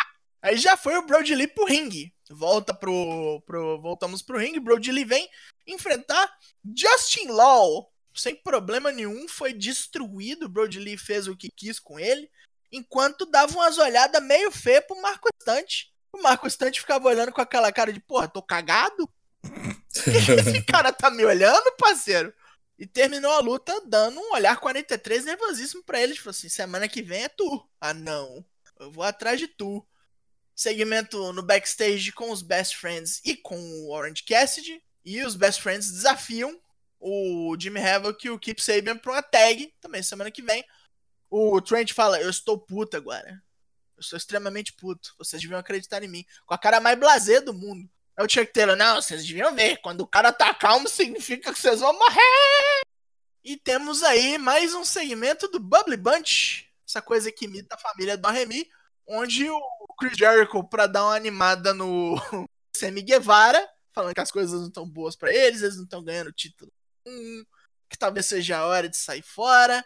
Aí 0.42 0.58
já 0.58 0.78
foi 0.78 0.98
o 0.98 1.06
Brody 1.06 1.36
Lee 1.36 1.48
pro 1.48 1.66
ringue. 1.66 2.14
Volta 2.30 2.74
pro, 2.74 3.42
pro. 3.46 3.82
Voltamos 3.82 4.22
pro 4.22 4.40
ringue. 4.40 4.60
Brody 4.60 4.92
Lee 4.92 5.06
vem 5.06 5.30
enfrentar 5.68 6.32
Justin 6.76 7.28
Law. 7.28 7.92
Sem 8.14 8.36
problema 8.36 8.92
nenhum. 8.92 9.28
Foi 9.28 9.54
destruído. 9.54 10.50
Brody 10.50 10.80
Lee 10.80 10.98
fez 10.98 11.28
o 11.28 11.36
que 11.36 11.50
quis 11.56 11.80
com 11.80 12.00
ele. 12.00 12.30
Enquanto 12.72 13.26
dava 13.26 13.54
umas 13.54 13.78
olhadas 13.78 14.24
meio 14.24 14.52
feias 14.52 14.86
pro 14.86 15.02
Marco 15.02 15.30
Estante. 15.38 15.92
O 16.14 16.22
Marco 16.22 16.48
Estante 16.48 16.80
ficava 16.80 17.08
olhando 17.08 17.32
com 17.32 17.42
aquela 17.42 17.72
cara 17.72 17.92
de, 17.92 18.00
porra, 18.00 18.28
tô 18.28 18.42
cagado? 18.42 19.10
Esse 19.96 20.62
cara 20.64 20.92
tá 20.92 21.10
me 21.10 21.26
olhando, 21.26 21.76
parceiro? 21.78 22.34
E 22.78 22.88
terminou 22.88 23.32
a 23.32 23.40
luta 23.40 23.80
dando 23.86 24.20
um 24.20 24.34
olhar 24.34 24.58
43 24.58 25.26
nervosíssimo 25.26 25.84
pra 25.84 26.02
ele. 26.02 26.16
Tipo 26.16 26.30
assim, 26.30 26.50
semana 26.50 26.88
que 26.88 27.02
vem 27.02 27.24
é 27.24 27.30
tu. 27.30 27.70
Ah, 27.80 27.94
não. 27.94 28.44
Eu 28.80 28.92
vou 28.92 29.04
atrás 29.04 29.40
de 29.40 29.48
tu. 29.48 29.86
Segmento 30.56 31.32
no 31.34 31.44
backstage 31.44 32.12
com 32.12 32.32
os 32.32 32.42
Best 32.42 32.78
Friends 32.78 33.22
e 33.24 33.36
com 33.36 33.56
o 33.56 33.92
Orange 33.92 34.24
Cassidy. 34.24 34.82
E 35.06 35.24
os 35.24 35.36
Best 35.36 35.62
Friends 35.62 35.92
desafiam 35.92 36.60
o 37.00 37.56
Jimmy 37.60 37.80
Havoc 37.80 38.26
e 38.26 38.30
o 38.30 38.40
Keep 38.40 38.62
Sabian 38.62 38.98
pra 38.98 39.14
uma 39.14 39.24
tag, 39.24 39.74
também 39.82 40.04
semana 40.04 40.30
que 40.30 40.42
vem. 40.42 40.64
O 41.32 41.62
Trent 41.62 41.94
fala, 41.94 42.20
eu 42.20 42.30
estou 42.30 42.60
puto 42.60 42.98
agora. 42.98 43.42
Eu 43.96 44.04
sou 44.04 44.18
extremamente 44.18 44.74
puto. 44.74 45.16
Vocês 45.18 45.42
deviam 45.42 45.58
acreditar 45.58 46.04
em 46.04 46.10
mim. 46.10 46.26
Com 46.46 46.54
a 46.54 46.58
cara 46.58 46.82
mais 46.82 47.00
blasé 47.00 47.40
do 47.40 47.54
mundo. 47.54 47.90
É 48.18 48.24
o 48.24 48.30
Chuck 48.30 48.52
Taylor. 48.52 48.76
Não, 48.76 49.02
vocês 49.02 49.26
deviam 49.26 49.56
ver. 49.56 49.78
Quando 49.78 50.02
o 50.02 50.08
cara 50.08 50.34
tá 50.34 50.54
calmo, 50.54 50.90
significa 50.90 51.54
que 51.54 51.60
vocês 51.60 51.80
vão 51.80 51.98
morrer. 51.98 52.82
E 53.46 53.56
temos 53.56 54.04
aí 54.04 54.38
mais 54.38 54.74
um 54.74 54.84
segmento 54.84 55.48
do 55.48 55.58
Bubbly 55.58 55.96
Bunch. 55.96 56.70
Essa 56.86 57.02
coisa 57.02 57.32
que 57.32 57.46
imita 57.46 57.76
a 57.76 57.80
família 57.80 58.18
do 58.18 58.28
Remy. 58.28 58.70
Onde 59.08 59.50
o 59.50 59.62
Chris 59.98 60.18
Jericho, 60.18 60.68
pra 60.68 60.86
dar 60.86 61.06
uma 61.06 61.16
animada 61.16 61.74
no 61.74 62.16
Sammy 62.76 63.02
Guevara, 63.02 63.66
falando 63.94 64.14
que 64.14 64.22
as 64.22 64.32
coisas 64.32 64.60
não 64.60 64.68
estão 64.68 64.88
boas 64.88 65.16
para 65.16 65.34
eles, 65.34 65.62
eles 65.62 65.78
não 65.78 65.86
estão 65.86 66.04
ganhando 66.04 66.34
título. 66.34 66.72
Hum, 67.08 67.46
que 67.90 67.98
talvez 67.98 68.26
seja 68.26 68.58
a 68.58 68.66
hora 68.66 68.90
de 68.90 68.98
sair 68.98 69.22
fora. 69.22 69.84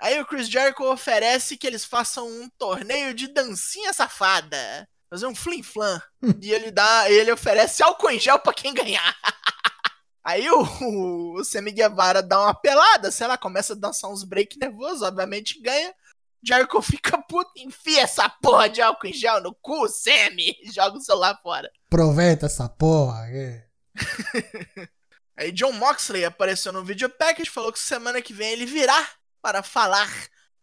Aí 0.00 0.20
o 0.20 0.26
Chris 0.26 0.48
Jericho 0.48 0.84
oferece 0.84 1.56
que 1.56 1.66
eles 1.66 1.84
façam 1.84 2.26
um 2.26 2.48
torneio 2.56 3.12
de 3.12 3.26
dancinha 3.28 3.92
safada. 3.92 4.88
Fazer 5.10 5.26
um 5.26 5.34
flim-flam. 5.34 6.00
e 6.40 6.52
ele 6.52 6.70
dá. 6.70 7.10
Ele 7.10 7.32
oferece 7.32 7.82
álcool 7.82 8.10
em 8.10 8.20
gel 8.20 8.38
pra 8.38 8.52
quem 8.52 8.74
ganhar. 8.74 9.16
Aí 10.22 10.48
o, 10.50 11.34
o 11.34 11.44
Sammy 11.44 11.72
Guevara 11.72 12.22
dá 12.22 12.38
uma 12.38 12.54
pelada, 12.54 13.10
sei 13.10 13.26
lá, 13.26 13.38
começa 13.38 13.72
a 13.72 13.76
dançar 13.76 14.10
uns 14.10 14.24
break 14.24 14.58
nervosos, 14.58 15.00
obviamente 15.00 15.60
ganha. 15.62 15.94
Jericho 16.42 16.82
fica 16.82 17.18
puto, 17.22 17.50
enfia 17.56 18.02
essa 18.02 18.28
porra 18.28 18.68
de 18.68 18.82
álcool 18.82 19.06
em 19.06 19.12
gel 19.12 19.40
no 19.40 19.54
cu, 19.54 19.88
Sammy, 19.88 20.54
joga 20.72 20.98
o 20.98 21.00
celular 21.00 21.40
fora. 21.42 21.70
Aproveita 21.86 22.46
essa 22.46 22.68
porra. 22.68 23.26
É. 23.30 23.64
Aí 25.34 25.50
John 25.50 25.72
Moxley 25.72 26.24
apareceu 26.24 26.72
no 26.72 26.84
video 26.84 27.08
package, 27.08 27.48
falou 27.48 27.72
que 27.72 27.78
semana 27.78 28.20
que 28.20 28.34
vem 28.34 28.52
ele 28.52 28.66
virá 28.66 29.08
para 29.40 29.62
falar 29.62 30.10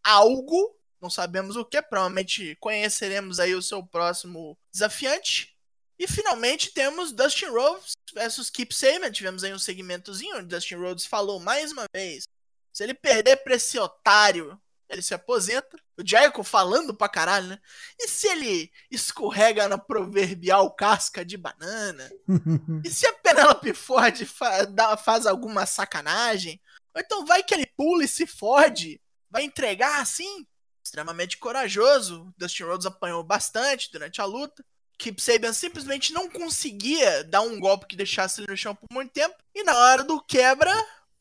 algo, 0.04 0.76
não 1.02 1.10
sabemos 1.10 1.56
o 1.56 1.66
que, 1.66 1.82
provavelmente 1.82 2.56
conheceremos 2.60 3.40
aí 3.40 3.54
o 3.56 3.62
seu 3.62 3.86
próximo 3.86 4.58
desafiante. 4.72 5.56
E 5.98 6.08
finalmente 6.08 6.74
temos 6.74 7.12
Dustin 7.12 7.46
Rhodes 7.46 7.94
versus 8.14 8.50
Keep 8.50 8.74
Saban. 8.76 9.12
Tivemos 9.12 9.44
aí 9.44 9.54
um 9.54 9.60
segmentozinho 9.60 10.38
onde 10.38 10.48
Dustin 10.48 10.76
Rhodes 10.76 11.06
falou 11.06 11.40
mais 11.40 11.72
uma 11.72 11.86
vez. 11.94 12.26
Se 12.74 12.84
ele 12.84 12.94
perder 12.94 13.38
pra 13.38 13.56
esse 13.56 13.80
otário, 13.80 14.60
ele 14.90 15.02
se 15.02 15.14
aposenta. 15.14 15.78
O 15.98 16.06
Jericho 16.06 16.44
falando 16.44 16.94
pra 16.94 17.08
caralho, 17.08 17.48
né? 17.48 17.60
E 17.98 18.08
se 18.08 18.28
ele 18.28 18.72
escorrega 18.92 19.68
na 19.70 19.78
proverbial 19.78 20.70
casca 20.76 21.24
de 21.24 21.38
banana? 21.38 22.12
e 22.84 22.90
se 22.90 23.08
a 23.08 23.14
Penelope 23.14 23.74
Ford 23.74 24.26
fa 24.26 24.98
faz 24.98 25.26
alguma 25.26 25.66
sacanagem? 25.66 26.60
Então 26.96 27.26
vai 27.26 27.44
que 27.44 27.54
ele 27.54 27.66
pula 27.66 28.04
e 28.04 28.08
se 28.08 28.26
fode? 28.26 29.02
Vai 29.30 29.44
entregar 29.44 30.02
assim? 30.02 30.46
Extremamente 30.84 31.38
corajoso. 31.38 32.34
Dustin 32.38 32.64
Rhodes 32.64 32.86
apanhou 32.86 33.24
bastante 33.24 33.92
durante 33.92 34.22
a 34.22 34.26
luta. 34.26 34.64
Keep 34.98 35.22
Sabian 35.22 35.52
simplesmente 35.52 36.14
não 36.14 36.30
conseguia 36.30 37.24
dar 37.24 37.42
um 37.42 37.60
golpe 37.60 37.88
que 37.88 37.96
deixasse 37.96 38.42
ele 38.42 38.52
no 38.52 38.58
chão 38.58 38.74
por 38.74 38.88
muito 38.92 39.12
tempo. 39.12 39.36
E 39.54 39.64
na 39.64 39.76
hora 39.78 40.04
do 40.04 40.22
quebra, 40.22 40.74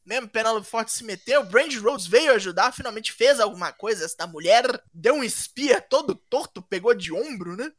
mesmo 0.05 0.29
Penelope 0.29 0.67
Forte 0.67 0.93
se 0.93 1.03
meteu, 1.03 1.45
Brandy 1.45 1.79
Rhodes 1.79 2.07
veio 2.07 2.33
ajudar, 2.35 2.73
finalmente 2.73 3.13
fez 3.13 3.41
alguma 3.41 3.73
coisa. 3.73 4.05
Essa 4.05 4.27
mulher 4.27 4.65
deu 4.93 5.15
um 5.15 5.25
espia 5.25 5.81
todo 5.81 6.15
torto, 6.15 6.63
pegou 6.63 6.95
de 6.95 7.13
ombro, 7.13 7.57
né? 7.57 7.73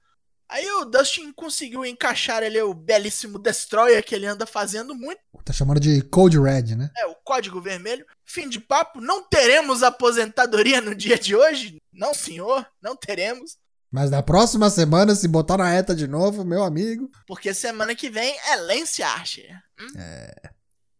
Aí 0.48 0.70
o 0.74 0.86
Dustin 0.86 1.32
conseguiu 1.34 1.84
encaixar 1.86 2.44
ali 2.44 2.62
o 2.62 2.74
belíssimo 2.74 3.40
Destroyer 3.40 4.04
que 4.06 4.14
ele 4.14 4.28
anda 4.28 4.46
fazendo 4.46 4.94
muito. 4.94 5.20
Tá 5.44 5.52
chamando 5.52 5.80
de 5.80 6.02
Code 6.04 6.40
Red, 6.40 6.76
né? 6.76 6.92
É, 6.98 7.06
o 7.08 7.16
código 7.16 7.62
vermelho. 7.62 8.06
Fim 8.24 8.48
de 8.48 8.60
papo, 8.60 9.02
não 9.02 9.24
teremos 9.24 9.84
aposentadoria 9.84 10.82
no 10.82 10.96
dia 10.96 11.18
de 11.18 11.36
hoje. 11.36 11.82
Não, 11.92 12.14
senhor, 12.14 12.66
não 12.82 12.96
teremos. 12.96 13.58
Mas 13.92 14.12
na 14.12 14.22
próxima 14.22 14.70
semana, 14.70 15.16
se 15.16 15.28
botar 15.28 15.58
na 15.58 15.70
reta 15.70 15.96
de 15.96 16.08
novo, 16.08 16.44
meu 16.44 16.64
amigo. 16.64 17.10
Porque 17.28 17.54
semana 17.54 17.96
que 17.96 18.10
vem 18.10 18.36
é 18.50 18.56
Lance 18.56 19.02
Archer. 19.02 19.58
Hum? 19.80 19.88
É. 19.98 20.50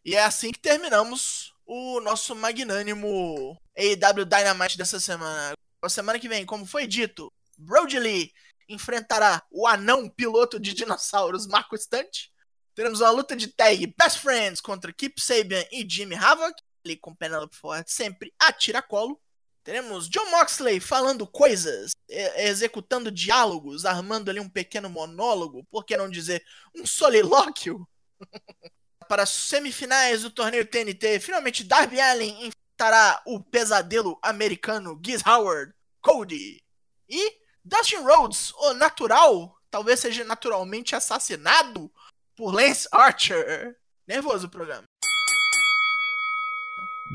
E 0.04 0.16
é 0.16 0.24
assim 0.24 0.52
que 0.52 0.60
terminamos 0.60 1.54
o 1.66 2.00
nosso 2.00 2.36
magnânimo 2.36 3.58
AEW 3.76 4.26
Dynamite 4.26 4.78
dessa 4.78 5.00
semana. 5.00 5.54
A 5.82 5.90
semana 5.90 6.20
que 6.20 6.30
vem, 6.30 6.46
como 6.46 6.66
foi 6.66 6.88
dito, 6.88 7.32
Brody 7.58 8.00
Lee 8.00 8.32
enfrentará 8.68 9.44
o 9.52 9.68
anão 9.68 10.10
piloto 10.10 10.60
de 10.60 10.74
dinossauros 10.74 11.48
Marco 11.48 11.78
Stunt. 11.78 12.30
Teremos 12.74 13.00
uma 13.02 13.12
luta 13.12 13.36
de 13.36 13.48
tag 13.48 13.94
Best 13.98 14.20
Friends 14.20 14.60
contra 14.60 14.92
Keep 14.92 15.22
Sabian 15.22 15.64
e 15.72 15.88
Jimmy 15.90 16.16
Havoc. 16.16 16.54
Ali 16.84 16.98
com 16.98 17.16
Penelope 17.16 17.56
Ford 17.56 17.86
sempre 17.88 18.34
a 18.40 18.52
tiracolo. 18.52 19.20
Teremos 19.66 20.08
John 20.08 20.30
Moxley 20.30 20.80
falando 20.80 21.26
coisas, 21.26 21.94
executando 22.08 23.10
diálogos, 23.10 23.84
armando 23.84 24.30
ali 24.30 24.40
um 24.40 24.48
pequeno 24.48 24.88
monólogo, 24.92 25.66
por 25.72 25.84
que 25.84 25.98
não 25.98 26.08
dizer 26.08 26.46
um 26.76 26.86
solilóquio? 26.86 27.88
Para 29.10 29.24
as 29.24 29.30
semifinais 29.32 30.22
do 30.22 30.30
torneio 30.30 30.68
TNT, 30.68 31.20
finalmente 31.20 31.64
Darby 31.64 32.00
Allin 32.00 32.46
enfrentará 32.46 33.24
o 33.26 33.40
pesadelo 33.40 34.20
americano 34.22 35.00
Giz 35.04 35.26
Howard, 35.26 35.74
Cody. 36.00 36.64
E 37.10 37.45
Dustin 37.68 38.04
Rhodes, 38.04 38.54
o 38.60 38.76
natural, 38.76 39.58
talvez 39.72 40.00
seja 40.00 40.24
naturalmente 40.24 40.96
assassinado 40.96 41.92
por 42.36 42.54
Lance 42.54 42.88
Archer. 42.92 43.76
Nervoso 44.08 44.46
o 44.46 44.50
programa. 44.52 44.84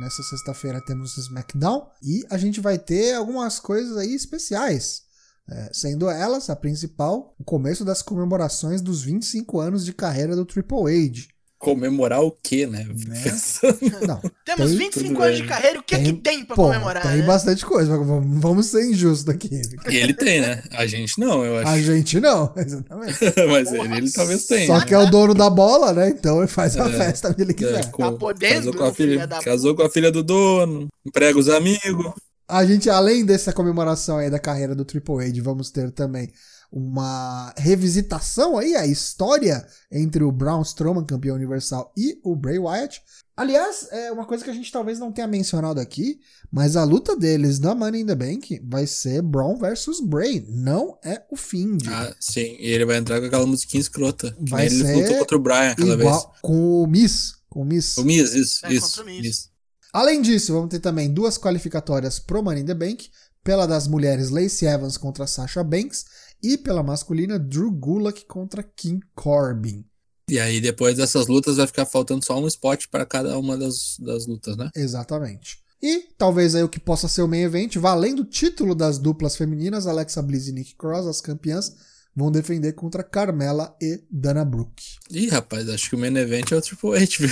Nessa 0.00 0.24
sexta-feira 0.24 0.84
temos 0.84 1.16
o 1.16 1.20
SmackDown 1.20 1.88
e 2.02 2.26
a 2.28 2.36
gente 2.36 2.60
vai 2.60 2.80
ter 2.80 3.14
algumas 3.14 3.60
coisas 3.60 3.96
aí 3.96 4.12
especiais. 4.12 5.04
É, 5.48 5.70
sendo 5.72 6.10
elas 6.10 6.50
a 6.50 6.56
principal, 6.56 7.32
o 7.38 7.44
começo 7.44 7.84
das 7.84 8.02
comemorações 8.02 8.80
dos 8.80 9.02
25 9.02 9.60
anos 9.60 9.84
de 9.84 9.92
carreira 9.92 10.34
do 10.34 10.44
Triple 10.44 11.06
H. 11.06 11.28
Comemorar 11.60 12.22
o 12.22 12.30
quê, 12.30 12.66
né? 12.66 12.86
né? 13.06 13.22
Não, 14.08 14.18
Temos 14.46 14.70
tem, 14.70 14.78
25 14.78 15.22
anos 15.22 15.36
de 15.36 15.46
carreira, 15.46 15.78
o 15.78 15.82
que 15.82 15.94
tem, 15.94 16.02
é 16.02 16.06
que 16.06 16.12
tem 16.14 16.42
pra 16.42 16.56
pô, 16.56 16.64
comemorar? 16.64 17.02
Tem 17.02 17.18
né? 17.18 17.26
bastante 17.26 17.66
coisa, 17.66 17.98
mas 17.98 18.40
vamos 18.40 18.64
ser 18.64 18.90
injustos 18.90 19.28
aqui. 19.28 19.60
E 19.90 19.96
ele 19.96 20.14
tem, 20.14 20.40
né? 20.40 20.62
A 20.72 20.86
gente 20.86 21.20
não, 21.20 21.44
eu 21.44 21.58
acho. 21.58 21.68
A 21.68 21.78
gente 21.78 22.18
não, 22.18 22.50
exatamente. 22.56 23.18
mas 23.46 23.72
ele, 23.74 23.94
ele, 23.94 24.10
talvez 24.10 24.46
tenha. 24.46 24.66
Só 24.68 24.80
que 24.80 24.94
é 24.94 24.98
o 24.98 25.10
dono 25.10 25.34
da 25.34 25.50
bola, 25.50 25.92
né? 25.92 26.08
Então 26.08 26.38
ele 26.38 26.48
faz 26.48 26.78
a 26.78 26.88
é, 26.88 26.92
festa 26.92 27.28
onde 27.28 27.42
ele 27.42 27.52
quiser. 27.52 27.84
É, 27.84 27.86
com, 27.88 28.10
tá 28.10 28.12
podendo, 28.12 28.54
casou 28.54 28.74
com, 28.74 28.84
a 28.84 28.94
filha, 28.94 29.28
casou 29.28 29.76
com 29.76 29.82
a 29.82 29.90
filha 29.90 30.10
do 30.10 30.22
dono, 30.22 30.88
emprega 31.06 31.38
os 31.38 31.50
amigos. 31.50 32.10
A 32.48 32.64
gente, 32.64 32.88
além 32.88 33.22
dessa 33.22 33.52
comemoração 33.52 34.16
aí 34.16 34.30
da 34.30 34.38
carreira 34.38 34.74
do 34.74 34.84
Triple 34.84 35.24
H, 35.24 35.42
vamos 35.42 35.70
ter 35.70 35.90
também 35.90 36.32
uma 36.72 37.52
revisitação 37.56 38.56
aí, 38.56 38.76
a 38.76 38.86
história 38.86 39.66
entre 39.90 40.22
o 40.22 40.30
Braun 40.30 40.62
Strowman, 40.62 41.04
campeão 41.04 41.34
universal, 41.34 41.92
e 41.96 42.18
o 42.22 42.36
Bray 42.36 42.58
Wyatt. 42.58 43.02
Aliás, 43.36 43.88
é 43.90 44.12
uma 44.12 44.26
coisa 44.26 44.44
que 44.44 44.50
a 44.50 44.52
gente 44.52 44.70
talvez 44.70 44.98
não 44.98 45.10
tenha 45.10 45.26
mencionado 45.26 45.80
aqui, 45.80 46.20
mas 46.52 46.76
a 46.76 46.84
luta 46.84 47.16
deles 47.16 47.58
na 47.58 47.74
Money 47.74 48.02
in 48.02 48.06
the 48.06 48.14
Bank 48.14 48.60
vai 48.64 48.86
ser 48.86 49.22
Braun 49.22 49.56
versus 49.56 50.00
Bray, 50.00 50.44
não 50.48 50.98
é 51.02 51.22
o 51.30 51.36
fim 51.36 51.76
de. 51.76 51.88
Ah, 51.88 52.14
sim, 52.20 52.56
e 52.60 52.66
ele 52.66 52.84
vai 52.84 52.98
entrar 52.98 53.18
com 53.18 53.26
aquela 53.26 53.46
musiquinha 53.46 53.80
escrota. 53.80 54.36
Vai 54.40 54.68
ser 54.68 54.84
ele 54.84 55.02
lutou 55.02 55.18
contra 55.18 55.36
o 55.36 55.40
Brian 55.40 55.70
aquela 55.70 55.94
igual, 55.94 56.20
vez. 56.20 56.40
Com 56.42 56.82
o 56.82 56.86
Miss. 56.86 57.34
Com 57.48 57.62
o 57.62 57.64
Miss. 57.64 57.96
O 57.96 58.04
Miss, 58.04 58.32
isso, 58.34 58.66
é, 58.66 58.74
isso, 58.74 59.04
Miss. 59.04 59.48
Além 59.92 60.22
disso, 60.22 60.52
vamos 60.52 60.68
ter 60.68 60.78
também 60.78 61.12
duas 61.12 61.36
qualificatórias 61.36 62.20
pro 62.20 62.42
Money 62.44 62.62
in 62.62 62.66
the 62.66 62.74
Bank, 62.74 63.10
pela 63.42 63.66
das 63.66 63.88
mulheres 63.88 64.30
Lacey 64.30 64.68
Evans 64.68 64.96
contra 64.96 65.26
Sasha 65.26 65.64
Banks 65.64 66.04
e 66.42 66.58
pela 66.58 66.82
masculina, 66.82 67.38
Drew 67.38 67.70
Gulak 67.70 68.24
contra 68.26 68.62
Kim 68.62 69.00
Corbin. 69.14 69.84
E 70.28 70.38
aí, 70.38 70.60
depois 70.60 70.96
dessas 70.96 71.26
lutas, 71.26 71.56
vai 71.56 71.66
ficar 71.66 71.84
faltando 71.84 72.24
só 72.24 72.38
um 72.38 72.46
spot 72.46 72.86
para 72.88 73.04
cada 73.04 73.36
uma 73.38 73.58
das, 73.58 73.96
das 73.98 74.26
lutas, 74.26 74.56
né? 74.56 74.70
Exatamente. 74.76 75.58
E 75.82 76.08
talvez 76.16 76.54
aí 76.54 76.62
o 76.62 76.68
que 76.68 76.78
possa 76.78 77.08
ser 77.08 77.22
o 77.22 77.28
main 77.28 77.42
event, 77.42 77.76
valendo 77.76 78.20
o 78.20 78.24
título 78.24 78.74
das 78.74 78.98
duplas 78.98 79.34
femininas, 79.34 79.86
Alexa 79.86 80.22
Bliss 80.22 80.46
e 80.46 80.52
Nick 80.52 80.76
Cross, 80.76 81.06
as 81.06 81.20
campeãs, 81.20 81.74
vão 82.14 82.30
defender 82.30 82.74
contra 82.74 83.02
Carmela 83.02 83.74
e 83.80 84.04
Dana 84.10 84.44
Brooke. 84.44 84.84
Ih, 85.10 85.28
rapaz, 85.28 85.68
acho 85.68 85.88
que 85.88 85.96
o 85.96 85.98
main 85.98 86.16
event 86.16 86.52
é 86.52 86.56
o 86.56 86.60
Triple 86.60 86.96
H, 86.96 87.06
viu? 87.18 87.30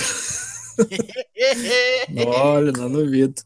Olha, 2.27 2.71
não 2.71 2.91
duvido. 2.91 3.41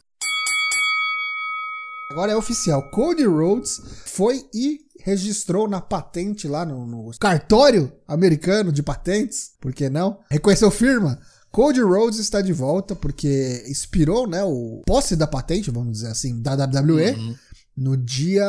Agora 2.11 2.31
é 2.31 2.35
oficial. 2.35 2.89
Cody 2.91 3.25
Rhodes 3.25 3.81
foi 4.05 4.45
e 4.53 4.79
registrou 5.03 5.67
na 5.67 5.81
patente 5.81 6.47
lá 6.47 6.65
no, 6.65 6.87
no 6.87 7.11
cartório 7.19 7.91
americano 8.07 8.71
de 8.71 8.81
patentes, 8.81 9.51
por 9.59 9.73
que 9.73 9.89
não? 9.89 10.19
Reconheceu 10.29 10.71
firma. 10.71 11.19
Cody 11.51 11.81
Rhodes 11.81 12.17
está 12.17 12.41
de 12.41 12.51
volta 12.51 12.95
porque 12.95 13.63
expirou, 13.67 14.27
né, 14.27 14.43
o 14.43 14.81
posse 14.87 15.15
da 15.15 15.27
patente, 15.27 15.69
vamos 15.69 15.93
dizer 15.93 16.07
assim, 16.07 16.41
da 16.41 16.53
WWE. 16.53 17.11
Uhum. 17.11 17.35
No 17.75 17.97
dia 17.97 18.45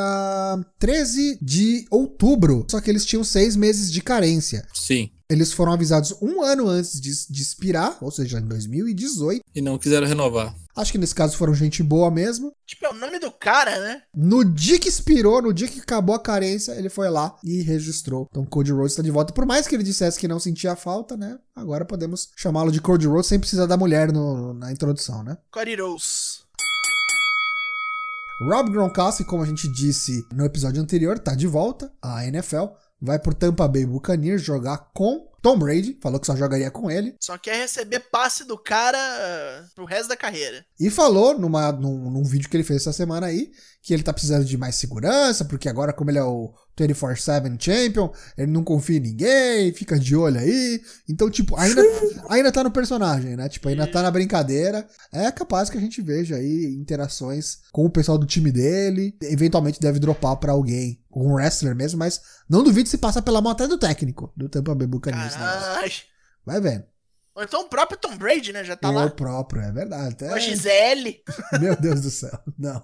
13 0.79 1.39
de 1.41 1.87
outubro. 1.91 2.67
Só 2.71 2.81
que 2.81 2.91
eles 2.91 3.05
tinham 3.05 3.25
seis 3.25 3.57
meses 3.57 3.91
de 3.91 4.01
carência. 4.01 4.67
Sim. 4.73 5.11
Eles 5.29 5.53
foram 5.53 5.73
avisados 5.73 6.15
um 6.21 6.43
ano 6.43 6.69
antes 6.69 7.01
de, 7.01 7.11
de 7.31 7.43
expirar, 7.43 7.99
ou 8.03 8.11
seja, 8.11 8.39
em 8.39 8.47
2018. 8.47 9.43
E 9.55 9.61
não 9.61 9.79
quiseram 9.79 10.07
renovar. 10.07 10.55
Acho 10.77 10.91
que 10.91 10.99
nesse 10.99 11.15
caso 11.15 11.37
foram 11.37 11.55
gente 11.55 11.83
boa 11.83 12.11
mesmo. 12.11 12.53
Tipo, 12.67 12.87
é 12.87 12.91
o 12.91 12.95
nome 12.95 13.19
do 13.19 13.31
cara, 13.31 13.79
né? 13.79 14.03
No 14.15 14.45
dia 14.45 14.79
que 14.79 14.89
expirou, 14.89 15.41
no 15.41 15.55
dia 15.55 15.69
que 15.69 15.81
acabou 15.81 16.17
a 16.17 16.21
carência, 16.21 16.73
ele 16.73 16.89
foi 16.89 17.09
lá 17.09 17.37
e 17.45 17.63
registrou. 17.63 18.27
Então 18.31 18.45
Cody 18.45 18.73
Rhodes 18.73 18.93
está 18.93 19.03
de 19.03 19.11
volta. 19.11 19.33
Por 19.33 19.47
mais 19.47 19.69
que 19.69 19.75
ele 19.75 19.85
dissesse 19.85 20.19
que 20.19 20.27
não 20.27 20.41
sentia 20.41 20.75
falta, 20.75 21.17
né? 21.17 21.39
Agora 21.55 21.85
podemos 21.85 22.31
chamá-lo 22.37 22.73
de 22.73 22.81
Cody 22.81 23.07
Rhodes 23.07 23.29
sem 23.29 23.39
precisar 23.39 23.67
da 23.67 23.77
mulher 23.77 24.13
no, 24.13 24.53
na 24.55 24.73
introdução, 24.73 25.23
né? 25.23 25.39
Cody 25.53 25.77
Rose. 25.77 26.45
Rob 28.43 28.69
Gronkowski, 28.71 29.25
como 29.25 29.45
a 29.45 29.47
gente 29.47 29.69
disse 29.69 30.27
no 30.35 30.45
episódio 30.45 30.83
anterior, 30.83 31.19
tá 31.21 31.37
de 31.37 31.47
volta 31.47 31.93
à 32.03 32.27
NFL. 32.27 32.67
Vai 33.01 33.19
pro 33.19 33.35
Tampa 33.35 33.69
Bay 33.69 33.87
Buccaneers 33.87 34.43
jogar 34.43 34.91
com 34.93 35.29
Tom 35.45 35.59
Brady. 35.59 35.99
Falou 36.01 36.19
que 36.19 36.27
só 36.27 36.35
jogaria 36.35 36.71
com 36.71 36.91
ele. 36.91 37.15
Só 37.21 37.37
quer 37.37 37.57
receber 37.57 38.01
passe 38.11 38.45
do 38.45 38.57
cara 38.57 38.99
uh, 38.99 39.75
pro 39.75 39.85
resto 39.85 40.09
da 40.09 40.17
carreira. 40.17 40.65
E 40.81 40.89
falou 40.89 41.39
numa, 41.39 41.71
num, 41.71 42.11
num 42.11 42.25
vídeo 42.25 42.49
que 42.49 42.57
ele 42.57 42.65
fez 42.65 42.81
essa 42.81 42.95
semana 42.95 43.27
aí 43.27 43.53
que 43.85 43.93
ele 43.93 44.03
tá 44.03 44.15
precisando 44.15 44.47
de 44.47 44.57
mais 44.57 44.77
segurança, 44.77 45.45
porque 45.45 45.69
agora, 45.69 45.93
como 45.93 46.11
ele 46.11 46.19
é 46.19 46.25
o 46.25 46.55
24-7 46.75 47.63
Champion, 47.63 48.11
ele 48.37 48.51
não 48.51 48.65
confia 48.65 48.97
em 48.97 49.01
ninguém, 49.01 49.75
fica 49.75 49.99
de 49.99 50.17
olho 50.17 50.41
aí. 50.41 50.81
Então, 51.07 51.29
tipo, 51.31 51.55
ainda, 51.55 51.83
ainda 52.31 52.51
tá 52.51 52.65
no 52.65 52.71
personagem, 52.71 53.37
né? 53.37 53.47
Tipo, 53.47 53.69
ainda 53.69 53.87
tá 53.87 54.01
na 54.01 54.11
brincadeira. 54.11 54.89
É 55.13 55.31
capaz 55.31 55.69
que 55.69 55.77
a 55.77 55.81
gente 55.81 56.01
veja 56.01 56.37
aí 56.37 56.75
interações 56.81 57.59
com 57.73 57.85
o 57.85 57.91
pessoal 57.91 58.17
do 58.17 58.25
time 58.25 58.51
dele. 58.51 59.15
Eventualmente 59.21 59.79
deve 59.79 59.99
dropar 59.99 60.37
pra 60.37 60.53
alguém, 60.53 61.03
um 61.15 61.35
wrestler 61.35 61.77
mesmo, 61.77 61.99
mas 61.99 62.23
não 62.49 62.63
duvido 62.63 62.89
se 62.89 62.97
passa 62.97 63.21
pela 63.21 63.43
mão 63.43 63.53
até 63.53 63.69
do 63.69 63.77
técnico 63.77 64.33
do 64.35 64.49
Tampa 64.49 64.75
Bay 64.75 64.87
Buccaneers. 64.87 65.37
Né? 65.37 65.43
Vai 66.47 66.59
vendo. 66.59 66.85
Ou 67.35 67.43
então 67.43 67.63
o 67.63 67.69
próprio 67.69 67.99
Tom 67.99 68.17
Brady, 68.17 68.51
né? 68.51 68.65
Já 68.65 68.77
tá 68.77 68.89
o 68.89 68.93
lá. 68.93 69.05
O 69.05 69.11
próprio, 69.11 69.61
é 69.61 69.71
verdade. 69.71 70.25
A 70.25 70.39
Gisele. 70.39 71.21
Meu 71.61 71.77
Deus 71.77 72.01
do 72.01 72.11
céu, 72.11 72.39
não. 72.59 72.81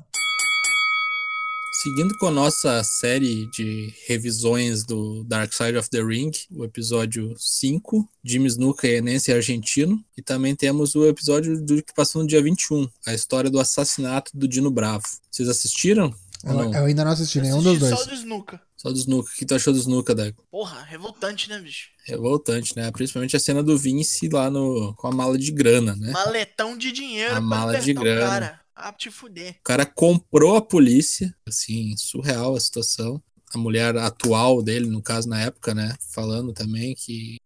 Seguindo 1.82 2.14
com 2.18 2.26
a 2.26 2.30
nossa 2.30 2.84
série 2.84 3.46
de 3.52 3.90
revisões 4.06 4.84
do 4.84 5.24
Dark 5.24 5.50
Side 5.50 5.78
of 5.78 5.88
the 5.88 6.02
Ring, 6.02 6.30
o 6.50 6.62
episódio 6.62 7.34
5, 7.38 8.06
Jimmy 8.22 8.48
Snuka 8.48 8.86
e 8.86 9.00
Nancy 9.00 9.32
Argentino, 9.32 9.98
e 10.14 10.20
também 10.20 10.54
temos 10.54 10.94
o 10.94 11.06
episódio 11.06 11.58
do 11.58 11.82
que 11.82 11.94
passou 11.94 12.20
no 12.20 12.28
dia 12.28 12.42
21, 12.42 12.86
a 13.06 13.14
história 13.14 13.48
do 13.48 13.58
assassinato 13.58 14.30
do 14.34 14.46
Dino 14.46 14.70
Bravo. 14.70 15.06
Vocês 15.30 15.48
assistiram? 15.48 16.14
Eu, 16.44 16.70
eu, 16.70 16.84
ainda 16.84 17.02
não 17.02 17.12
assisti 17.12 17.40
nenhum 17.40 17.62
dos 17.62 17.78
dois. 17.78 17.98
Só 17.98 18.04
do 18.04 18.14
Snuka. 18.14 18.60
Só 18.76 18.92
do 18.92 18.98
Snuka. 18.98 19.30
O 19.30 19.34
que 19.34 19.46
tu 19.46 19.54
achou 19.54 19.72
do 19.72 19.78
Snuka, 19.78 20.14
Dago? 20.14 20.36
Porra, 20.50 20.82
revoltante, 20.82 21.48
né, 21.48 21.58
bicho? 21.60 21.88
Revoltante, 22.04 22.76
né? 22.76 22.90
Principalmente 22.90 23.36
a 23.36 23.40
cena 23.40 23.62
do 23.62 23.78
Vince 23.78 24.28
lá 24.28 24.50
no, 24.50 24.94
com 24.96 25.08
a 25.08 25.12
mala 25.12 25.38
de 25.38 25.50
grana, 25.50 25.96
né? 25.96 26.12
Maletão 26.12 26.76
de 26.76 26.92
dinheiro. 26.92 27.36
A 27.36 27.40
mala 27.40 27.78
de 27.78 27.94
grana. 27.94 28.28
Cara. 28.28 28.60
Te 28.96 29.10
fuder. 29.10 29.56
O 29.60 29.64
cara 29.64 29.86
comprou 29.86 30.56
a 30.56 30.62
polícia, 30.62 31.34
assim, 31.46 31.96
surreal 31.96 32.54
a 32.54 32.60
situação. 32.60 33.22
A 33.52 33.58
mulher 33.58 33.96
atual 33.96 34.62
dele, 34.62 34.86
no 34.86 35.02
caso, 35.02 35.28
na 35.28 35.40
época, 35.40 35.74
né, 35.74 35.94
falando 36.12 36.52
também 36.52 36.94
que 36.94 37.38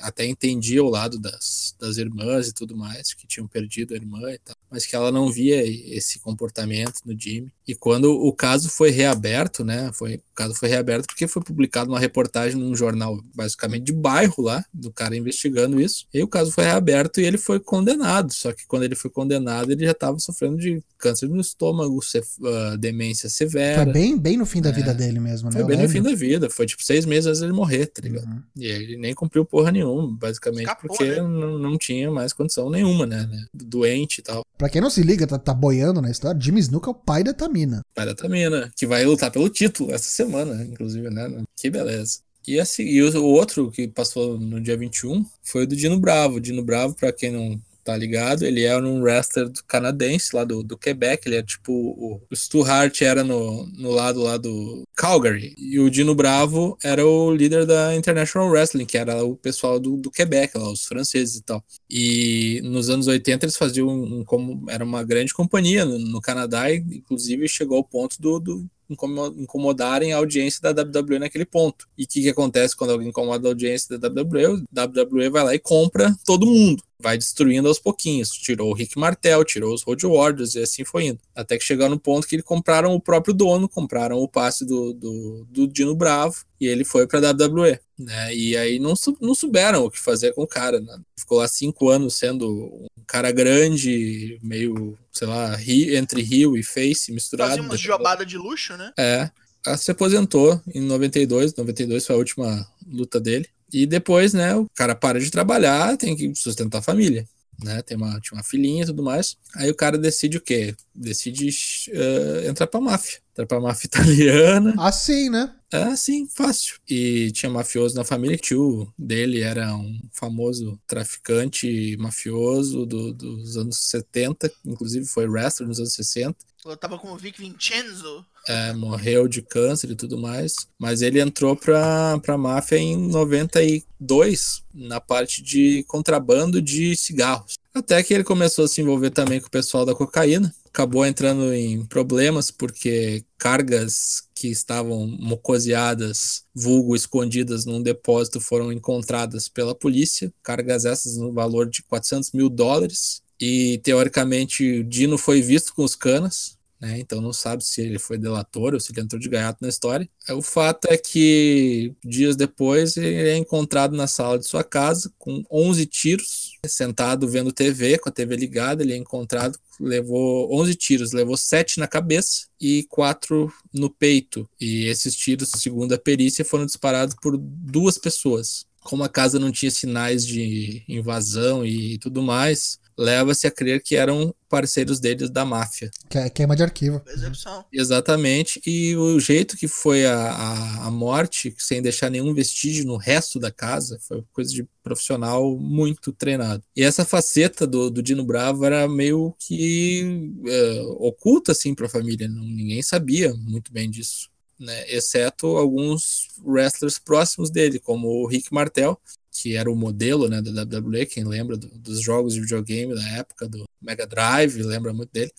até 0.00 0.26
entendia 0.26 0.82
o 0.82 0.90
lado 0.90 1.18
das, 1.18 1.74
das 1.80 1.96
irmãs 1.96 2.48
e 2.48 2.52
tudo 2.52 2.76
mais, 2.76 3.14
que 3.14 3.26
tinham 3.26 3.48
perdido 3.48 3.94
a 3.94 3.96
irmã 3.96 4.30
e 4.30 4.38
tal, 4.38 4.56
mas 4.70 4.86
que 4.86 4.94
ela 4.94 5.10
não 5.10 5.30
via 5.30 5.62
esse 5.66 6.18
comportamento 6.18 7.00
no 7.04 7.18
Jimmy. 7.18 7.50
E 7.66 7.74
quando 7.74 8.10
o 8.10 8.32
caso 8.32 8.70
foi 8.70 8.90
reaberto, 8.90 9.64
né, 9.64 9.90
foi, 9.92 10.16
o 10.16 10.34
caso 10.34 10.54
foi 10.54 10.68
reaberto 10.68 11.06
porque 11.06 11.28
foi 11.28 11.42
publicado 11.42 11.90
uma 11.90 12.00
reportagem 12.00 12.58
num 12.58 12.74
jornal 12.74 13.20
basicamente 13.34 13.84
de 13.84 13.92
bairro 13.92 14.42
lá, 14.42 14.64
do 14.72 14.90
cara 14.90 15.16
investigando 15.16 15.80
isso, 15.80 16.06
e 16.12 16.22
o 16.22 16.28
caso 16.28 16.50
foi 16.50 16.64
reaberto 16.64 17.20
e 17.20 17.24
ele 17.24 17.38
foi 17.38 17.60
condenado, 17.60 18.32
só 18.32 18.52
que 18.52 18.66
quando 18.66 18.84
ele 18.84 18.94
foi 18.94 19.10
condenado 19.10 19.70
ele 19.70 19.84
já 19.84 19.92
estava 19.92 20.18
sofrendo 20.18 20.56
de 20.56 20.82
câncer 20.98 21.28
no 21.28 21.40
estômago, 21.40 21.98
uh, 21.98 22.76
demência 22.78 23.28
severa. 23.28 23.84
Foi 23.84 23.92
bem, 23.92 24.18
bem 24.18 24.36
no 24.36 24.46
fim 24.46 24.60
da 24.60 24.70
é, 24.70 24.72
vida 24.72 24.94
dele 24.94 25.20
mesmo, 25.20 25.48
né? 25.48 25.52
Foi 25.52 25.64
bem 25.64 25.82
no 25.82 25.88
fim 25.88 26.02
da 26.02 26.14
vida, 26.14 26.50
foi 26.50 26.66
tipo 26.66 26.82
seis 26.82 27.04
meses 27.04 27.26
antes 27.26 27.40
dele 27.40 27.52
morrer, 27.52 27.86
tá 27.86 28.02
ligado? 28.02 28.26
Uhum. 28.26 28.42
E 28.56 28.66
ele 28.66 28.96
nem 28.96 29.14
cumpriu 29.14 29.44
porra 29.44 29.70
nenhuma, 29.70 30.16
basicamente, 30.16 30.62
Escapou, 30.62 30.88
porque 30.88 31.04
né? 31.04 31.22
não, 31.22 31.58
não 31.58 31.78
tinha 31.78 32.10
mais 32.10 32.32
condição 32.32 32.70
nenhuma, 32.70 33.06
né? 33.06 33.26
né? 33.26 33.46
Doente 33.54 34.18
e 34.18 34.22
tal. 34.22 34.42
Pra 34.58 34.68
quem 34.68 34.80
não 34.80 34.90
se 34.90 35.02
liga, 35.02 35.24
tá, 35.24 35.38
tá 35.38 35.54
boiando 35.54 36.02
na 36.02 36.10
história, 36.10 36.40
Jimmy 36.40 36.58
Snuka 36.58 36.90
é 36.90 36.92
o 36.92 36.94
pai 36.94 37.22
da 37.22 37.32
Tamina. 37.32 37.80
Pai 37.94 38.04
da 38.04 38.14
Tamina, 38.14 38.68
que 38.76 38.88
vai 38.88 39.04
lutar 39.04 39.30
pelo 39.30 39.48
título 39.48 39.92
essa 39.92 40.10
semana, 40.10 40.64
inclusive, 40.64 41.08
né? 41.10 41.44
Que 41.56 41.70
beleza. 41.70 42.18
E, 42.46 42.58
assim, 42.58 42.82
e 42.82 43.00
o 43.02 43.24
outro 43.24 43.70
que 43.70 43.86
passou 43.86 44.36
no 44.38 44.60
dia 44.60 44.76
21 44.76 45.24
foi 45.44 45.62
o 45.62 45.66
do 45.66 45.76
Dino 45.76 46.00
Bravo. 46.00 46.40
Dino 46.40 46.64
Bravo, 46.64 46.94
para 46.94 47.12
quem 47.12 47.30
não 47.30 47.60
tá 47.88 47.96
ligado? 47.96 48.42
Ele 48.42 48.64
era 48.64 48.86
um 48.86 49.00
wrestler 49.00 49.50
canadense 49.66 50.36
lá 50.36 50.44
do, 50.44 50.62
do 50.62 50.76
Quebec, 50.76 51.26
ele 51.26 51.36
é 51.36 51.42
tipo 51.42 51.72
o, 51.72 52.20
o 52.30 52.36
Stu 52.36 52.62
Hart 52.62 53.00
era 53.00 53.24
no, 53.24 53.66
no 53.78 53.90
lado 53.90 54.20
lá 54.20 54.36
do 54.36 54.82
Calgary 54.94 55.54
e 55.56 55.80
o 55.80 55.88
Dino 55.88 56.14
Bravo 56.14 56.76
era 56.84 57.06
o 57.06 57.34
líder 57.34 57.64
da 57.64 57.96
International 57.96 58.50
Wrestling, 58.50 58.84
que 58.84 58.98
era 58.98 59.24
o 59.24 59.34
pessoal 59.36 59.80
do, 59.80 59.96
do 59.96 60.10
Quebec 60.10 60.58
lá, 60.58 60.70
os 60.70 60.84
franceses 60.84 61.36
e 61.36 61.42
tal. 61.42 61.64
E 61.88 62.60
nos 62.62 62.90
anos 62.90 63.06
80 63.06 63.46
eles 63.46 63.56
faziam 63.56 63.88
um, 63.88 64.18
um 64.20 64.24
como 64.24 64.66
era 64.68 64.84
uma 64.84 65.02
grande 65.02 65.32
companhia 65.32 65.86
no, 65.86 65.98
no 65.98 66.20
Canadá 66.20 66.70
e 66.70 66.76
inclusive 66.76 67.48
chegou 67.48 67.78
ao 67.78 67.84
ponto 67.84 68.20
do, 68.20 68.38
do 68.38 68.66
incomodarem 68.90 70.12
a 70.12 70.16
audiência 70.16 70.60
da 70.60 70.82
WWE 70.82 71.18
naquele 71.18 71.44
ponto. 71.44 71.88
E 71.96 72.04
o 72.04 72.06
que, 72.06 72.22
que 72.22 72.28
acontece 72.28 72.76
quando 72.76 72.90
alguém 72.90 73.08
incomoda 73.08 73.48
a 73.48 73.50
audiência 73.50 73.98
da 73.98 74.08
WWE? 74.08 74.64
A 74.76 74.84
WWE 74.84 75.30
vai 75.30 75.44
lá 75.44 75.54
e 75.54 75.58
compra 75.58 76.14
todo 76.24 76.46
mundo 76.46 76.82
vai 77.00 77.16
destruindo 77.16 77.68
aos 77.68 77.78
pouquinhos. 77.78 78.30
Tirou 78.30 78.70
o 78.70 78.74
Rick 78.74 78.98
Martel, 78.98 79.44
tirou 79.44 79.72
os 79.72 79.82
Road 79.82 80.06
Warriors 80.06 80.54
e 80.54 80.62
assim 80.62 80.84
foi 80.84 81.06
indo. 81.06 81.20
Até 81.34 81.56
que 81.56 81.64
chegaram 81.64 81.90
no 81.90 82.00
ponto 82.00 82.26
que 82.26 82.36
eles 82.36 82.44
compraram 82.44 82.94
o 82.94 83.00
próprio 83.00 83.32
dono, 83.32 83.68
compraram 83.68 84.18
o 84.18 84.28
passe 84.28 84.64
do, 84.64 84.92
do, 84.92 85.46
do 85.48 85.68
Dino 85.68 85.94
Bravo 85.94 86.44
e 86.60 86.66
ele 86.66 86.84
foi 86.84 87.06
para 87.06 87.30
a 87.30 87.32
WWE. 87.32 87.78
Né? 87.98 88.34
E 88.34 88.56
aí 88.56 88.78
não, 88.78 88.94
não 89.20 89.34
souberam 89.34 89.84
o 89.84 89.90
que 89.90 89.98
fazer 89.98 90.32
com 90.32 90.42
o 90.42 90.46
cara. 90.46 90.80
Né? 90.80 90.98
Ficou 91.18 91.38
lá 91.38 91.48
cinco 91.48 91.88
anos 91.88 92.16
sendo 92.16 92.48
um 92.48 92.86
cara 93.08 93.32
grande, 93.32 94.38
meio, 94.42 94.96
sei 95.10 95.26
lá, 95.26 95.56
entre 95.66 96.22
Rio 96.22 96.56
e 96.56 96.62
Face 96.62 97.10
misturado. 97.10 97.50
Fazia 97.50 97.64
uma 97.64 97.76
jobada 97.76 98.24
de 98.24 98.36
luxo, 98.36 98.76
né? 98.76 98.92
É. 98.98 99.30
Se 99.76 99.90
aposentou 99.90 100.60
em 100.72 100.82
92, 100.82 101.54
92 101.54 102.06
foi 102.06 102.14
a 102.14 102.18
última 102.18 102.68
luta 102.86 103.18
dele. 103.18 103.48
E 103.72 103.86
depois, 103.86 104.32
né, 104.32 104.54
o 104.54 104.66
cara 104.74 104.94
para 104.94 105.18
de 105.18 105.30
trabalhar, 105.30 105.96
tem 105.96 106.14
que 106.14 106.32
sustentar 106.34 106.78
a 106.78 106.82
família. 106.82 107.26
Né, 107.62 107.82
tem 107.82 107.96
uma, 107.96 108.20
tinha 108.20 108.38
uma 108.38 108.44
filhinha 108.44 108.84
e 108.84 108.86
tudo 108.86 109.02
mais. 109.02 109.36
Aí 109.56 109.68
o 109.68 109.74
cara 109.74 109.98
decide 109.98 110.36
o 110.36 110.40
quê? 110.40 110.76
Decide 110.94 111.48
uh, 111.88 112.48
entrar 112.48 112.68
pra 112.68 112.80
máfia. 112.80 113.18
Entrar 113.32 113.46
pra 113.46 113.60
máfia 113.60 113.86
italiana. 113.88 114.74
Assim, 114.78 115.28
né? 115.28 115.52
É 115.72 115.82
assim, 115.82 116.28
fácil. 116.28 116.76
E 116.88 117.30
tinha 117.32 117.50
mafioso 117.50 117.96
na 117.96 118.04
família. 118.04 118.36
O 118.36 118.40
tio 118.40 118.94
dele 118.96 119.40
era 119.40 119.74
um 119.74 120.00
famoso 120.12 120.80
traficante 120.86 121.96
mafioso 121.98 122.86
do, 122.86 123.12
dos 123.12 123.56
anos 123.56 123.76
70, 123.90 124.50
inclusive 124.64 125.04
foi 125.06 125.26
wrestler 125.26 125.68
nos 125.68 125.78
anos 125.78 125.94
60. 125.94 126.36
Eu 126.64 126.76
tava 126.76 126.98
com 126.98 127.12
o 127.12 127.16
Vic 127.16 127.40
Vincenzo 127.40 128.24
é, 128.48 128.72
morreu 128.72 129.28
de 129.28 129.42
câncer 129.42 129.90
e 129.90 129.94
tudo 129.94 130.16
mais. 130.16 130.54
Mas 130.78 131.02
ele 131.02 131.20
entrou 131.20 131.54
pra, 131.54 132.18
pra 132.20 132.38
máfia 132.38 132.78
em 132.78 132.96
92, 132.96 134.64
na 134.74 135.00
parte 135.00 135.42
de 135.42 135.84
contrabando 135.86 136.62
de 136.62 136.96
cigarros. 136.96 137.54
Até 137.74 138.02
que 138.02 138.12
ele 138.12 138.24
começou 138.24 138.64
a 138.64 138.68
se 138.68 138.80
envolver 138.80 139.10
também 139.10 139.40
com 139.40 139.46
o 139.46 139.50
pessoal 139.50 139.84
da 139.84 139.94
cocaína. 139.94 140.52
Acabou 140.66 141.04
entrando 141.04 141.52
em 141.52 141.84
problemas 141.84 142.50
porque 142.50 143.24
cargas 143.36 144.22
que 144.34 144.48
estavam 144.48 145.06
mocoseadas, 145.06 146.44
vulgo 146.54 146.96
escondidas 146.96 147.64
num 147.64 147.82
depósito, 147.82 148.40
foram 148.40 148.72
encontradas 148.72 149.48
pela 149.48 149.74
polícia. 149.74 150.32
Cargas 150.42 150.84
essas 150.84 151.16
no 151.16 151.32
valor 151.32 151.68
de 151.68 151.82
400 151.82 152.32
mil 152.32 152.48
dólares. 152.48 153.22
E 153.40 153.78
teoricamente 153.84 154.80
o 154.80 154.84
Dino 154.84 155.16
foi 155.16 155.40
visto 155.40 155.72
com 155.72 155.84
os 155.84 155.94
canas, 155.94 156.57
né? 156.80 156.98
Então 156.98 157.20
não 157.20 157.32
sabe 157.32 157.64
se 157.64 157.80
ele 157.80 157.98
foi 157.98 158.18
delator 158.18 158.74
ou 158.74 158.80
se 158.80 158.92
ele 158.92 159.00
entrou 159.00 159.20
de 159.20 159.28
gaiato 159.28 159.58
na 159.60 159.68
história. 159.68 160.08
É, 160.28 160.32
o 160.32 160.42
fato 160.42 160.86
é 160.90 160.96
que 160.96 161.94
dias 162.04 162.36
depois 162.36 162.96
ele 162.96 163.28
é 163.28 163.36
encontrado 163.36 163.96
na 163.96 164.06
sala 164.06 164.38
de 164.38 164.46
sua 164.46 164.62
casa 164.62 165.12
com 165.18 165.42
11 165.50 165.86
tiros, 165.86 166.52
sentado 166.66 167.28
vendo 167.28 167.52
TV, 167.52 167.98
com 167.98 168.08
a 168.08 168.12
TV 168.12 168.36
ligada, 168.36 168.82
ele 168.82 168.92
é 168.92 168.96
encontrado, 168.96 169.58
levou 169.80 170.52
11 170.54 170.74
tiros, 170.74 171.12
levou 171.12 171.36
7 171.36 171.80
na 171.80 171.88
cabeça 171.88 172.46
e 172.60 172.84
4 172.88 173.52
no 173.72 173.90
peito. 173.90 174.48
E 174.60 174.86
esses 174.86 175.14
tiros, 175.14 175.50
segundo 175.56 175.92
a 175.94 175.98
perícia, 175.98 176.44
foram 176.44 176.66
disparados 176.66 177.14
por 177.20 177.36
duas 177.36 177.98
pessoas 177.98 178.67
como 178.88 179.04
a 179.04 179.08
casa 179.08 179.38
não 179.38 179.52
tinha 179.52 179.70
sinais 179.70 180.26
de 180.26 180.82
invasão 180.88 181.62
e 181.62 181.98
tudo 181.98 182.22
mais, 182.22 182.78
leva-se 182.96 183.46
a 183.46 183.50
crer 183.50 183.82
que 183.82 183.96
eram 183.96 184.34
parceiros 184.48 184.98
deles 184.98 185.28
da 185.28 185.44
máfia. 185.44 185.90
Que 186.08 186.16
é 186.16 186.30
queima 186.30 186.56
de 186.56 186.62
arquivo. 186.62 187.02
Execução. 187.06 187.66
Exatamente, 187.70 188.62
e 188.66 188.96
o 188.96 189.20
jeito 189.20 189.58
que 189.58 189.68
foi 189.68 190.06
a, 190.06 190.16
a, 190.16 190.86
a, 190.86 190.90
morte, 190.90 191.54
sem 191.58 191.82
deixar 191.82 192.08
nenhum 192.08 192.32
vestígio 192.32 192.86
no 192.86 192.96
resto 192.96 193.38
da 193.38 193.50
casa, 193.50 193.98
foi 194.00 194.24
coisa 194.32 194.54
de 194.54 194.66
profissional 194.82 195.54
muito 195.58 196.10
treinado. 196.10 196.62
E 196.74 196.82
essa 196.82 197.04
faceta 197.04 197.66
do, 197.66 197.90
do 197.90 198.02
Dino 198.02 198.24
Bravo 198.24 198.64
era 198.64 198.88
meio 198.88 199.34
que 199.38 200.32
é, 200.46 200.80
oculta, 200.96 201.52
assim, 201.52 201.74
para 201.74 201.84
a 201.84 201.90
família, 201.90 202.26
não, 202.26 202.42
ninguém 202.42 202.82
sabia 202.82 203.34
muito 203.34 203.70
bem 203.70 203.90
disso. 203.90 204.30
Né, 204.58 204.90
exceto 204.92 205.56
alguns 205.56 206.28
wrestlers 206.42 206.98
próximos 206.98 207.48
dele, 207.48 207.78
como 207.78 208.08
o 208.08 208.26
Rick 208.26 208.52
Martel, 208.52 209.00
que 209.30 209.54
era 209.54 209.70
o 209.70 209.76
modelo 209.76 210.28
né, 210.28 210.42
da 210.42 210.78
WWE, 210.78 211.06
quem 211.06 211.24
lembra 211.24 211.56
do, 211.56 211.68
dos 211.78 212.00
jogos 212.00 212.34
de 212.34 212.40
videogame 212.40 212.92
da 212.92 213.08
época, 213.10 213.48
do 213.48 213.64
Mega 213.80 214.04
Drive, 214.04 214.60
lembra 214.62 214.92
muito 214.92 215.12
dele. 215.12 215.30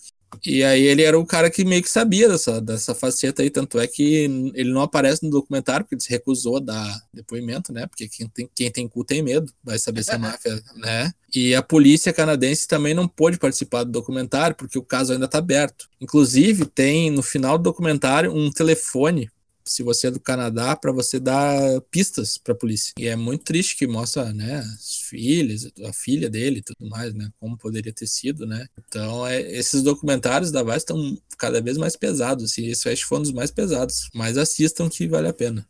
E 0.44 0.62
aí 0.62 0.82
ele 0.82 1.02
era 1.02 1.18
o 1.18 1.26
cara 1.26 1.50
que 1.50 1.64
meio 1.64 1.82
que 1.82 1.90
sabia 1.90 2.28
dessa, 2.28 2.60
dessa 2.60 2.94
faceta 2.94 3.42
aí, 3.42 3.50
tanto 3.50 3.78
é 3.78 3.86
que 3.86 4.52
ele 4.54 4.72
não 4.72 4.80
aparece 4.80 5.24
no 5.24 5.30
documentário, 5.30 5.84
porque 5.84 5.96
ele 5.96 6.02
se 6.02 6.10
recusou 6.10 6.58
a 6.58 6.60
dar 6.60 7.02
depoimento, 7.12 7.72
né? 7.72 7.86
Porque 7.86 8.08
quem 8.08 8.28
tem, 8.28 8.48
quem 8.54 8.70
tem 8.70 8.88
cu 8.88 9.04
tem 9.04 9.22
medo, 9.22 9.52
vai 9.62 9.78
saber 9.78 10.04
se 10.04 10.12
é 10.12 10.18
máfia, 10.18 10.62
né? 10.76 11.12
E 11.34 11.54
a 11.54 11.62
polícia 11.62 12.12
canadense 12.12 12.66
também 12.66 12.94
não 12.94 13.08
pôde 13.08 13.38
participar 13.38 13.84
do 13.84 13.92
documentário, 13.92 14.56
porque 14.56 14.78
o 14.78 14.84
caso 14.84 15.12
ainda 15.12 15.26
está 15.26 15.38
aberto. 15.38 15.88
Inclusive, 16.00 16.64
tem 16.66 17.10
no 17.10 17.22
final 17.22 17.58
do 17.58 17.64
documentário 17.64 18.32
um 18.32 18.50
telefone 18.50 19.30
se 19.64 19.82
você 19.82 20.08
é 20.08 20.10
do 20.10 20.20
Canadá, 20.20 20.76
para 20.76 20.92
você 20.92 21.18
dar 21.18 21.80
pistas 21.90 22.38
para 22.38 22.52
a 22.52 22.56
polícia. 22.56 22.92
E 22.98 23.06
é 23.06 23.16
muito 23.16 23.44
triste 23.44 23.76
que 23.76 23.86
mostra, 23.86 24.32
né, 24.32 24.58
as 24.58 25.00
filhas, 25.08 25.68
a 25.84 25.92
filha 25.92 26.28
dele 26.28 26.58
e 26.58 26.62
tudo 26.62 26.88
mais, 26.88 27.14
né, 27.14 27.30
como 27.38 27.56
poderia 27.56 27.92
ter 27.92 28.06
sido, 28.06 28.46
né. 28.46 28.66
Então, 28.78 29.26
é, 29.26 29.40
esses 29.52 29.82
documentários 29.82 30.50
da 30.50 30.62
Vice 30.62 30.78
estão 30.78 31.18
cada 31.38 31.60
vez 31.60 31.76
mais 31.76 31.96
pesados, 31.96 32.44
assim, 32.44 32.66
esse 32.66 32.88
acho 32.88 33.06
foi 33.06 33.18
um 33.18 33.22
dos 33.22 33.32
mais 33.32 33.50
pesados, 33.50 34.08
mas 34.14 34.36
assistam 34.36 34.88
que 34.88 35.08
vale 35.08 35.28
a 35.28 35.32
pena. 35.32 35.66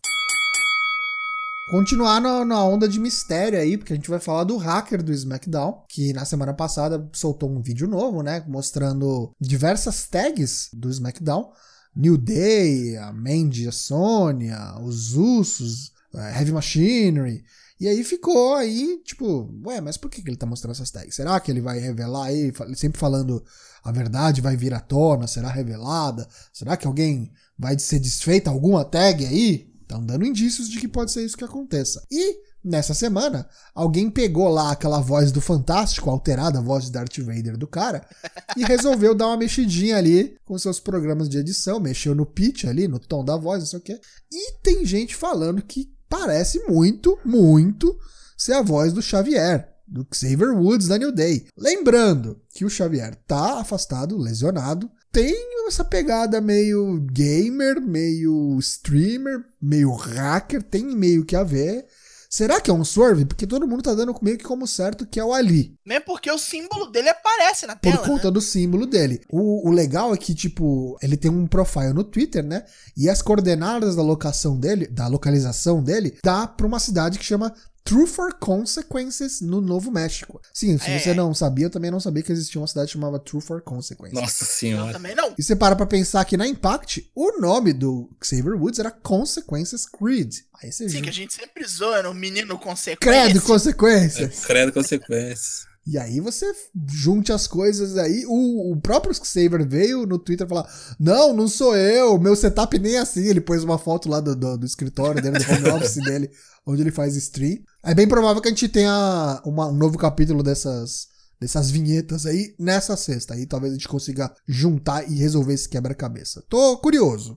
Continuar 1.71 2.21
na, 2.21 2.45
na, 2.45 2.65
onda 2.65 2.89
de 2.89 2.99
mistério 2.99 3.57
aí, 3.57 3.79
porque 3.79 3.93
a 3.93 3.97
gente 3.97 4.11
vai 4.11 4.19
falar 4.19 4.43
do 4.43 4.57
hacker 4.57 5.05
do 5.05 5.13
SmackDown, 5.13 5.85
que 5.89 6.13
na 6.13 6.25
semana 6.25 6.53
passada 6.53 7.09
soltou 7.13 7.49
um 7.49 7.63
vídeo 7.63 7.87
novo, 7.87 8.23
né, 8.23 8.45
mostrando 8.49 9.31
diversas 9.41 10.09
tags 10.09 10.69
do 10.73 10.91
SmackDown, 10.91 11.53
New 11.95 12.17
Day, 12.17 12.97
a 12.97 13.13
Mandy, 13.13 13.69
a 13.69 13.73
Sonya, 13.73 14.79
os 14.81 15.15
Usos, 15.15 15.93
Heavy 16.15 16.53
Machinery. 16.53 17.45
E 17.79 17.89
aí 17.89 18.05
ficou 18.05 18.55
aí, 18.55 19.01
tipo, 19.05 19.51
ué, 19.65 19.81
mas 19.81 19.97
por 19.97 20.11
que, 20.11 20.21
ele 20.21 20.37
tá 20.37 20.45
mostrando 20.45 20.73
essas 20.73 20.91
tags? 20.91 21.15
Será 21.15 21.41
que 21.41 21.51
ele 21.51 21.63
vai 21.63 21.79
revelar 21.79 22.27
aí, 22.27 22.53
sempre 22.75 23.01
falando 23.01 23.43
a 23.83 23.91
verdade 23.91 24.43
vai 24.43 24.57
vir 24.57 24.75
à 24.75 24.81
tona, 24.81 25.27
será 25.27 25.49
revelada? 25.49 26.29
Será 26.53 26.77
que 26.77 26.87
alguém 26.87 27.33
vai 27.59 27.79
ser 27.79 27.99
desfeita 27.99 28.51
alguma 28.51 28.85
tag 28.85 29.25
aí? 29.25 29.73
Estão 29.81 30.05
dando 30.05 30.27
indícios 30.27 30.69
de 30.69 30.79
que 30.79 30.87
pode 30.87 31.11
ser 31.11 31.25
isso 31.25 31.37
que 31.37 31.45
aconteça. 31.45 32.05
E 32.11 32.39
Nessa 32.63 32.93
semana, 32.93 33.49
alguém 33.75 34.11
pegou 34.11 34.49
lá 34.49 34.71
aquela 34.71 35.01
voz 35.01 35.33
do 35.33 35.41
Fantástico, 35.41 36.11
alterada 36.11 36.59
a 36.59 36.63
voz 36.63 36.85
de 36.85 36.93
Darth 36.93 37.19
Vader 37.19 37.57
do 37.57 37.67
cara, 37.67 38.07
e 38.55 38.63
resolveu 38.65 39.15
dar 39.15 39.29
uma 39.29 39.39
mexidinha 39.39 39.97
ali 39.97 40.37
com 40.45 40.59
seus 40.59 40.79
programas 40.79 41.27
de 41.29 41.39
edição, 41.39 41.81
mexeu 41.81 42.15
no 42.15 42.27
pitch 42.27 42.65
ali, 42.65 42.87
no 42.87 42.99
tom 42.99 43.25
da 43.25 43.35
voz, 43.37 43.61
não 43.61 43.67
sei 43.67 43.79
o 43.79 43.83
quê. 43.83 44.01
E 44.31 44.59
tem 44.63 44.85
gente 44.85 45.17
falando 45.17 45.63
que 45.63 45.91
parece 46.07 46.63
muito, 46.69 47.19
muito 47.25 47.99
ser 48.37 48.53
a 48.53 48.63
voz 48.63 48.93
do 48.93 49.01
Xavier, 49.01 49.67
do 49.89 50.07
Xavier 50.13 50.53
Woods 50.55 50.89
da 50.89 50.99
New 50.99 51.13
Day. 51.13 51.47
Lembrando 51.57 52.41
que 52.53 52.65
o 52.65 52.71
Xavier 52.71 53.15
tá 53.27 53.61
afastado, 53.61 54.19
lesionado, 54.19 54.91
tem 55.11 55.51
essa 55.67 55.85
pegada 55.85 56.41
meio 56.41 57.01
gamer, 57.13 57.81
meio 57.81 58.59
streamer, 58.59 59.45
meio 59.61 59.93
hacker, 59.93 60.63
tem 60.63 60.85
meio 60.85 61.25
que 61.25 61.35
a 61.35 61.43
ver. 61.43 61.87
Será 62.33 62.61
que 62.61 62.71
é 62.71 62.73
um 62.73 62.85
swerve? 62.85 63.25
Porque 63.25 63.45
todo 63.45 63.67
mundo 63.67 63.83
tá 63.83 63.93
dando 63.93 64.17
meio 64.23 64.39
que 64.39 64.45
como 64.45 64.65
certo 64.65 65.05
que 65.05 65.19
é 65.19 65.25
o 65.25 65.35
Ali. 65.35 65.75
Mesmo 65.85 66.05
porque 66.05 66.31
o 66.31 66.39
símbolo 66.39 66.87
dele 66.87 67.09
aparece 67.09 67.67
na 67.67 67.75
tela. 67.75 67.99
Por 67.99 68.07
conta 68.07 68.29
né? 68.29 68.31
do 68.31 68.41
símbolo 68.41 68.87
dele. 68.87 69.21
O, 69.29 69.69
o, 69.69 69.73
legal 69.73 70.15
é 70.15 70.17
que, 70.17 70.33
tipo, 70.33 70.97
ele 71.03 71.17
tem 71.17 71.29
um 71.29 71.45
profile 71.49 71.93
no 71.93 72.05
Twitter, 72.05 72.45
né? 72.45 72.65
E 72.97 73.11
as 73.11 73.21
coordenadas 73.21 73.97
da 73.97 74.03
locação 74.03 74.57
dele, 74.57 74.87
da 74.87 75.09
localização 75.09 75.83
dele, 75.83 76.19
dá 76.23 76.47
pra 76.47 76.69
uma 76.69 76.79
cidade 76.79 77.19
que 77.19 77.25
chama 77.25 77.53
True 77.85 78.07
for 78.07 78.35
Consequences 78.35 79.41
no 79.41 79.61
Novo 79.61 79.91
México. 79.91 80.41
Sim, 80.53 80.79
se 80.79 80.91
é. 80.91 80.99
você 80.99 81.15
não 81.15 81.35
sabia, 81.35 81.67
eu 81.67 81.71
também 81.71 81.91
não 81.91 82.01
sabia 82.01 82.23
que 82.23 82.31
existia 82.31 82.61
uma 82.61 82.67
cidade 82.67 82.93
chamada 82.93 83.19
True 83.19 83.43
for 83.43 83.61
Consequences. 83.63 84.21
Nossa 84.21 84.45
senhora. 84.45 84.91
Eu 84.91 84.93
também 84.93 85.15
não. 85.15 85.35
E 85.39 85.43
você 85.43 85.57
para 85.57 85.75
pra 85.75 85.87
pensar 85.87 86.25
que 86.25 86.37
na 86.37 86.47
Impact, 86.47 87.11
o 87.15 87.41
nome 87.41 87.73
do 87.73 88.09
Xavier 88.23 88.55
Woods 88.55 88.79
era 88.79 88.91
Consequences 88.91 89.87
Creed. 89.87 90.37
Aí 90.63 90.71
você 90.71 90.89
Sim, 90.89 90.95
viu. 90.95 91.03
que 91.03 91.09
a 91.09 91.13
gente 91.13 91.35
sempre 91.35 91.67
zoa 91.67 92.03
no 92.03 92.15
menino 92.15 92.59
consequência. 92.59 93.25
Credo 93.25 93.43
consequências. 93.43 94.45
É, 94.45 94.47
credo 94.47 94.73
consequências. 94.73 95.70
E 95.91 95.99
aí 95.99 96.21
você 96.21 96.47
junte 96.89 97.33
as 97.33 97.49
coisas 97.49 97.99
aí. 97.99 98.25
O, 98.29 98.73
o 98.73 98.81
próprio 98.81 99.13
Xavier 99.13 99.69
veio 99.69 100.07
no 100.07 100.21
Twitter 100.21 100.47
falar: 100.47 100.73
Não, 101.01 101.33
não 101.33 101.49
sou 101.49 101.77
eu, 101.77 102.17
meu 102.17 102.37
setup 102.37 102.79
nem 102.79 102.95
é 102.95 103.01
assim. 103.01 103.25
Ele 103.27 103.41
pôs 103.41 103.65
uma 103.65 103.77
foto 103.77 104.09
lá 104.09 104.21
do, 104.21 104.37
do, 104.37 104.57
do 104.57 104.65
escritório 104.65 105.21
dele, 105.21 105.41
do 105.41 105.53
home 105.53 105.69
office 105.77 105.97
dele, 105.97 106.31
onde 106.65 106.81
ele 106.81 106.93
faz 106.93 107.17
stream. 107.17 107.59
É 107.83 107.93
bem 107.93 108.07
provável 108.07 108.41
que 108.41 108.47
a 108.47 108.53
gente 108.53 108.69
tenha 108.69 109.43
uma, 109.45 109.67
um 109.67 109.75
novo 109.75 109.99
capítulo 109.99 110.45
dessas, 110.45 111.09
dessas 111.41 111.73
vinhetas 111.73 112.25
aí 112.25 112.55
nessa 112.57 112.97
sexta. 112.97 113.35
Aí 113.35 113.45
talvez 113.45 113.73
a 113.73 113.77
gente 113.77 113.89
consiga 113.89 114.33
juntar 114.47 115.11
e 115.11 115.17
resolver 115.17 115.55
esse 115.55 115.69
quebra-cabeça. 115.69 116.41
Tô 116.49 116.79
curioso. 116.79 117.37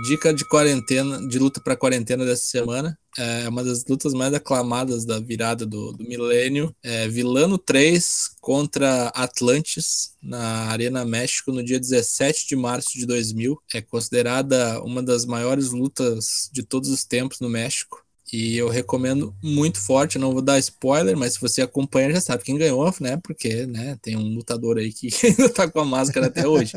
Dica 0.00 0.32
de 0.32 0.44
quarentena, 0.44 1.26
de 1.28 1.38
luta 1.38 1.60
para 1.60 1.76
quarentena 1.76 2.24
dessa 2.24 2.44
semana. 2.44 2.98
É 3.18 3.46
uma 3.46 3.62
das 3.62 3.84
lutas 3.84 4.14
mais 4.14 4.32
aclamadas 4.32 5.04
da 5.04 5.20
virada 5.20 5.66
do, 5.66 5.92
do 5.92 6.02
milênio. 6.02 6.74
É 6.82 7.06
Vilano 7.08 7.58
3 7.58 8.30
contra 8.40 9.08
Atlantis 9.08 10.14
na 10.22 10.68
Arena 10.68 11.04
México 11.04 11.52
no 11.52 11.62
dia 11.62 11.78
17 11.78 12.48
de 12.48 12.56
março 12.56 12.90
de 12.94 13.04
2000. 13.04 13.60
É 13.74 13.82
considerada 13.82 14.82
uma 14.82 15.02
das 15.02 15.26
maiores 15.26 15.70
lutas 15.70 16.48
de 16.50 16.62
todos 16.62 16.88
os 16.88 17.04
tempos 17.04 17.40
no 17.40 17.50
México. 17.50 18.02
E 18.32 18.56
eu 18.56 18.70
recomendo 18.70 19.36
muito 19.42 19.78
forte, 19.78 20.18
não 20.18 20.32
vou 20.32 20.40
dar 20.40 20.58
spoiler, 20.58 21.14
mas 21.14 21.34
se 21.34 21.40
você 21.40 21.60
acompanha 21.60 22.12
já 22.12 22.20
sabe 22.22 22.42
quem 22.42 22.56
ganhou, 22.56 22.90
né? 22.98 23.20
Porque, 23.22 23.66
né, 23.66 23.98
tem 24.00 24.16
um 24.16 24.34
lutador 24.34 24.78
aí 24.78 24.90
que 24.90 25.10
ainda 25.22 25.50
tá 25.50 25.70
com 25.70 25.80
a 25.80 25.84
máscara 25.84 26.28
até 26.28 26.48
hoje. 26.48 26.72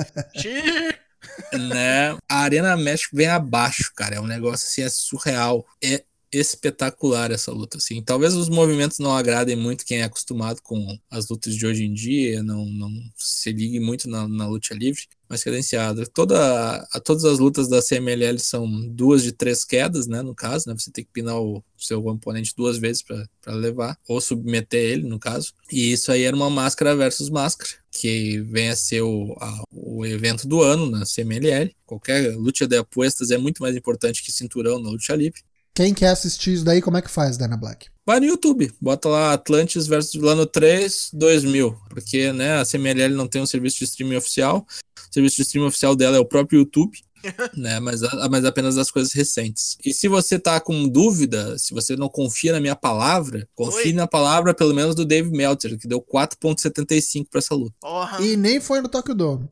Né? 1.53 2.17
A 2.29 2.39
Arena 2.39 2.75
México 2.77 3.15
vem 3.15 3.27
abaixo, 3.27 3.91
cara. 3.95 4.15
É 4.15 4.19
um 4.19 4.27
negócio 4.27 4.67
assim, 4.67 4.81
é 4.81 4.89
surreal. 4.89 5.65
É 5.83 6.03
espetacular 6.39 7.31
essa 7.31 7.51
luta, 7.51 7.77
assim. 7.77 8.01
Talvez 8.03 8.33
os 8.33 8.49
movimentos 8.49 8.99
não 8.99 9.15
agradem 9.15 9.55
muito 9.55 9.85
quem 9.85 9.99
é 9.99 10.03
acostumado 10.03 10.61
com 10.61 10.97
as 11.09 11.29
lutas 11.29 11.55
de 11.55 11.65
hoje 11.65 11.83
em 11.85 11.93
dia, 11.93 12.43
não, 12.43 12.65
não 12.65 12.91
se 13.15 13.51
ligue 13.51 13.79
muito 13.79 14.09
na, 14.09 14.27
na 14.27 14.47
luta 14.47 14.73
livre, 14.73 15.03
mas 15.27 15.43
cadenciado. 15.43 16.05
Toda, 16.07 16.87
a, 16.91 16.99
todas 16.99 17.25
as 17.25 17.39
lutas 17.39 17.67
da 17.67 17.81
CMLL 17.81 18.37
são 18.39 18.69
duas 18.89 19.23
de 19.23 19.31
três 19.31 19.63
quedas, 19.65 20.07
né, 20.07 20.21
no 20.21 20.35
caso, 20.35 20.65
né, 20.67 20.75
você 20.77 20.91
tem 20.91 21.03
que 21.03 21.11
pinar 21.11 21.39
o 21.39 21.63
seu 21.77 22.05
oponente 22.05 22.53
duas 22.55 22.77
vezes 22.77 23.01
para 23.01 23.53
levar, 23.53 23.97
ou 24.07 24.19
submeter 24.21 24.79
ele, 24.79 25.07
no 25.07 25.19
caso. 25.19 25.53
E 25.71 25.91
isso 25.91 26.11
aí 26.11 26.23
era 26.23 26.35
uma 26.35 26.49
máscara 26.49 26.95
versus 26.95 27.29
máscara, 27.29 27.71
que 27.91 28.39
vem 28.41 28.69
a 28.69 28.75
ser 28.75 29.01
o, 29.01 29.35
a, 29.39 29.63
o 29.71 30.05
evento 30.05 30.47
do 30.47 30.61
ano 30.61 30.89
na 30.89 31.05
CMLL. 31.05 31.73
Qualquer 31.85 32.35
luta 32.35 32.67
de 32.67 32.77
apostas 32.77 33.31
é 33.31 33.37
muito 33.37 33.61
mais 33.61 33.75
importante 33.75 34.23
que 34.23 34.31
cinturão 34.31 34.79
na 34.79 34.89
luta 34.89 35.15
livre. 35.15 35.41
Quem 35.75 35.93
quer 35.93 36.07
assistir 36.07 36.53
isso 36.53 36.63
daí, 36.63 36.81
como 36.81 36.95
é 36.95 37.01
que 37.01 37.11
faz, 37.11 37.35
Dana 37.35 37.57
Black? 37.57 37.87
Vai 38.05 38.21
no 38.21 38.25
YouTube, 38.25 38.71
bota 38.79 39.09
lá 39.09 39.33
Atlantis 39.33 39.87
versus 39.87 40.13
Vilano 40.13 40.45
3 40.45 41.09
2000, 41.11 41.75
porque 41.89 42.31
né, 42.31 42.61
a 42.61 42.63
CMLL 42.63 43.13
não 43.13 43.27
tem 43.27 43.41
um 43.41 43.45
serviço 43.45 43.79
de 43.79 43.83
streaming 43.83 44.15
oficial, 44.15 44.65
o 44.97 45.13
serviço 45.13 45.35
de 45.35 45.41
streaming 45.41 45.67
oficial 45.67 45.93
dela 45.93 46.15
é 46.15 46.19
o 46.19 46.25
próprio 46.25 46.59
YouTube, 46.59 46.97
né? 47.55 47.79
Mas, 47.79 48.01
mas 48.29 48.45
apenas 48.45 48.77
as 48.77 48.91
coisas 48.91 49.13
recentes. 49.13 49.77
E 49.85 49.93
se 49.93 50.07
você 50.07 50.39
tá 50.39 50.59
com 50.59 50.87
dúvida, 50.87 51.57
se 51.57 51.73
você 51.73 51.95
não 51.95 52.09
confia 52.09 52.53
na 52.53 52.59
minha 52.59 52.75
palavra, 52.75 53.47
confie 53.53 53.89
Oi? 53.89 53.93
na 53.93 54.07
palavra 54.07 54.53
pelo 54.53 54.73
menos 54.73 54.95
do 54.95 55.05
Dave 55.05 55.29
Meltzer, 55.31 55.77
que 55.77 55.87
deu 55.87 56.01
4.75 56.01 57.27
para 57.29 57.39
essa 57.39 57.55
luta. 57.55 57.75
Porra. 57.79 58.21
E 58.21 58.35
nem 58.35 58.59
foi 58.59 58.81
no 58.81 58.89
Tokyo 58.89 59.15
Dome. 59.15 59.49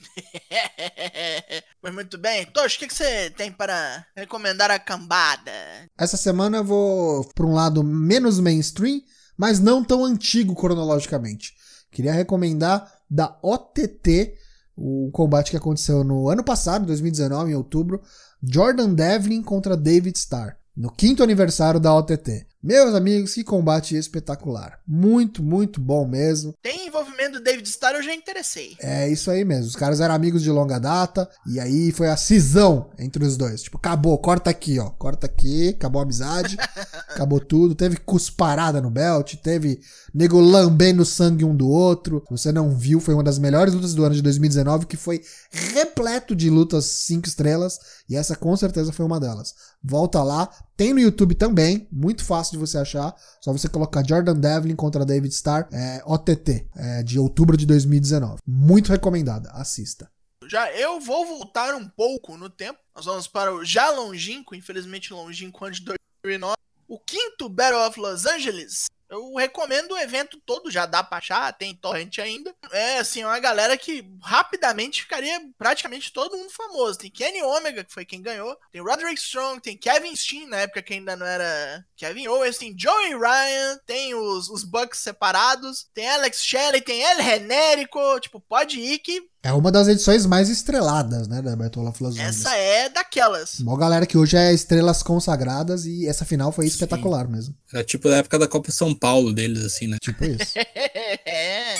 mas 1.81 1.93
muito 1.93 2.17
bem. 2.17 2.45
Tosh, 2.45 2.75
o 2.75 2.79
que, 2.79 2.87
que 2.87 2.93
você 2.93 3.29
tem 3.31 3.51
para 3.51 4.05
recomendar 4.15 4.71
a 4.71 4.79
cambada? 4.79 5.51
Essa 5.97 6.17
semana 6.17 6.57
eu 6.57 6.63
vou 6.63 7.25
para 7.33 7.45
um 7.45 7.53
lado 7.53 7.83
menos 7.83 8.39
mainstream, 8.39 9.01
mas 9.37 9.59
não 9.59 9.83
tão 9.83 10.05
antigo 10.05 10.55
cronologicamente. 10.55 11.53
Queria 11.91 12.13
recomendar 12.13 12.91
da 13.09 13.37
OTT 13.43 14.33
o 14.75 15.09
combate 15.11 15.51
que 15.51 15.57
aconteceu 15.57 16.03
no 16.03 16.29
ano 16.29 16.43
passado, 16.43 16.85
2019, 16.85 17.51
em 17.51 17.55
outubro, 17.55 18.01
Jordan 18.41 18.93
Devlin 18.93 19.41
contra 19.41 19.77
David 19.77 20.17
Starr. 20.17 20.57
No 20.75 20.91
quinto 20.91 21.23
aniversário 21.23 21.79
da 21.79 21.93
OTT. 21.95 22.47
Meus 22.63 22.95
amigos, 22.95 23.33
que 23.33 23.43
combate 23.43 23.97
espetacular. 23.97 24.79
Muito, 24.87 25.43
muito 25.43 25.81
bom 25.81 26.07
mesmo. 26.07 26.53
Tem 26.61 26.87
envolvimento 26.87 27.33
do 27.33 27.43
David 27.43 27.67
Starr, 27.67 27.95
eu 27.95 28.01
já 28.01 28.15
interessei. 28.15 28.77
É 28.79 29.09
isso 29.09 29.29
aí 29.29 29.43
mesmo. 29.43 29.67
Os 29.67 29.75
caras 29.75 29.99
eram 29.99 30.15
amigos 30.15 30.41
de 30.41 30.49
longa 30.49 30.79
data. 30.79 31.29
E 31.45 31.59
aí 31.59 31.91
foi 31.91 32.07
a 32.07 32.15
cisão 32.15 32.89
entre 32.97 33.21
os 33.25 33.35
dois. 33.35 33.63
Tipo, 33.63 33.77
acabou, 33.77 34.17
corta 34.17 34.49
aqui, 34.49 34.79
ó. 34.79 34.89
Corta 34.91 35.25
aqui, 35.25 35.75
acabou 35.75 35.99
a 35.99 36.05
amizade. 36.05 36.55
acabou 37.09 37.41
tudo. 37.41 37.75
Teve 37.75 37.97
cusparada 37.97 38.79
no 38.79 38.89
belt. 38.89 39.35
Teve 39.43 39.81
nego 40.13 40.39
lambendo 40.39 41.03
sangue 41.03 41.43
um 41.43 41.53
do 41.53 41.67
outro. 41.67 42.23
Se 42.29 42.31
você 42.31 42.51
não 42.53 42.77
viu, 42.77 43.01
foi 43.01 43.13
uma 43.13 43.23
das 43.23 43.37
melhores 43.37 43.73
lutas 43.73 43.93
do 43.93 44.05
ano 44.05 44.15
de 44.15 44.21
2019, 44.21 44.85
que 44.85 44.95
foi 44.95 45.21
repleto 45.51 46.33
de 46.33 46.49
lutas 46.49 46.85
5 46.85 47.27
estrelas. 47.27 47.77
E 48.07 48.15
essa 48.15 48.37
com 48.37 48.55
certeza 48.55 48.93
foi 48.93 49.05
uma 49.05 49.19
delas. 49.19 49.53
Volta 49.83 50.23
lá. 50.23 50.47
Tem 50.77 50.93
no 50.93 50.99
YouTube 50.99 51.35
também. 51.35 51.87
Muito 51.91 52.23
fácil 52.23 52.53
de 52.53 52.57
você 52.57 52.77
achar. 52.77 53.13
Só 53.41 53.51
você 53.51 53.67
colocar 53.67 54.07
Jordan 54.07 54.35
Devlin 54.35 54.75
contra 54.75 55.05
David 55.05 55.33
Starr, 55.33 55.67
é, 55.71 56.01
OTT, 56.05 56.69
é, 56.75 57.03
de 57.03 57.19
outubro 57.19 57.57
de 57.57 57.65
2019. 57.65 58.39
Muito 58.47 58.89
recomendada, 58.89 59.49
assista. 59.51 60.09
Já 60.49 60.71
eu 60.73 60.99
vou 60.99 61.25
voltar 61.25 61.73
um 61.75 61.87
pouco 61.87 62.37
no 62.37 62.49
tempo. 62.49 62.79
Nós 62.95 63.05
vamos 63.05 63.27
para 63.27 63.53
o 63.53 63.65
já 63.65 63.89
longínquo, 63.89 64.55
infelizmente 64.55 65.13
longínquo, 65.13 65.65
ano 65.65 65.75
de 65.75 65.85
2009. 66.25 66.55
O 66.87 66.99
quinto 66.99 67.49
Battle 67.49 67.87
of 67.87 67.99
Los 67.99 68.25
Angeles, 68.25 68.85
eu 69.13 69.35
recomendo 69.35 69.91
o 69.91 69.97
evento 69.97 70.41
todo, 70.45 70.71
já 70.71 70.85
dá 70.85 71.03
pra 71.03 71.17
achar, 71.17 71.53
tem 71.53 71.75
torrent 71.75 72.17
ainda. 72.19 72.53
É, 72.71 72.97
assim, 72.99 73.23
uma 73.23 73.39
galera 73.39 73.77
que 73.77 74.05
rapidamente 74.21 75.01
ficaria 75.01 75.39
praticamente 75.57 76.11
todo 76.11 76.37
mundo 76.37 76.51
famoso. 76.51 76.99
Tem 76.99 77.11
Kenny 77.11 77.41
Omega, 77.43 77.83
que 77.83 77.93
foi 77.93 78.05
quem 78.05 78.21
ganhou. 78.21 78.57
Tem 78.71 78.81
Roderick 78.81 79.19
Strong, 79.19 79.61
tem 79.61 79.77
Kevin 79.77 80.15
Steen, 80.15 80.47
na 80.47 80.61
época 80.61 80.81
que 80.81 80.93
ainda 80.93 81.15
não 81.15 81.25
era 81.25 81.85
Kevin 81.95 82.27
Owens. 82.27 82.57
Tem 82.57 82.75
Joey 82.77 83.15
Ryan, 83.15 83.79
tem 83.85 84.15
os, 84.15 84.49
os 84.49 84.63
Bucks 84.63 84.99
separados. 84.99 85.87
Tem 85.93 86.09
Alex 86.09 86.43
Shelley, 86.43 86.81
tem 86.81 87.01
El 87.03 87.21
Genérico. 87.21 88.19
Tipo, 88.19 88.39
pode 88.39 88.79
ir 88.79 88.99
que 88.99 89.29
é 89.43 89.51
uma 89.51 89.69
das 89.69 89.89
edições 89.89 90.25
mais 90.25 90.49
estreladas, 90.49 91.27
né, 91.27 91.41
da 91.41 91.51
Los 91.99 92.15
Angeles. 92.15 92.39
Essa 92.45 92.55
é 92.55 92.87
daquelas. 92.87 93.59
Uma 93.59 93.77
galera 93.77 94.05
que 94.05 94.17
hoje 94.17 94.37
é 94.37 94.53
estrelas 94.53 95.03
consagradas 95.03 95.85
e 95.85 96.07
essa 96.07 96.23
final 96.23 96.49
foi 96.53 96.65
Sim. 96.65 96.71
espetacular 96.71 97.27
mesmo. 97.27 97.53
É 97.73 97.83
tipo 97.83 98.07
da 98.07 98.17
época 98.17 98.39
da 98.39 98.47
Copa 98.47 98.71
São 98.71 98.95
Paulo 98.95 99.33
deles, 99.33 99.65
assim, 99.65 99.87
né? 99.87 99.97
Tipo 100.01 100.23
isso. 100.23 100.53
é. 100.55 101.75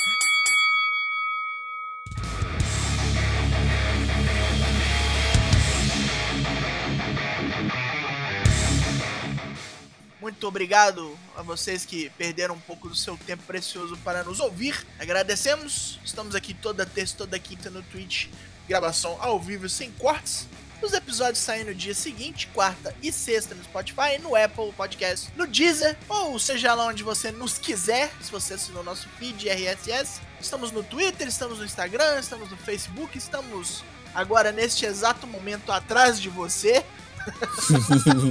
Muito 10.22 10.47
obrigado 10.47 11.18
a 11.36 11.41
vocês 11.41 11.86
que 11.86 12.09
perderam 12.11 12.55
um 12.55 12.59
pouco 12.59 12.89
do 12.89 12.95
seu 12.95 13.17
tempo 13.17 13.43
precioso 13.43 13.97
para 13.97 14.23
nos 14.23 14.39
ouvir. 14.39 14.86
Agradecemos. 14.99 15.99
Estamos 16.03 16.36
aqui 16.36 16.53
toda 16.53 16.86
terça, 16.86 17.15
toda 17.17 17.39
quinta 17.39 17.69
no 17.69 17.81
Twitch. 17.84 18.27
Gravação 18.67 19.17
ao 19.19 19.39
vivo 19.39 19.67
sem 19.67 19.91
cortes. 19.91 20.47
Os 20.81 20.91
episódios 20.91 21.39
saem 21.39 21.63
no 21.63 21.73
dia 21.73 21.95
seguinte, 21.95 22.47
quarta 22.47 22.93
e 23.01 23.09
sexta 23.09 23.55
no 23.55 23.63
Spotify, 23.63 24.19
no 24.21 24.36
Apple 24.36 24.73
Podcast, 24.73 25.31
no 25.34 25.47
Deezer, 25.47 25.97
ou 26.09 26.38
seja 26.38 26.73
lá 26.73 26.88
onde 26.88 27.03
você 27.03 27.31
nos 27.31 27.57
quiser, 27.57 28.11
se 28.21 28.29
você 28.29 28.55
assinou 28.55 28.84
nosso 28.84 29.07
feed 29.17 29.47
RSS. 29.47 30.19
Estamos 30.41 30.73
no 30.73 30.84
Twitter, 30.84 31.25
estamos 31.25 31.59
no 31.59 31.63
Instagram, 31.63 32.19
estamos 32.19 32.49
no 32.49 32.57
Facebook, 32.57 33.17
estamos 33.17 33.81
agora 34.13 34.51
neste 34.51 34.86
exato 34.86 35.25
momento 35.25 35.71
atrás 35.71 36.19
de 36.19 36.27
você. 36.27 36.86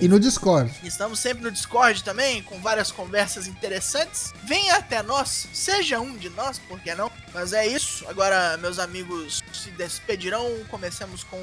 E 0.01 0.09
no 0.09 0.19
Discord. 0.19 0.73
Estamos 0.83 1.19
sempre 1.19 1.43
no 1.43 1.51
Discord 1.51 2.03
também, 2.05 2.43
com 2.43 2.61
várias 2.61 2.91
conversas 2.91 3.47
interessantes. 3.47 4.33
Venha 4.45 4.77
até 4.77 5.03
nós, 5.03 5.49
seja 5.53 6.01
um 6.01 6.17
de 6.17 6.31
nós, 6.31 6.59
por 6.59 6.81
que 6.81 6.95
não? 6.95 7.11
Mas 7.35 7.53
é 7.53 7.67
isso. 7.67 8.07
Agora, 8.09 8.57
meus 8.59 8.79
amigos 8.79 9.42
se 9.63 9.71
despedirão. 9.71 10.51
Comecemos 10.69 11.25
com 11.25 11.39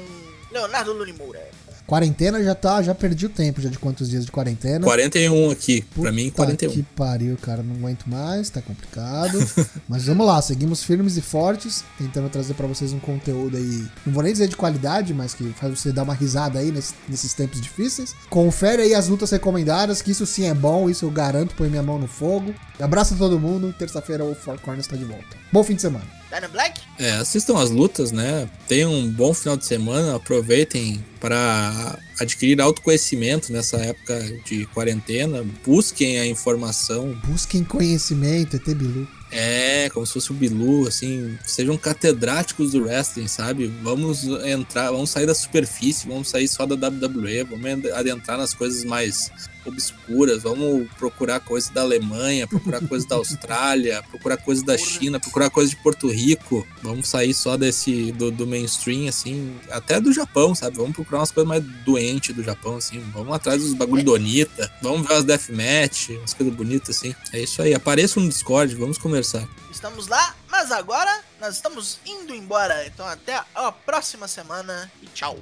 Leonardo 0.52 0.92
Lunimoura. 0.92 1.40
Quarentena 1.86 2.40
já 2.44 2.54
tá, 2.54 2.80
já 2.82 2.94
perdi 2.94 3.26
o 3.26 3.28
tempo 3.28 3.60
já 3.60 3.68
de 3.68 3.76
quantos 3.76 4.08
dias 4.08 4.24
de 4.24 4.30
quarentena. 4.30 4.84
41 4.84 5.50
aqui, 5.50 5.82
Puta 5.82 6.02
pra 6.02 6.12
mim 6.12 6.30
41. 6.30 6.70
que 6.70 6.82
pariu, 6.84 7.36
cara, 7.36 7.64
não 7.64 7.74
aguento 7.74 8.06
mais, 8.06 8.48
tá 8.48 8.62
complicado. 8.62 9.38
Mas 9.88 10.04
vamos 10.04 10.24
lá, 10.24 10.40
seguimos 10.40 10.84
firmes 10.84 11.16
e 11.16 11.20
fortes, 11.20 11.82
tentando 11.98 12.28
trazer 12.28 12.54
para 12.54 12.68
vocês 12.68 12.92
um 12.92 13.00
conteúdo 13.00 13.56
aí, 13.56 13.88
não 14.06 14.12
vou 14.12 14.22
nem 14.22 14.30
dizer 14.32 14.46
de 14.46 14.56
qualidade, 14.56 15.12
mas 15.12 15.34
que 15.34 15.42
faz 15.54 15.80
você 15.80 15.90
dar 15.90 16.04
uma 16.04 16.14
risada 16.14 16.60
aí 16.60 16.70
nesse, 16.70 16.94
nesses 17.08 17.34
tempos 17.34 17.60
difíceis. 17.60 18.14
Confere 18.28 18.82
aí 18.82 18.94
as 18.94 19.08
lutas 19.08 19.32
recomendadas, 19.32 20.00
que 20.00 20.12
isso 20.12 20.24
sim 20.26 20.44
é 20.44 20.54
bom, 20.54 20.88
isso 20.88 21.04
eu 21.04 21.10
garanto, 21.10 21.56
põe 21.56 21.68
minha 21.68 21.82
mão 21.82 21.98
no 21.98 22.06
fogo. 22.06 22.54
Abraço 22.78 23.14
a 23.14 23.16
todo 23.16 23.40
mundo, 23.40 23.74
terça-feira 23.76 24.24
o 24.24 24.32
Four 24.32 24.60
Corners 24.60 24.86
tá 24.86 24.96
de 24.96 25.04
volta. 25.04 25.36
Bom 25.52 25.64
fim 25.64 25.74
de 25.74 25.82
semana. 25.82 26.19
Dana 26.30 26.46
Black? 26.48 26.80
É, 26.98 27.12
assistam 27.12 27.58
as 27.58 27.70
lutas, 27.70 28.12
né? 28.12 28.48
Tenham 28.68 28.92
um 28.92 29.10
bom 29.10 29.34
final 29.34 29.56
de 29.56 29.66
semana, 29.66 30.14
aproveitem 30.14 31.04
para 31.18 31.98
adquirir 32.20 32.60
autoconhecimento 32.60 33.52
nessa 33.52 33.78
época 33.78 34.18
de 34.44 34.64
quarentena, 34.66 35.44
busquem 35.66 36.18
a 36.18 36.26
informação. 36.26 37.12
Busquem 37.24 37.64
conhecimento, 37.64 38.56
ET 38.56 38.64
Bilu. 38.74 39.08
É, 39.32 39.88
como 39.90 40.04
se 40.04 40.12
fosse 40.12 40.30
o 40.30 40.34
Bilu, 40.34 40.86
assim, 40.86 41.38
sejam 41.44 41.76
catedráticos 41.76 42.72
do 42.72 42.82
wrestling, 42.82 43.28
sabe? 43.28 43.66
Vamos 43.82 44.24
entrar, 44.44 44.90
vamos 44.90 45.10
sair 45.10 45.26
da 45.26 45.34
superfície, 45.34 46.08
vamos 46.08 46.28
sair 46.28 46.48
só 46.48 46.66
da 46.66 46.88
WWE, 46.88 47.44
vamos 47.44 47.92
adentrar 47.92 48.38
nas 48.38 48.54
coisas 48.54 48.84
mais 48.84 49.30
obscuras, 49.64 50.42
vamos 50.42 50.88
procurar 50.98 51.40
coisas 51.40 51.70
da 51.70 51.82
Alemanha, 51.82 52.46
procurar 52.46 52.80
coisas 52.86 53.06
da 53.08 53.16
Austrália, 53.16 54.02
procurar 54.10 54.36
coisas 54.36 54.64
da 54.64 54.76
China, 54.76 55.20
procurar 55.20 55.50
coisas 55.50 55.70
de 55.70 55.76
Porto 55.76 56.08
Rico. 56.08 56.66
Vamos 56.82 57.08
sair 57.08 57.34
só 57.34 57.56
desse 57.56 58.12
do, 58.12 58.30
do 58.30 58.46
mainstream, 58.46 59.08
assim, 59.08 59.56
até 59.70 60.00
do 60.00 60.12
Japão, 60.12 60.54
sabe? 60.54 60.76
Vamos 60.76 60.94
procurar 60.94 61.20
umas 61.20 61.30
coisas 61.30 61.48
mais 61.48 61.64
doentes 61.84 62.34
do 62.34 62.42
Japão, 62.42 62.76
assim. 62.76 63.00
Vamos 63.12 63.34
atrás 63.34 63.62
dos 63.62 63.74
bagulho 63.74 64.04
do 64.04 64.12
Onita, 64.12 64.72
vamos 64.82 65.06
ver 65.06 65.14
as 65.14 65.24
deathmatch, 65.24 66.10
umas 66.10 66.34
coisas 66.34 66.54
bonitas, 66.54 66.96
assim. 66.96 67.14
É 67.32 67.40
isso 67.40 67.62
aí, 67.62 67.74
apareçam 67.74 68.22
no 68.22 68.28
Discord, 68.28 68.74
vamos 68.74 68.98
conversar. 68.98 69.46
Estamos 69.70 70.08
lá, 70.08 70.34
mas 70.50 70.72
agora 70.72 71.22
nós 71.40 71.54
estamos 71.54 71.98
indo 72.04 72.34
embora. 72.34 72.86
Então 72.86 73.06
até 73.06 73.40
a 73.54 73.72
próxima 73.72 74.28
semana 74.28 74.90
e 75.02 75.06
tchau. 75.06 75.38